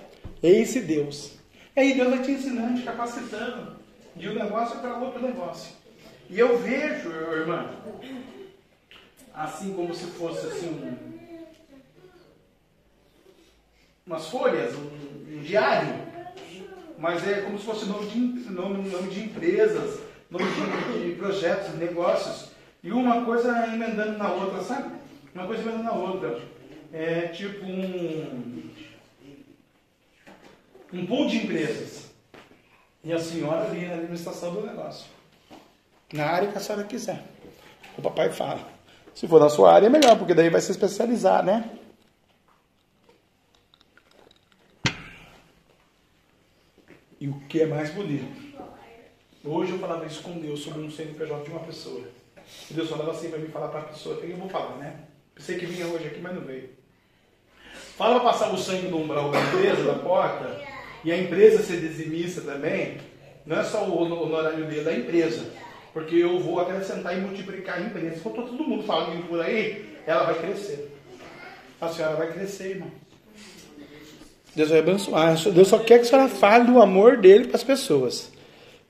[0.41, 1.31] esse Deus.
[1.75, 3.75] E aí Deus vai te ensinando, te capacitando
[4.15, 5.73] de um negócio para outro negócio.
[6.29, 7.71] E eu vejo, irmã,
[9.33, 10.95] assim como se fosse assim um,
[14.05, 15.95] umas folhas, um, um, diário,
[16.99, 19.99] mas é como se fosse nome de, nome, nome de empresas,
[20.29, 22.51] nome de, de projetos, negócios,
[22.83, 24.93] e uma coisa emendando na outra, sabe?
[25.33, 26.52] Uma coisa emendando na outra
[26.93, 28.69] é tipo um,
[30.93, 32.11] um pool de empresas.
[33.03, 35.07] E a senhora ali na administração do negócio.
[36.13, 37.23] Na área que a senhora quiser.
[37.97, 38.71] O papai fala.
[39.13, 41.69] Se for na sua área é melhor, porque daí vai se especializar, né?
[47.19, 48.43] E o que é mais bonito?
[49.43, 52.07] Hoje eu falava isso com Deus sobre um CNPJ de uma pessoa.
[52.69, 55.07] E Deus falava assim para mim falar para a pessoa, que eu vou falar, né?
[55.35, 56.82] Pensei que vinha hoje aqui, mas não veio.
[57.97, 60.59] Fala passar o sangue no umbral da empresa, da porta,
[61.03, 62.97] e a empresa ser dizimista também,
[63.45, 65.45] não é só o honorário dele, é da empresa.
[65.91, 68.19] Porque eu vou acrescentar e multiplicar a empresa.
[68.23, 70.91] Quando todo mundo falando por aí, ela vai crescer.
[71.79, 72.91] A senhora vai crescer, irmão.
[74.55, 75.35] Deus vai abençoar.
[75.51, 78.31] Deus só quer que a senhora fale do amor dele para as pessoas.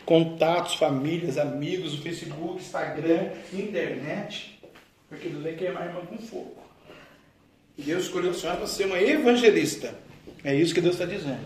[0.05, 4.59] Contatos, famílias, amigos, Facebook, Instagram, internet.
[5.09, 6.55] Porque Deus vai queimar a irmã com fogo.
[7.77, 9.95] Deus escolheu a senhora para ser uma evangelista.
[10.43, 11.45] É isso que Deus está dizendo.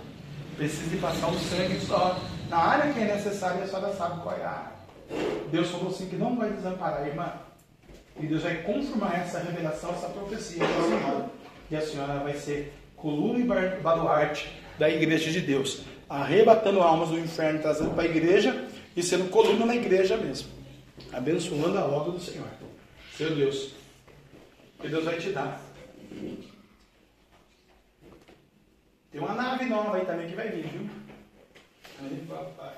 [0.58, 2.20] Precisa passar o sangue só.
[2.49, 4.78] Na área que é necessária, a senhora sabe qual é a área.
[5.52, 7.32] Deus falou assim que não vai desamparar a irmã.
[8.20, 11.30] E Deus vai confirmar essa revelação, essa profecia para a senhora.
[11.70, 15.84] E a senhora vai ser coluna e baluarte da igreja de Deus.
[16.10, 20.49] Arrebatando almas do inferno, trazendo para a igreja e sendo coluna na igreja mesmo.
[21.14, 22.48] Abençoando a obra do Senhor.
[23.16, 23.74] Seu Deus.
[24.82, 25.66] Que Deus vai te dar
[29.11, 30.89] tem uma nave nova aí também que vai vir, viu?
[31.99, 32.75] Aí, papai.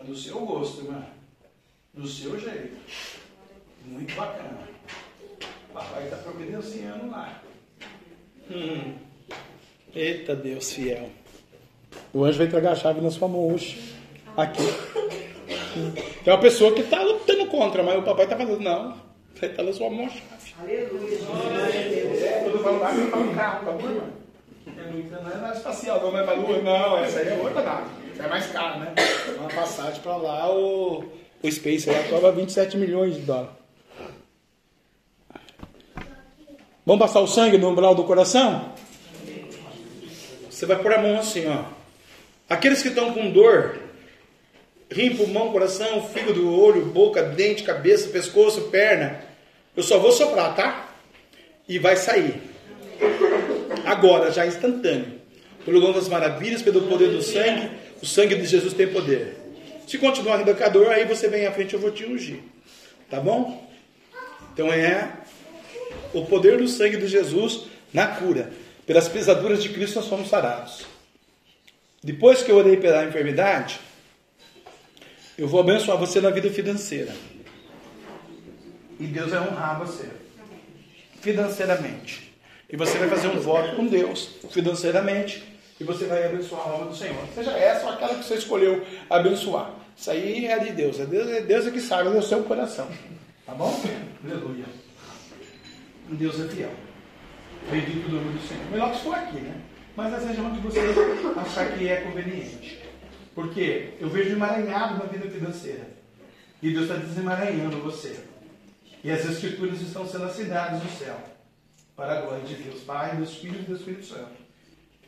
[0.00, 1.06] É do seu gosto, mano.
[1.94, 2.76] Do seu jeito.
[3.84, 4.68] Muito bacana.
[5.72, 7.42] Papai está providenciando lá.
[8.50, 8.94] Hum.
[9.94, 11.10] Eita Deus fiel.
[12.12, 13.96] O anjo vai entregar a chave na sua mão hoje.
[14.36, 14.62] Aqui.
[16.24, 19.00] Tem uma pessoa que está lutando contra, mas o papai está falando, não.
[19.40, 20.37] Vai estar na sua mão a chave.
[20.60, 21.18] Aleluia.
[22.42, 24.08] Quando falo lá, eu falo carro, tá bom, irmão?
[24.66, 26.98] Não é nada espacial, não é pra lua, não.
[26.98, 27.90] Essa aí é outra nave.
[28.18, 28.94] É mais cara, né?
[29.38, 31.04] Uma passagem pra lá, o,
[31.42, 33.50] o Space lá cobra 27 milhões de dólares.
[36.84, 38.72] Vamos passar o sangue no umbral do coração?
[40.50, 41.64] Você vai pôr a mão assim, ó.
[42.48, 43.78] Aqueles que estão com dor,
[44.90, 49.27] rim, pulmão, coração, fígado, olho, boca, dente, cabeça, pescoço, perna,
[49.76, 50.88] eu só vou soprar, tá?
[51.68, 52.40] E vai sair.
[53.84, 55.18] Agora, já instantâneo.
[55.64, 57.70] Pelo nome das maravilhas, pelo poder do sangue,
[58.02, 59.36] o sangue de Jesus tem poder.
[59.86, 62.40] Se continuar a dor, aí você vem à frente, eu vou te ungir.
[63.10, 63.66] Tá bom?
[64.52, 65.12] Então é
[66.12, 68.52] o poder do sangue de Jesus na cura.
[68.86, 70.84] Pelas pisaduras de Cristo nós somos sarados.
[72.02, 73.80] Depois que eu orei pela enfermidade,
[75.36, 77.14] eu vou abençoar você na vida financeira.
[78.98, 80.08] E Deus vai honrar você
[81.20, 82.34] financeiramente.
[82.70, 85.42] E você vai fazer um voto com Deus financeiramente.
[85.80, 87.24] E você vai abençoar a alma do Senhor.
[87.34, 89.72] Seja essa ou aquela que você escolheu abençoar.
[89.96, 90.98] Isso aí é de Deus.
[90.98, 92.88] É Deus, é Deus que sabe do seu coração.
[93.46, 93.80] Tá bom?
[94.24, 94.64] Aleluia.
[96.10, 96.72] Deus é fiel.
[97.70, 98.64] Bendito o nome do Senhor.
[98.70, 99.60] Melhor que for aqui, né?
[99.96, 100.80] Mas essa região que você
[101.36, 102.78] achar que é conveniente.
[103.34, 105.88] Porque eu vejo emaranhado na vida financeira.
[106.62, 108.16] E Deus está desemaranhando você.
[109.02, 111.16] E as escrituras estão sendo assinadas no céu.
[111.96, 114.36] Para a glória de Deus, Pai, dos Filhos e do Espírito Santo.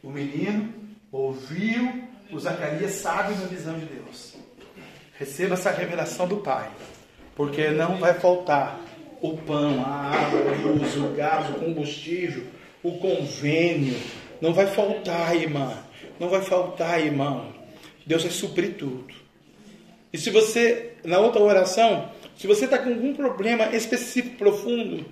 [0.02, 0.72] O menino
[1.12, 4.34] ouviu, o Zacarias sabe na visão de Deus.
[5.18, 6.70] Receba essa revelação do Pai.
[7.36, 8.80] Porque não vai faltar
[9.20, 12.44] o pão, a água, a luz, o gás, o combustível,
[12.82, 13.96] o convênio.
[14.40, 15.76] Não vai faltar, irmã.
[16.18, 17.52] Não vai faltar, irmão.
[18.06, 19.14] Deus vai suprir tudo.
[20.12, 22.10] E se você, na outra oração,
[22.40, 25.04] se você está com algum problema específico, profundo,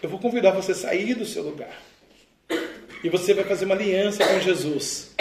[0.00, 1.76] eu vou convidar você a sair do seu lugar.
[3.02, 5.12] E você vai fazer uma aliança com Jesus.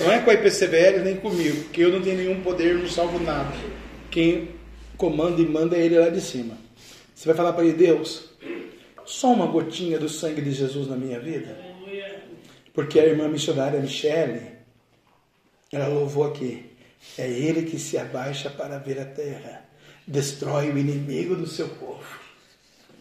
[0.00, 3.20] Não é com a IPCBL nem comigo, porque eu não tenho nenhum poder, não salvo
[3.20, 3.54] nada.
[4.10, 4.48] Quem
[4.96, 6.58] comanda e manda é Ele lá de cima.
[7.14, 8.30] Você vai falar para ele, Deus,
[9.06, 11.56] só uma gotinha do sangue de Jesus na minha vida.
[12.72, 14.42] Porque a irmã missionária Michele,
[15.70, 16.72] ela louvou aqui.
[17.16, 19.63] É Ele que se abaixa para ver a terra,
[20.06, 22.04] destrói o inimigo do seu povo.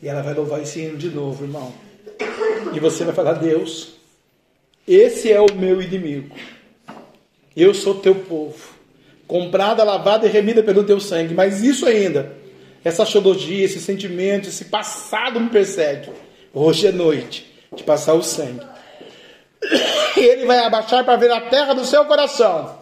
[0.02, 1.74] E ela vai louvar esse hino de novo, irmão.
[2.74, 3.94] E você vai falar: Deus,
[4.88, 6.36] esse é o meu inimigo.
[7.56, 8.74] Eu sou teu povo,
[9.28, 11.34] comprada, lavada e remida pelo teu sangue.
[11.34, 12.44] Mas isso ainda
[12.84, 16.10] essa xodologia, esse sentimento, esse passado me persegue.
[16.54, 18.66] Hoje é noite de passar o sangue.
[20.18, 22.78] Ele vai abaixar para ver a terra do seu coração.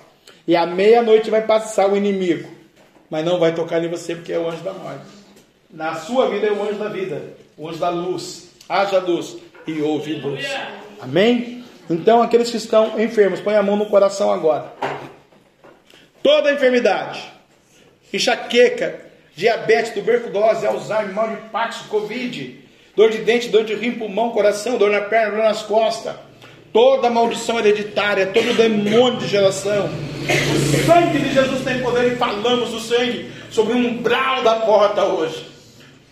[0.48, 2.50] E à meia-noite vai passar o inimigo.
[3.12, 5.04] Mas não vai tocar em você porque é o anjo da morte.
[5.70, 7.22] Na sua vida é o anjo da vida,
[7.58, 8.50] o anjo da luz.
[8.70, 9.36] Haja luz
[9.68, 10.46] e ouve luz.
[11.02, 11.66] Amém?
[11.90, 14.72] Então, aqueles que estão enfermos, põe a mão no coração agora.
[16.24, 17.22] Toda enfermidade,
[18.14, 19.02] enxaqueca,
[19.36, 22.64] diabetes, tuberculose, Alzheimer, mal de Parkinson, Covid,
[22.96, 26.16] dor de dente, dor de rim, pulmão, coração, dor na perna, dor nas costas,
[26.74, 29.90] toda maldição hereditária, todo demônio de geração.
[29.90, 35.04] O sangue de Jesus tem poder e falamos do sangue sobre o umbral da porta
[35.04, 35.46] hoje.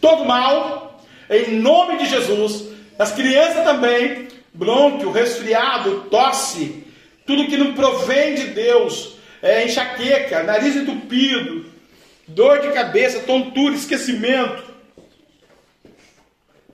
[0.01, 2.65] Todo mal, em nome de Jesus,
[2.97, 6.83] as crianças também, brônquio, resfriado, tosse,
[7.25, 11.65] tudo que não provém de Deus, é, enxaqueca, nariz entupido,
[12.27, 14.63] dor de cabeça, tontura, esquecimento.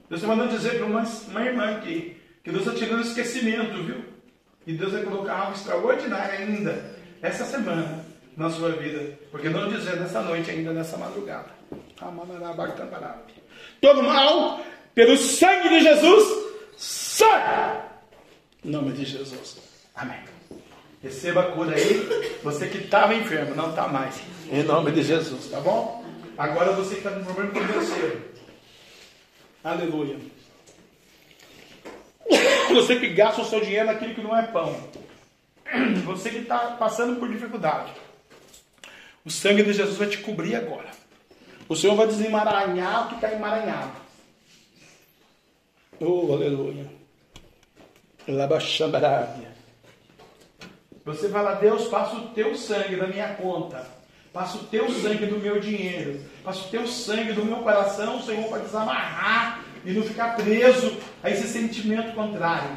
[0.09, 2.14] Deus está mandando dizer para uma, uma irmã aqui
[2.45, 4.05] que Deus está tirando esquecimento, viu?
[4.67, 8.05] E Deus vai colocar algo extraordinário ainda essa semana
[8.37, 9.17] na sua vida.
[9.31, 11.49] Porque não dizer nessa noite ainda, nessa madrugada.
[13.81, 14.63] Todo mal,
[14.93, 16.23] pelo sangue de Jesus,
[16.77, 17.81] sai!
[18.63, 19.57] Em nome de Jesus.
[19.95, 20.19] Amém.
[21.01, 22.39] Receba a cura aí.
[22.43, 24.21] Você que estava enfermo, não está mais.
[24.51, 26.05] Em nome de Jesus, tá bom?
[26.37, 28.21] Agora você que está com problema financeiro.
[29.63, 30.34] Aleluia.
[32.73, 34.75] Você que gasta o seu dinheiro naquilo que não é pão.
[36.05, 37.91] Você que está passando por dificuldade.
[39.23, 40.89] O sangue de Jesus vai te cobrir agora.
[41.67, 43.91] O Senhor vai desemaranhar o que está emaranhado.
[45.99, 46.85] Oh, aleluia.
[51.05, 53.95] Você fala, Deus, passa o teu sangue na minha conta
[54.35, 56.19] Passa o teu sangue do meu dinheiro.
[56.43, 61.31] Passa o teu sangue do meu coração, Senhor, para desamarrar e não ficar preso a
[61.31, 62.69] esse sentimento contrário.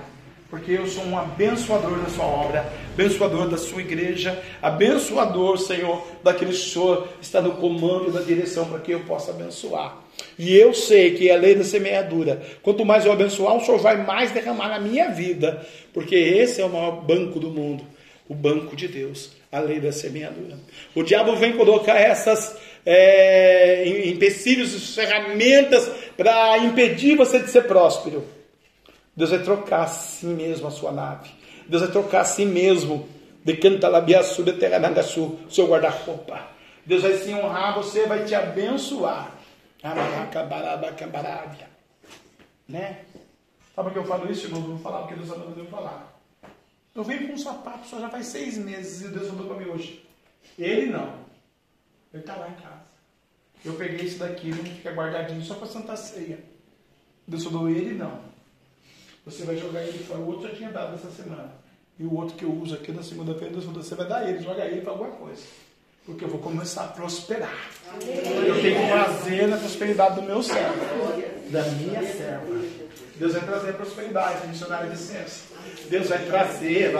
[0.49, 6.55] Porque eu sou um abençoador da sua obra, abençoador da sua igreja, abençoador, Senhor, daquele
[6.55, 9.99] Senhor está no comando da direção para que eu possa abençoar.
[10.39, 12.41] E eu sei que é a lei da semeadura.
[12.62, 15.66] Quanto mais eu abençoar, o Senhor vai mais derramar na minha vida.
[15.93, 17.85] Porque esse é o maior banco do mundo
[18.29, 20.59] o banco de Deus a lei da semeadura.
[20.95, 28.38] O diabo vem colocar essas é, empecilhos, ferramentas para impedir você de ser próspero.
[29.19, 31.28] Deus vai trocar assim mesmo a sua nave.
[31.69, 33.09] Deus vai trocar assim mesmo
[33.45, 36.40] de cantalabiaçu, de terranagaçu, seu guarda-roupa.
[36.86, 39.32] Deus vai se honrar, você vai te abençoar.
[42.69, 43.01] Né?
[43.74, 44.61] Sabe por que eu falo isso, irmão?
[44.61, 46.16] Eu vou falar porque Deus está mandando eu falar.
[46.95, 49.69] Eu venho com um sapato só já faz seis meses e Deus mandou para mim
[49.69, 50.07] hoje.
[50.57, 51.12] Ele não.
[52.15, 52.86] Ele está lá em casa.
[53.65, 56.39] Eu peguei isso daqui, ele fica guardadinho só para Santa Ceia.
[57.27, 58.28] Deus falou, ele não.
[59.31, 60.21] Você vai jogar ele fora.
[60.21, 61.53] O outro já tinha dado essa semana.
[61.99, 64.81] E o outro que eu uso aqui na segunda-feira, você vai dar ele, joga ele
[64.81, 65.43] para alguma coisa.
[66.07, 67.71] Porque eu vou começar a prosperar.
[68.01, 70.79] Eu tenho prazer na prosperidade do meu servo,
[71.51, 72.47] da minha serva.
[73.17, 75.58] Deus vai trazer prosperidade, missionário de ciência.
[75.91, 76.93] Deus vai trazer,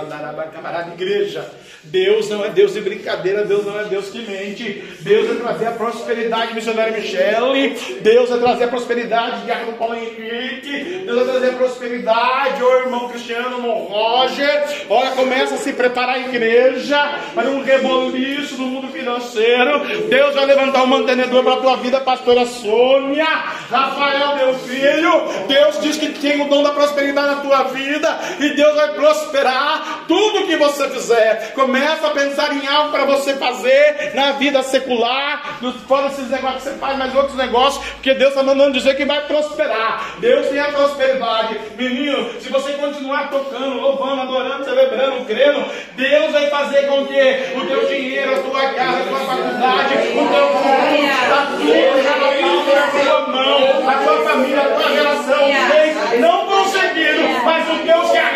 [0.53, 1.49] camarada igreja.
[1.85, 4.83] Deus não é Deus de brincadeira, Deus não é Deus que mente.
[5.01, 7.77] Deus vai trazer a prosperidade, missionário Michele.
[8.01, 11.05] Deus vai trazer a prosperidade, diácono Paulo Henrique.
[11.05, 14.65] Deus vai trazer a prosperidade, ô irmão Cristiano, irmão Roger.
[14.89, 16.99] Olha, começa a se preparar a igreja
[17.35, 20.09] para um reboliço no mundo financeiro.
[20.09, 23.25] Deus vai levantar um mantenedor para a tua vida, pastora Sônia.
[23.25, 25.47] Rafael, meu filho.
[25.47, 28.19] Deus diz que tem o dom da prosperidade na tua vida.
[28.41, 31.53] E Deus vai prosperar tudo que você fizer.
[31.55, 36.71] Começa a pensar em algo para você fazer na vida secular, fora esses negócios que
[36.71, 40.17] você faz, mas outros negócios, porque Deus está mandando dizer que vai prosperar.
[40.19, 41.61] Deus tem a prosperidade.
[41.77, 45.65] Menino, se você continuar tocando, louvando, adorando, celebrando, crendo,
[45.97, 50.29] Deus vai fazer com que o teu dinheiro, a tua casa, a tua faculdade, o
[50.29, 50.99] teu futuro,
[51.33, 57.69] a tua, a tua mão, a tua família, a tua geração, vocês não conseguiram, mas
[57.69, 58.19] o Deus que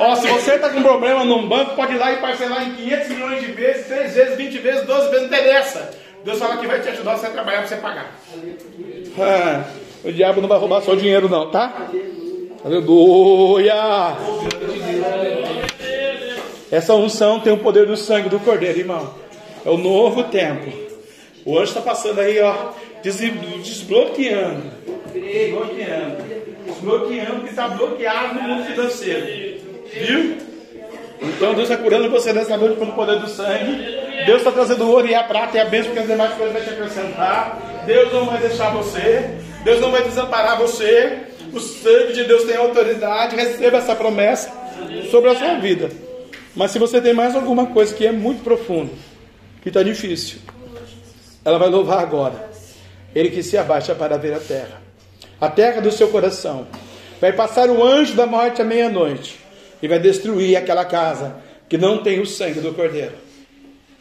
[0.00, 3.08] Ó, se você está com problema num banco, pode ir lá e parcelar em 500
[3.08, 5.90] milhões de vezes, 3 vezes, 20 vezes, 12 vezes, não interessa.
[6.24, 8.18] Deus fala que vai te ajudar você a trabalhar para você pagar.
[9.18, 9.64] Ah,
[10.02, 11.90] o diabo não vai roubar seu dinheiro, não, tá?
[12.64, 14.16] Aleluia!
[16.70, 19.14] Essa unção tem o poder do sangue do cordeiro, irmão.
[19.66, 20.72] É o novo tempo.
[21.44, 22.70] O anjo está passando aí, ó,
[23.02, 24.62] desbloqueando.
[25.12, 26.24] Desbloqueando.
[26.64, 29.60] Desbloqueando o que está bloqueado no mundo financeiro.
[29.92, 30.36] Viu?
[31.22, 34.00] Então Deus está curando você nessa noite pelo poder do sangue.
[34.24, 36.62] Deus está trazendo ouro e a prata e a bênção, porque as demais coisas vai
[36.62, 37.82] te acrescentar.
[37.86, 39.30] Deus não vai deixar você.
[39.64, 41.18] Deus não vai desamparar você.
[41.52, 43.36] O sangue de Deus tem autoridade.
[43.36, 44.50] Receba essa promessa
[45.10, 45.90] sobre a sua vida.
[46.54, 48.90] Mas se você tem mais alguma coisa que é muito profundo,
[49.62, 50.38] que está difícil,
[51.44, 52.50] ela vai louvar agora.
[53.14, 54.80] Ele que se abaixa para ver a terra.
[55.40, 56.66] A terra do seu coração.
[57.20, 59.38] Vai passar o anjo da morte à meia-noite
[59.82, 61.36] e vai destruir aquela casa
[61.68, 63.14] que não tem o sangue do cordeiro.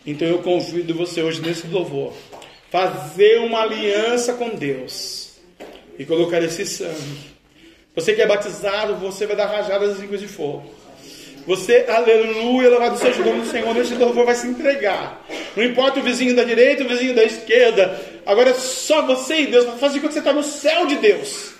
[0.06, 2.14] Então eu convido você hoje nesse louvor,
[2.72, 5.40] fazer uma aliança com Deus
[5.98, 7.30] e colocar esse sangue.
[7.96, 10.80] Você que é batizado, você vai dar rajadas de línguas de fogo.
[11.46, 15.26] Você, aleluia, louvado seja o nome do Senhor, nesse louvor vai se entregar.
[15.56, 18.00] Não importa o vizinho da direita, o vizinho da esquerda.
[18.26, 19.80] Agora é só você e Deus.
[19.80, 21.54] Fazer com que você está no céu de Deus.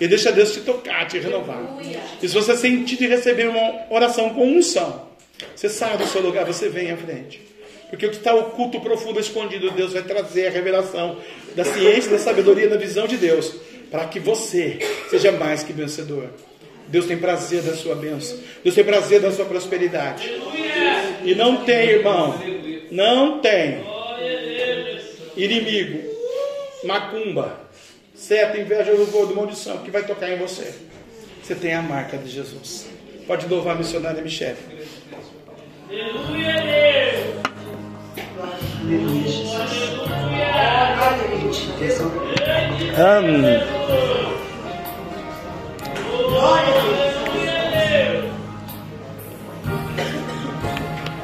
[0.00, 1.78] E deixa Deus te tocar, te renovar.
[2.22, 5.06] E se você sentir de receber uma oração com unção,
[5.54, 7.40] você sai do seu lugar, você vem à frente.
[7.88, 11.18] Porque o que está oculto, profundo, escondido, Deus vai trazer a revelação
[11.54, 13.54] da ciência, da sabedoria, da visão de Deus,
[13.90, 14.78] para que você
[15.08, 16.30] seja mais que vencedor.
[16.88, 18.38] Deus tem prazer da sua bênção.
[18.62, 20.28] Deus tem prazer da sua prosperidade.
[21.24, 22.40] E não tem, irmão,
[22.90, 23.84] não tem
[25.36, 26.02] inimigo,
[26.84, 27.65] macumba,
[28.26, 30.74] seta, inveja, louvor, do maldição que vai tocar em você.
[31.40, 32.88] Você tem a marca de Jesus.
[33.24, 34.56] Pode louvar a missionária Michelle.
[35.88, 36.56] Aleluia!
[42.98, 43.62] Amém.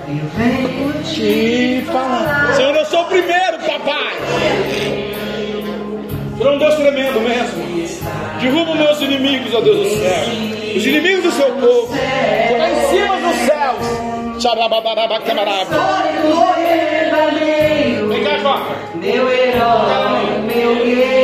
[0.09, 2.55] Eu venho te falar.
[2.55, 5.02] Senhor, eu sou o primeiro, papai.
[6.43, 8.01] Senhor é um Deus tremendo mesmo.
[8.41, 10.25] Derruba meus inimigos, ó Deus do céu.
[10.77, 11.95] Os inimigos do seu povo.
[12.59, 14.43] Lá em cima dos céus.
[14.43, 15.77] Xarababaraba camarada.
[18.09, 18.61] Vem cá.
[18.97, 21.22] Meu herói, meu guerreiro,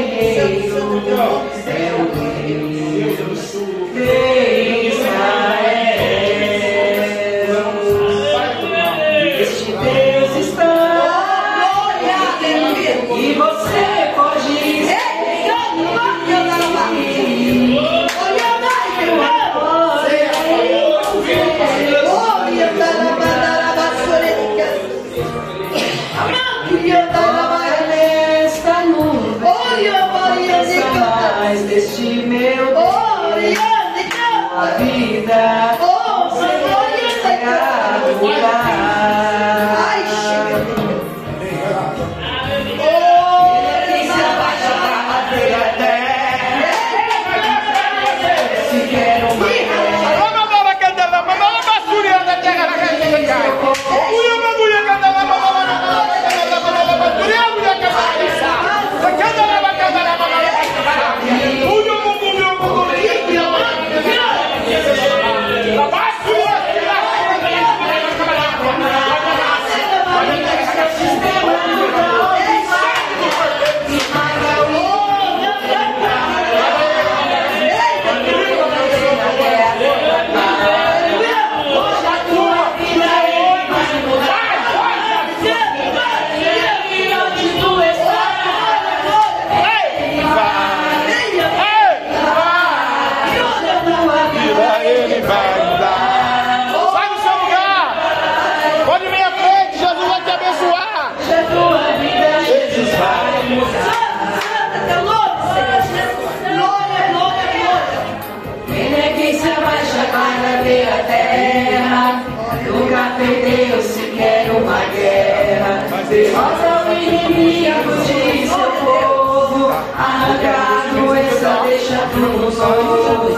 [113.48, 115.86] perdeu sequer uma guerra.
[116.08, 123.28] Derrota o inimigo de seu povo, arrancado está deixando um novo.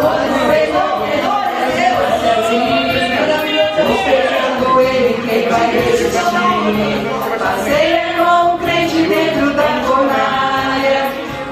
[0.00, 1.46] Quando pegou terror,
[3.78, 6.16] Esperando ele, quem vai resistir?
[8.16, 11.00] Com um crente dentro da fornalha.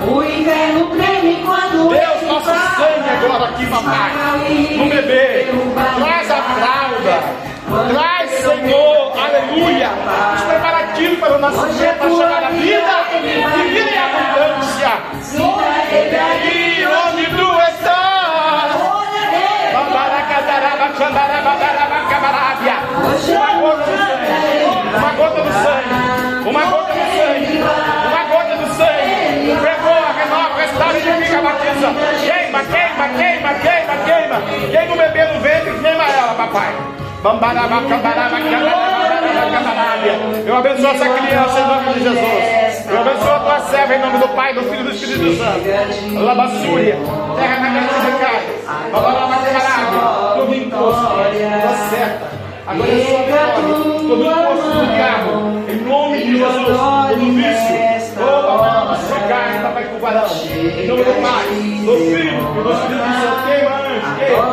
[0.07, 4.11] O inverno treme quando Deus, nosso sangue agora aqui, papai.
[4.77, 5.47] No bebê.
[5.97, 7.54] Traz a fralda.
[7.89, 9.13] Traz, Senhor.
[9.19, 9.91] Aleluia.
[10.37, 12.95] Os preparativos para o nascimento, para chegar na vida.
[13.15, 14.93] E vida em abundância.
[16.45, 18.71] E onde tu estás?
[19.73, 21.53] Babaracadaraba, xandaraba,
[22.09, 22.77] cabarábia.
[23.29, 24.35] Uma gota do sangue.
[24.97, 26.49] Uma gota do sangue.
[26.49, 27.57] Uma gota do sangue.
[28.09, 29.15] Uma gota do sangue.
[29.63, 31.89] Perdoa, renova, restaura, edifica, batiza.
[32.25, 34.39] Queima, queima, queima, queima, queima.
[34.71, 37.04] Queima o bebê no ventre, queima ela, papai.
[40.47, 42.87] Eu abençoo essa criança em nome de Jesus.
[42.87, 46.23] Eu abençoo a tua serva em nome do Pai, do Filho e do Espírito Santo.
[46.23, 46.99] Labassúria,
[47.37, 48.43] terra na casa de cai.
[48.93, 50.01] Babalaba, cabarábia.
[50.35, 52.31] Todo imposto, tua seta.
[52.67, 53.19] Agora é sua.
[54.07, 55.31] Todo imposto do diabo.
[55.67, 56.77] Em nome de Jesus.
[56.77, 57.95] Todo vício.
[58.17, 60.27] Oh, babalaba, sua carne, papai, tubarão.
[60.27, 63.45] Em nome do Pai, do Filho e do Espírito Santo.
[63.45, 64.45] Queima, anjo, queima.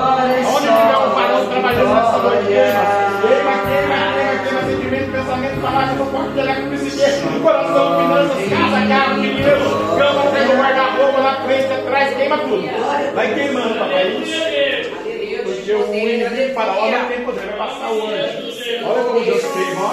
[0.51, 2.83] Onde tiver um varão trabalhando nessa noite, queima.
[3.21, 4.61] Queima, queima, queima, queima.
[4.61, 9.65] Sentimento, pensamento, palavra, no corpo, intelecto, psique, coração, finanças, casa, carro, dinheiro,
[9.97, 12.69] cama, pega, guarda-roupa, na frente, atrás, queima tudo.
[13.15, 14.23] Vai queimando, papai.
[15.43, 18.51] Porque o inimigo de faraó não tem poder, vai passar o anjo.
[18.85, 19.91] Olha como Deus queima, ó.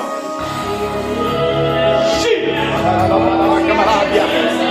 [2.21, 2.55] Xiii!
[3.69, 4.68] Camarábia.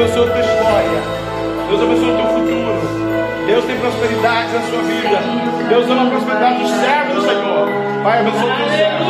[0.00, 1.00] Abençoe a tua história.
[1.68, 2.80] Deus abençoe o teu futuro.
[3.46, 5.18] Deus tem prosperidade na sua vida.
[5.68, 7.68] Deus ama a prosperidade dos servos do Senhor.
[8.02, 9.04] Pai, abençoe o teu servo.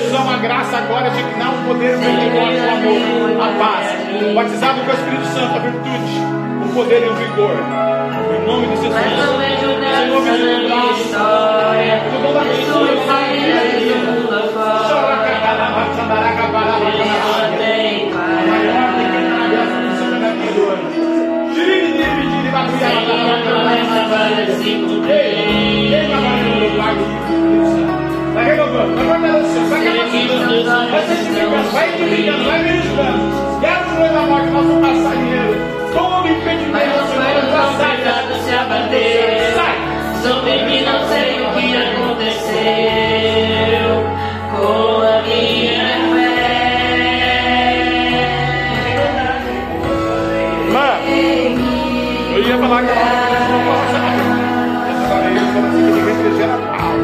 [0.00, 3.86] Deus ama a graça agora de que dá um poder vendedor o amor, a paz.
[4.34, 6.16] Batizado com o Espírito Santo, a virtude,
[6.64, 7.56] o poder e o vigor.
[8.30, 8.94] Em nome de Jesus.
[8.94, 11.00] Senhor, me minha graça.
[11.00, 12.02] história.
[18.64, 18.99] Eu
[42.20, 42.60] aconteceu
[44.56, 46.09] com a minha
[52.40, 52.96] eu ia falar que aí
[53.52, 53.60] eu
[55.52, 56.94] falo assim que ninguém gera pau.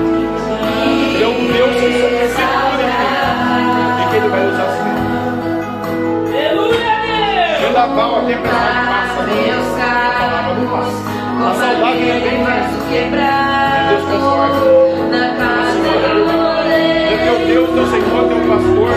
[1.14, 2.88] Ele é um Deus que sempre segura
[4.00, 4.94] e que ele vai usar assim.
[7.66, 9.20] Vendaval, a tempestade passa.
[9.22, 9.32] né?
[9.46, 9.80] Meus A
[10.18, 11.00] palavra não carros, passa.
[11.38, 12.60] A saudade não tem mais.
[12.64, 13.96] vaso quebrado
[15.10, 16.24] na casa do
[16.72, 16.74] É
[17.46, 18.94] Deus, teu Senhor, teu pastor,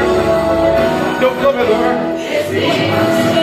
[1.19, 1.83] teu provedor.
[2.51, 3.38] Eu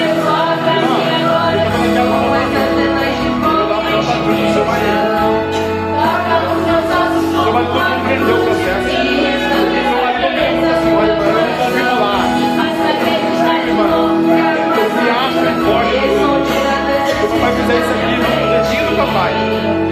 [19.14, 19.85] life.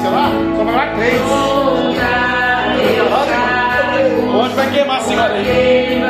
[0.00, 1.20] Primícia lá, só vai lá três.
[4.32, 6.00] Onde vai queimar a senhora aí?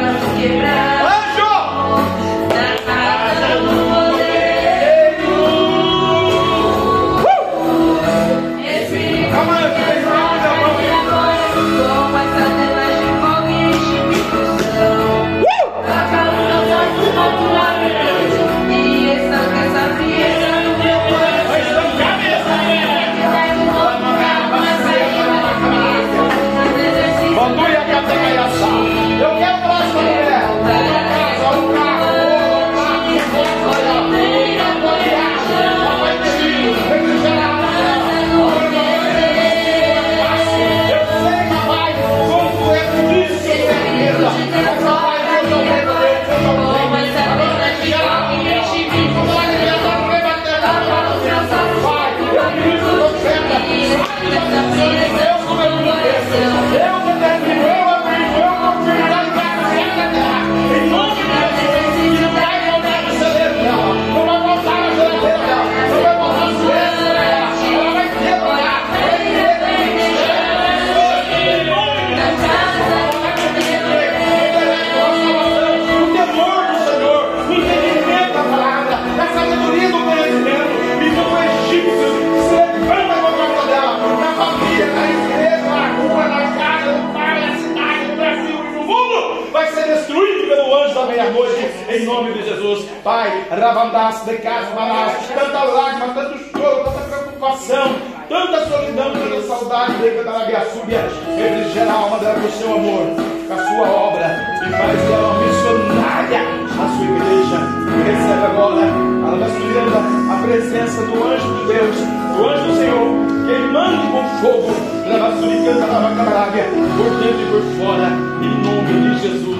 [93.60, 97.94] Rabandas, de casmanas, tanta lágrima, tanto choro, tanta preocupação,
[98.28, 103.06] tanta solidão, tanta saudade, de Catalabiaçúbia, refrigera a alma dela com o seu amor,
[103.46, 104.26] com a sua obra,
[104.66, 106.42] e faz dela uma missionária
[106.76, 107.58] na sua igreja.
[108.06, 108.86] Recebe agora,
[109.26, 109.92] ela vai subindo
[110.30, 111.96] a presença do anjo de Deus,
[112.36, 113.08] do anjo do Senhor,
[113.46, 114.70] queimando com fogo,
[115.06, 116.62] leva suricanta na camarada,
[116.96, 118.08] por dentro e por fora,
[118.40, 119.50] em nome de Jesus.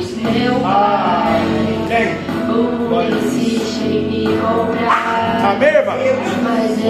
[0.64, 2.29] Amém.
[5.42, 5.94] Amém, irmã?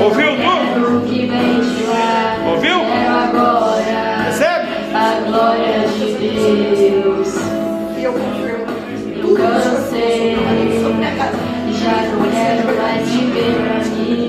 [0.03, 1.03] Ouviu tudo?
[2.49, 2.79] Ouviu?
[4.25, 4.69] Recebe?
[4.95, 7.31] A glória de Deus.
[8.03, 10.37] Eu cansei.
[11.73, 14.21] Já não quero mais viver pra mim.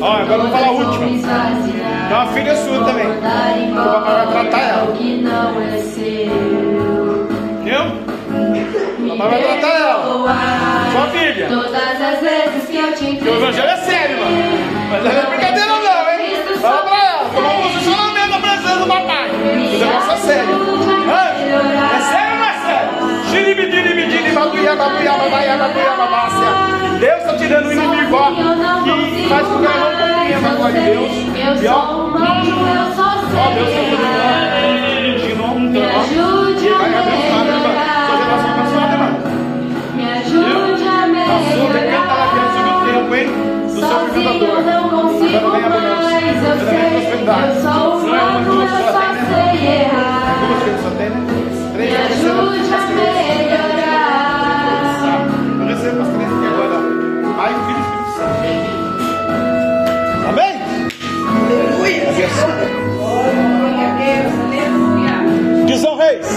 [0.00, 1.06] Ó, agora vamos falar a última.
[1.06, 3.06] Tem uma filha sua também.
[3.06, 3.12] O
[3.74, 4.92] vai tratar ela.
[9.20, 10.02] Mas vai tratar ela.
[10.92, 11.46] Sua filha.
[11.48, 14.36] Todas as vezes que eu te Porque o evangelho é sério, mano.
[14.90, 16.58] Mas não é brincadeira não, hein?
[16.58, 17.28] Fala pra ela.
[17.34, 19.28] Toma um posicionamento na presença do papai.
[19.28, 20.54] O negócio é sério.
[20.54, 22.90] É sério ou não é sério?
[23.30, 26.48] Xiribidiri, babuia, babuia, babaia, babuia, babácia.
[26.98, 28.30] Deus está tirando o inimigo, ó.
[28.84, 31.12] Que faz com que ela não compreenda a glória de Deus.
[31.62, 31.70] E ó.
[31.76, 32.10] Ó,
[33.54, 34.89] Deus está tirando.
[47.20, 47.62] Prosperidade.
[47.62, 49.00] Não é uma, duas só
[49.30, 49.90] tem, né?
[50.46, 51.10] Duas que só né?
[51.72, 54.10] Três, Me ajude a melhorar.
[55.60, 56.76] Eu recebo as três aqui agora.
[57.36, 58.44] Pai, Filho Espírito Santo.
[60.28, 60.52] Amém?
[65.66, 66.28] Guizão Reis.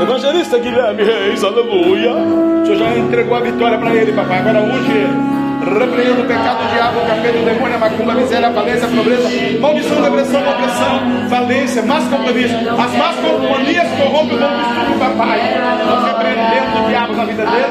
[0.00, 2.12] Evangelista Guilherme Reis, aleluia.
[2.12, 4.38] O Senhor já entregou a vitória para ele, papai.
[4.38, 5.37] Agora unge ele.
[5.68, 8.86] Repreenda o pecado, o diabo, o capeta, o demônio, a macumba, a miséria, a falência,
[8.86, 9.28] a pobreza,
[9.60, 12.50] maldição, depressão, opressão, falência, más companhias.
[12.52, 15.40] As más companhias corrompem o bom costume, papai.
[15.84, 17.64] Nós repreendemos o diabo na vida dele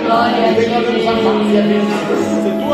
[0.50, 2.27] e declaramos a paz e a bênção.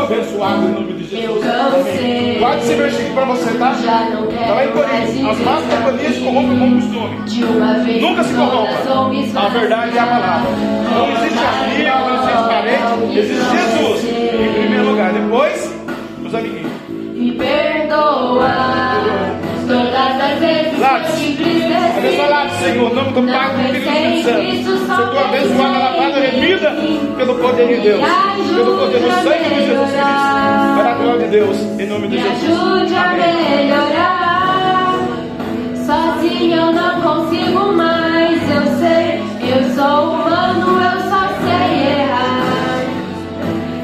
[0.04, 1.44] Abençoado em nome de Jesus.
[1.46, 2.38] Amém.
[2.38, 3.72] Guarde esse versículo para você, tá?
[3.72, 5.28] Está lá em Coríntios.
[5.30, 8.00] As más companhias corrompem o bom costume.
[8.00, 9.40] Nunca se corrompa.
[9.40, 10.50] A verdade é a palavra.
[10.90, 15.12] Não existe amigo, não existe parente, existe Jesus em primeiro lugar.
[15.12, 15.74] Depois,
[16.24, 16.63] os amiguinhos.
[20.78, 21.20] Lápis.
[21.20, 21.98] entristeci.
[21.98, 24.96] Abençoado, Senhor, nome do Pai, do Filho e do Espírito Santo.
[24.96, 26.76] Seja tua abençoada, lavada, remida
[27.16, 28.00] pelo poder de Deus,
[28.54, 32.18] pelo poder do sangue de Jesus Cristo, para a glória de Deus, em nome de
[32.18, 32.42] Jesus.
[32.44, 34.14] ajude a melhorar.
[35.86, 39.22] Sozinho eu não consigo mais, eu sei.
[39.46, 42.84] Eu sou humano, eu só sei errar.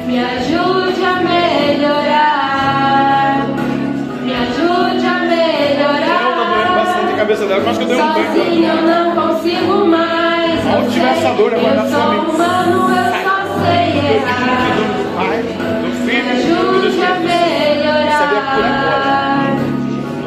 [0.06, 2.39] Me ajude a melhorar.
[7.46, 7.64] Bastante a melhorar.
[7.64, 8.86] cabeça dela, mas que eu dei um Sozinho eu banho.
[8.86, 10.64] não consigo mais.
[10.66, 12.30] eu Onde tiver essa dor, Eu na sua sou mente.
[12.30, 13.86] humano, eu só sei
[14.16, 14.76] errar.
[14.76, 14.84] do
[15.16, 17.28] Pai, do Me Filho e do Espírito Santo.
[18.50, 19.56] Agora.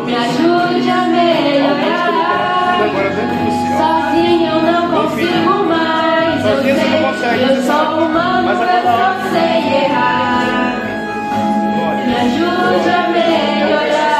[0.05, 2.09] Me ajude a melhorar.
[2.83, 3.77] Agora dentro do céu.
[3.77, 6.45] Sozinho eu não consigo mais.
[6.45, 7.45] Eu Sozinho você não consegue, sei.
[7.47, 7.85] você Eu sabe.
[7.85, 9.53] sou humano, eu só sei
[9.85, 10.75] errar.
[12.05, 14.12] Me ajude a melhorar.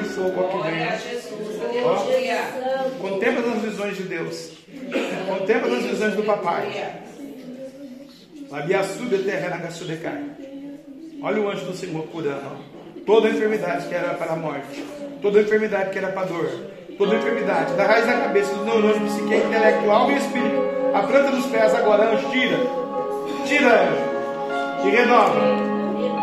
[0.00, 1.84] Fogo aqui dentro.
[1.84, 4.52] Ó, Contempla nas visões de Deus.
[5.28, 6.94] Contempla nas visões do papai.
[8.50, 9.68] Labiaçuda terra na
[11.22, 12.56] Olha o anjo do Senhor curando.
[13.06, 14.84] Toda enfermidade que era para a morte.
[15.20, 16.48] Toda enfermidade que era para a dor.
[16.98, 17.74] Toda enfermidade.
[17.74, 20.62] Da raiz da cabeça, do neurônio, psique, intelecto, alma e espírito.
[20.94, 22.56] A planta dos pés agora, anjo, tira.
[23.46, 24.86] Tira, anjo.
[24.86, 25.40] E renova.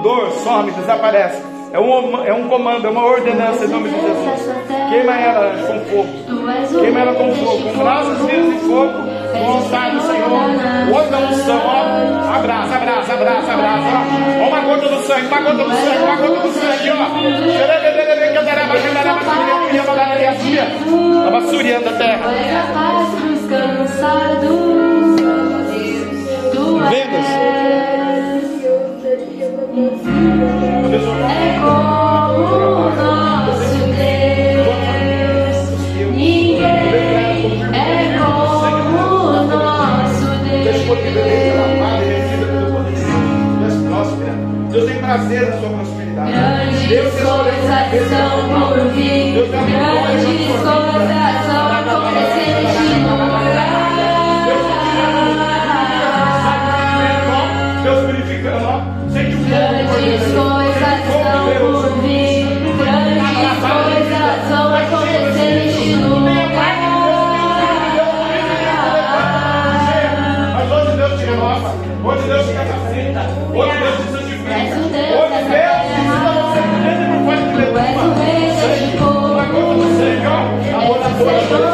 [0.03, 1.58] Dor, some, desaparece.
[1.71, 4.49] É um, é um comando, é uma ordenança em nome de Jesus.
[4.89, 6.09] Queima ela com fogo.
[6.81, 7.73] Queima ela com fogo.
[7.73, 9.19] Com braços vivas e fogo.
[9.45, 10.31] Vontade do Senhor.
[10.91, 12.35] Outra unção, ó.
[12.35, 13.87] Abraça, abraça, abraça, abraça.
[14.41, 14.47] Ó.
[14.47, 16.93] uma gota do sangue, uma gota do sangue, uma gota do sangue, ó.
[21.27, 22.29] A basúria da terra.
[26.89, 27.68] Vendas.
[29.79, 34.75] É como o nosso Deus.
[36.15, 39.47] Ninguém é como o
[39.79, 40.09] nosso
[44.15, 44.71] Deus.
[44.71, 46.31] Deus tem prazer na sua prosperidade.
[46.87, 49.47] Grandes coisas são por vir.
[49.49, 50.98] Grandes coisas.
[81.29, 81.68] selección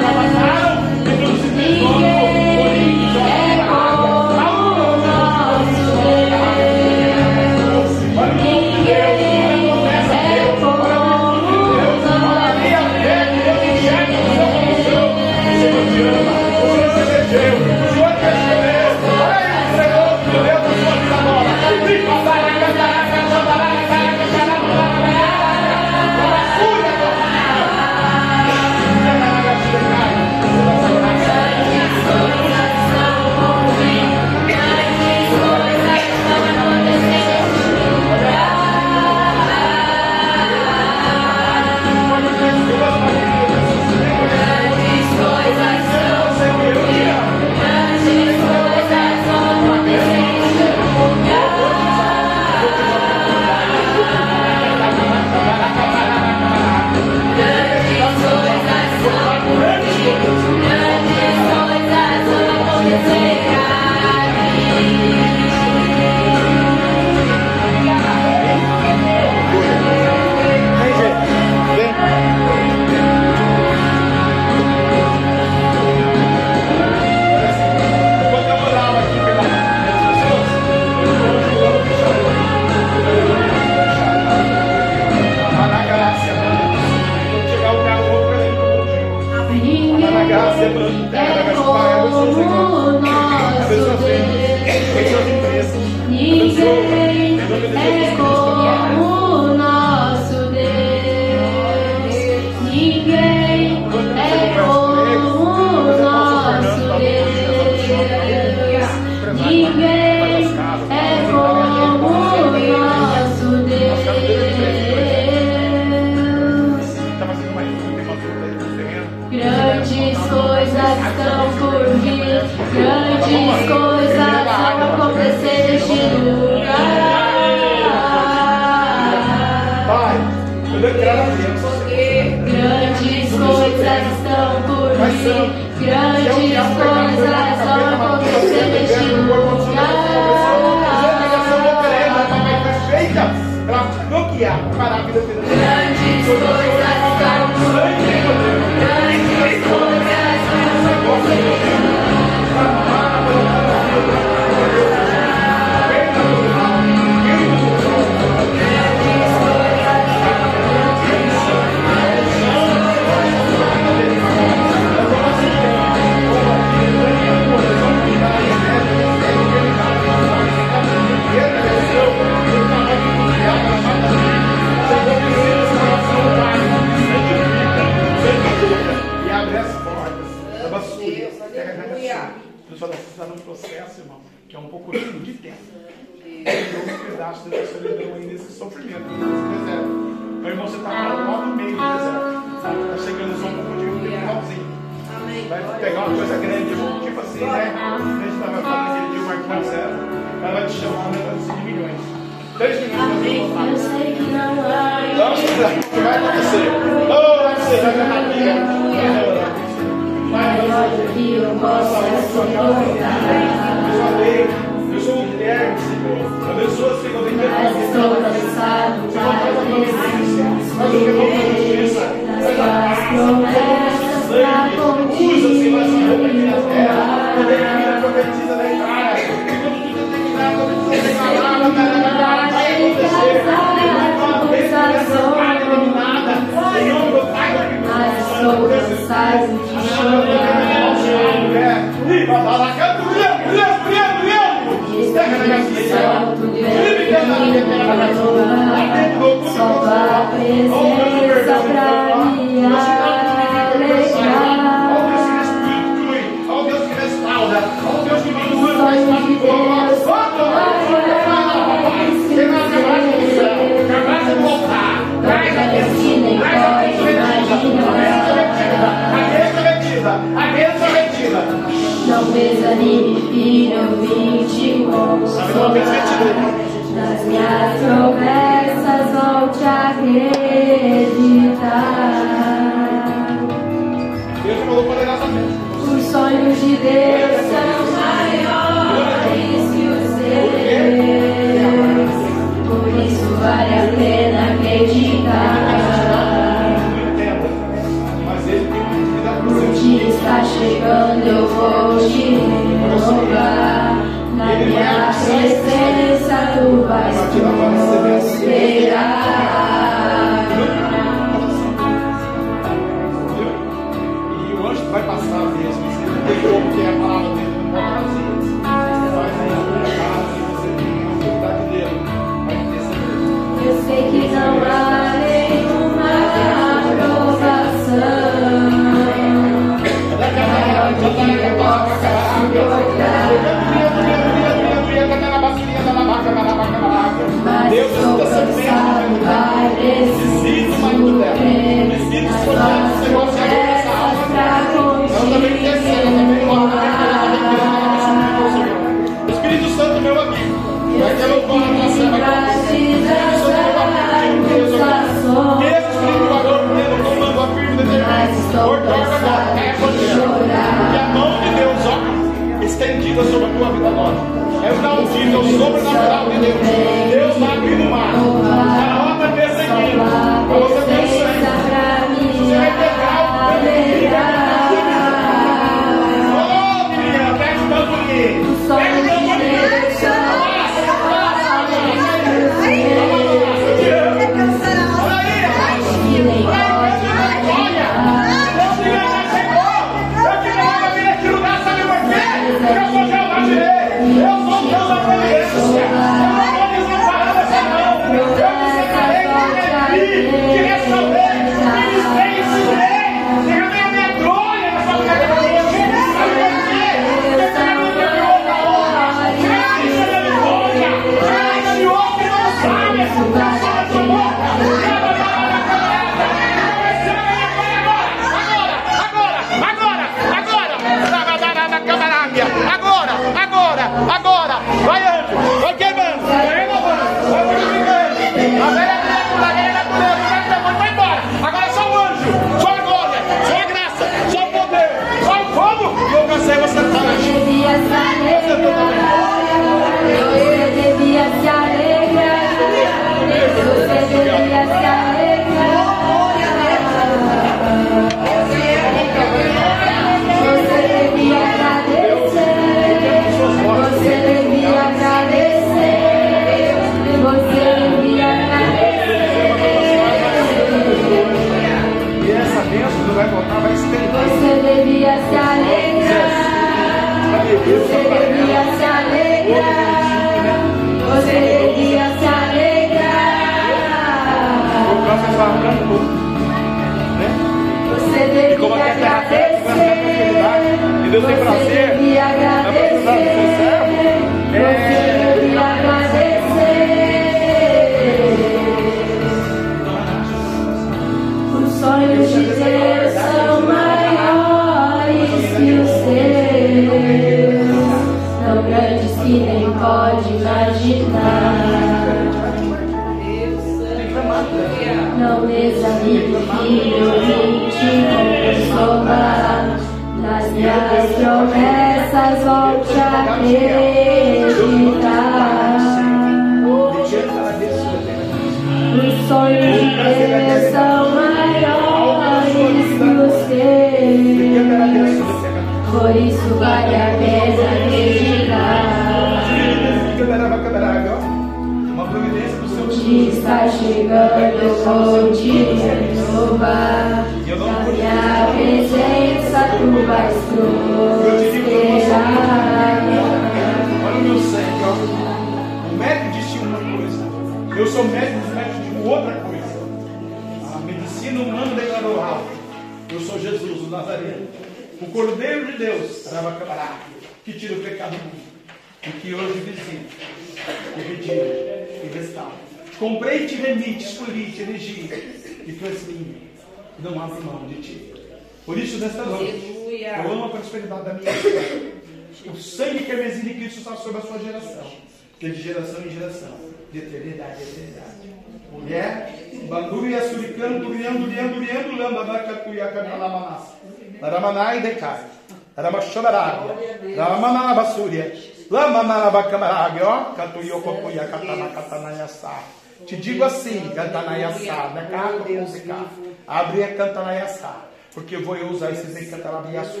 [594.04, 596.06] Cantanaiaçá, da casa musical.
[596.46, 597.76] Abre a Cantanaiaçá.
[598.14, 600.00] Porque eu vou usar esses encantalabiaçu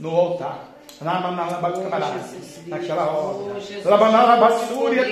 [0.00, 0.70] no altar.
[2.68, 3.54] Naquela hora.
[3.84, 5.04] Labanalabassúria,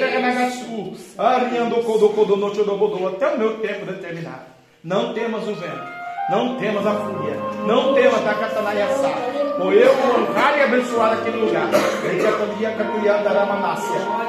[2.55, 3.09] chodobodo.
[3.09, 4.53] Até o meu tempo determinado.
[4.83, 5.93] Não temas o vento.
[6.31, 7.37] Não temas a fúria.
[7.67, 9.11] Não temas a catanaiaçá.
[9.59, 11.69] Por eu honrar e abençoar aquele lugar.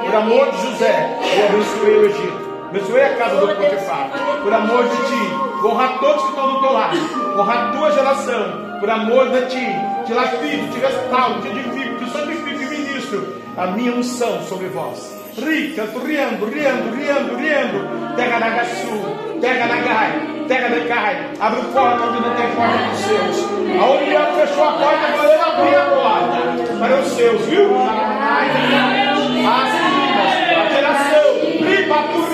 [0.04, 2.43] Por amor de José, eu abençoei o Egito.
[2.68, 4.10] Abençoei a casa do Potifar.
[4.42, 5.66] Por amor de ti.
[5.66, 6.96] Honrar todos que estão do teu lado.
[7.38, 8.78] Honrar a tua geração.
[8.80, 9.66] Por amor de ti.
[10.06, 15.14] Te lapido, te restauro, te edifico, te santifico e ministro a minha unção sobre vós.
[15.36, 18.14] Rica, riando, riando, riando, riando.
[18.16, 21.30] Terra da Gaçu, terra da Gai, terra da Cai.
[21.40, 23.48] Abre porta onde não tem porta para os seus.
[23.80, 26.38] Aonde Deus fechou a porta, para ele abrir a porta
[26.78, 27.70] para os seus, viu?
[27.80, 31.24] As filhas, a geração.
[31.66, 32.33] Ripa, riando,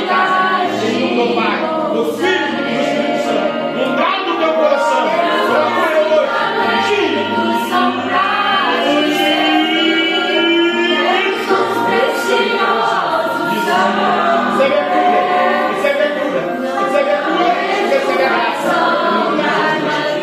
[0.00, 1.60] tua casa, no pai,
[1.94, 3.52] no filho e no Espírito Santo.
[3.76, 6.30] No dado do teu coração, procura
[6.68, 7.22] hoje, tira.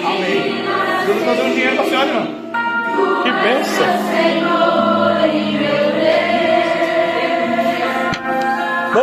[0.05, 0.41] Amém.
[1.05, 2.25] Deus não deu dinheiro para a senhora, não.
[3.23, 4.76] Que bênção.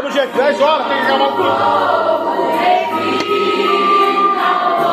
[0.05, 1.51] Vamos, gente, 10 horas, tem que acabar o culto.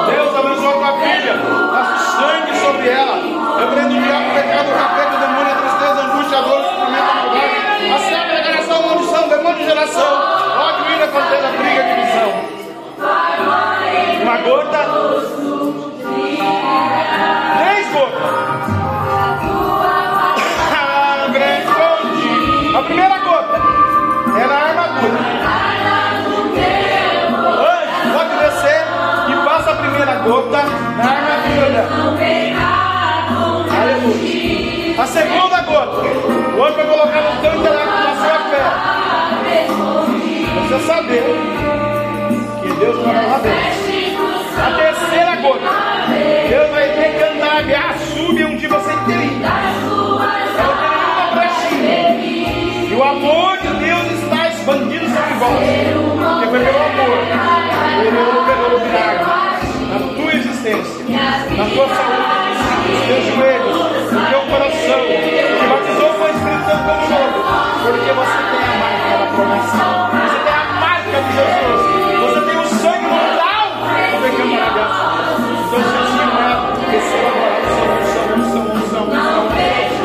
[0.07, 1.33] Deus abençoe a tua filha,
[1.69, 3.17] passa sangue sobre ela.
[3.17, 6.41] Eu prendo o diabo, o pecado, o capeta, o demônio, a tristeza, a angústia, a
[6.41, 7.91] dor, o sofrimento, a maldade.
[7.91, 10.11] A serva da geração, a maldição, demônio de geração.
[10.61, 12.31] Ódio, ira, contenda, briga, divisão.
[14.21, 14.79] Uma gota.
[17.59, 18.31] Três gotas.
[20.73, 21.01] Ah.
[22.73, 23.20] A primeira
[30.23, 30.63] gota
[30.97, 31.89] na armadura.
[33.81, 35.01] Aleluia.
[35.01, 38.63] A segunda gota, o anjo vai colocar no intelecto na sua fé.
[40.59, 41.23] Você saber
[42.61, 43.91] que Deus vai lá dentro.
[44.61, 45.71] A terceira gota,
[46.49, 49.41] Deus vai decantar a súbia onde você tem.
[51.33, 52.01] Brechinha.
[52.89, 55.59] E o amor de Deus está expandindo sobre vós.
[56.29, 57.17] Porque foi pelo amor.
[58.01, 59.50] Ele operou o milagre
[60.69, 61.05] existência,
[61.57, 63.77] na tua saúde, nos teus joelhos,
[64.11, 65.01] no teu coração.
[65.01, 67.39] Te batizou com o Espírito Santo como novo.
[67.81, 69.81] Porque você tem a marca da promessa.
[70.21, 71.81] Você tem a marca de Jesus.
[72.21, 73.87] Você tem o sangue mortal do
[74.21, 75.49] pecado maravilhoso.
[75.65, 76.53] Então, se assim não é,
[76.91, 79.47] receba agora a unção, a unção, a unção, a unção,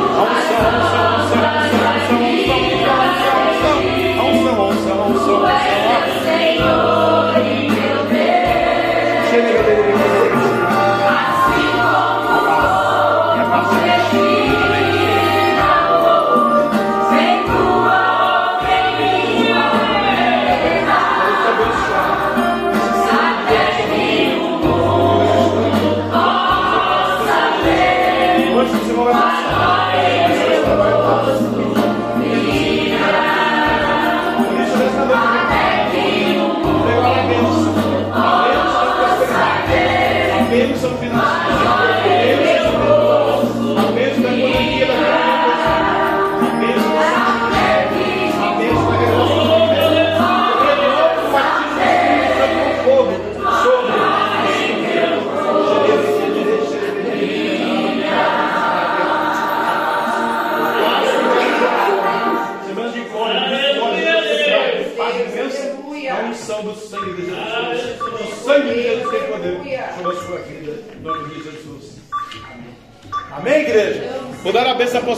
[0.07, 1.83] a unção, a unção, a unção, a unção,
[2.17, 2.73] a
[3.57, 3.83] unção,
[4.17, 5.47] a unção, unção, a unção,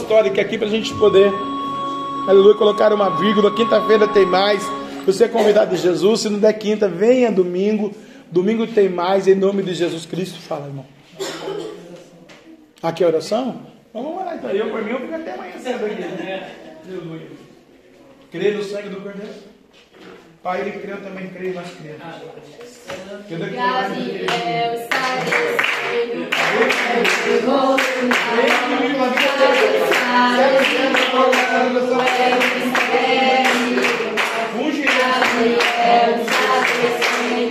[0.09, 1.31] histórica aqui para a gente poder,
[2.27, 3.53] aleluia, colocar uma vírgula.
[3.53, 4.59] Quinta-feira tem mais.
[5.05, 6.21] Você é convidado de Jesus.
[6.21, 7.93] Se não der quinta, venha domingo.
[8.31, 9.27] Domingo tem mais.
[9.27, 10.85] Em nome de Jesus Cristo, fala, irmão.
[12.81, 13.61] Aqui é a oração?
[13.91, 14.49] Então, vamos lá, então.
[14.49, 16.01] Eu, por mim, eu fico até amanhã cedo aqui.
[16.01, 16.55] Né?
[16.87, 17.27] Aleluia.
[18.31, 19.33] Crer no sangue do Cordeiro.
[20.41, 22.15] Pai ele criança também creio, nas crianças.
[23.27, 24.25] Que declaramos que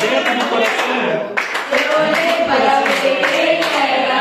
[0.00, 1.32] Dentro do coração.
[1.70, 4.11] Eu olhei para ver quem era.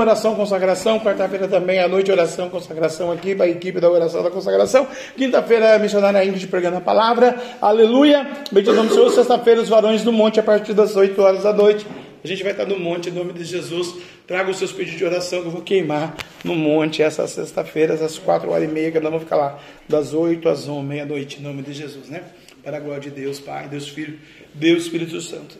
[0.00, 0.98] Oração, consagração.
[1.00, 4.86] Quarta-feira também à noite oração, consagração aqui para a equipe da oração da consagração.
[5.16, 7.36] Quinta-feira missionária Ingrid pregando a palavra.
[7.60, 8.26] Aleluia.
[8.50, 9.10] Bendito nome do Senhor.
[9.10, 11.86] Sexta-feira os varões do monte a partir das 8 horas da noite.
[12.22, 13.94] A gente vai estar no monte em nome de Jesus.
[14.26, 16.14] Traga os seus pedidos de oração que eu vou queimar
[16.44, 19.58] no monte essa sexta-feira, às 4 horas e meia, que nós vamos ficar lá
[19.88, 22.22] das 8 às 11, meia-noite, em nome de Jesus, né?
[22.62, 24.18] Para a glória de Deus, Pai, Deus Filho,
[24.52, 25.56] Deus Espírito Santo.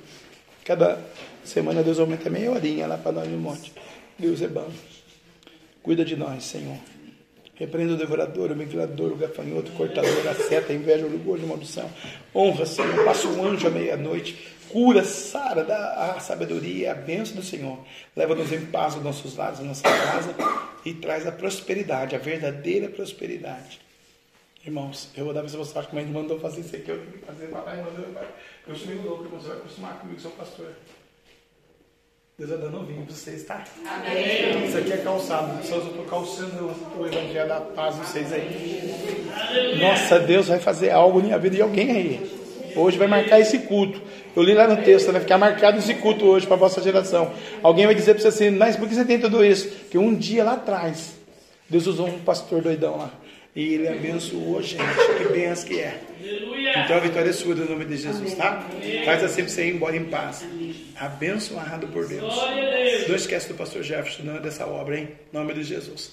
[0.64, 0.98] Cada
[1.42, 3.72] semana Deus aumenta meia horinha lá para nós no monte.
[4.20, 4.70] Deus é bom.
[5.82, 6.76] Cuida de nós, Senhor.
[7.54, 11.44] Repreenda o devorador, o migrador, o gafanhoto, o cortador, a seta, a inveja, o orgulho,
[11.44, 11.90] a maldição.
[12.34, 13.04] Honra, Senhor.
[13.04, 17.78] Passa um anjo à meia-noite cura, sara, dá a sabedoria, a bênção do Senhor.
[18.16, 20.34] Leva-nos em paz aos nossos lados, a nossa casa
[20.84, 23.80] e traz a prosperidade, a verdadeira prosperidade.
[24.64, 26.98] Irmãos, eu vou dar para vocês, acho que a mãe mandou fazer isso aqui, eu
[26.98, 28.04] tenho que fazer, papai mandou,
[28.66, 30.72] eu sou meio louco, você vai acostumar comigo, sou pastor.
[32.40, 33.62] Deus vai dando vinho para vocês, tá?
[33.84, 34.64] Amém.
[34.66, 35.62] Isso aqui é calçado.
[35.62, 39.78] Só eu estou calçando o evangelho da paz vocês aí.
[39.78, 42.72] Nossa, Deus vai fazer algo na vida de alguém aí.
[42.74, 44.00] Hoje vai marcar esse culto.
[44.34, 47.30] Eu li lá no texto, vai ficar marcado esse culto hoje para a vossa geração.
[47.62, 49.68] Alguém vai dizer para você assim, mas por que você tem tudo isso?
[49.68, 51.16] Porque um dia lá atrás,
[51.68, 53.10] Deus usou um pastor doidão lá.
[53.54, 54.82] E ele abençoou gente.
[55.18, 56.00] Que benção que é.
[56.84, 58.64] Então a vitória é sua no nome de Jesus, tá?
[59.04, 60.46] Faz assim para você ir embora em paz.
[60.96, 62.34] Abençoado por Deus.
[63.08, 65.08] Não esquece do pastor Jefferson, não é dessa obra, hein?
[65.32, 66.12] Em nome de Jesus.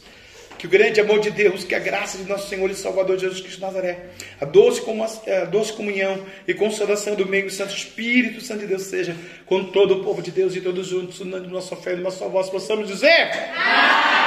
[0.57, 3.41] Que o grande amor de Deus, que a graça de nosso Senhor e Salvador Jesus
[3.41, 4.07] Cristo de Nazaré,
[4.41, 4.81] a doce,
[5.29, 9.15] a doce comunhão e consolação do meio do Santo Espírito Santo de Deus seja
[9.45, 12.49] com todo o povo de Deus e todos juntos, unando nossa fé e nossa voz,
[12.49, 14.26] possamos dizer: Amém.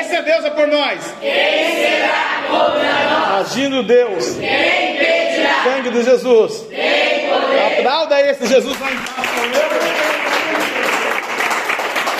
[0.00, 1.14] Esse é Deus é por nós.
[1.20, 3.52] Quem será contra nós?
[3.52, 4.36] Agindo Deus.
[4.36, 5.62] Quem impedirá?
[5.64, 6.66] Sangue de Jesus.
[6.68, 7.78] Quem poder?
[7.78, 10.21] Aplauda esse Jesus lá em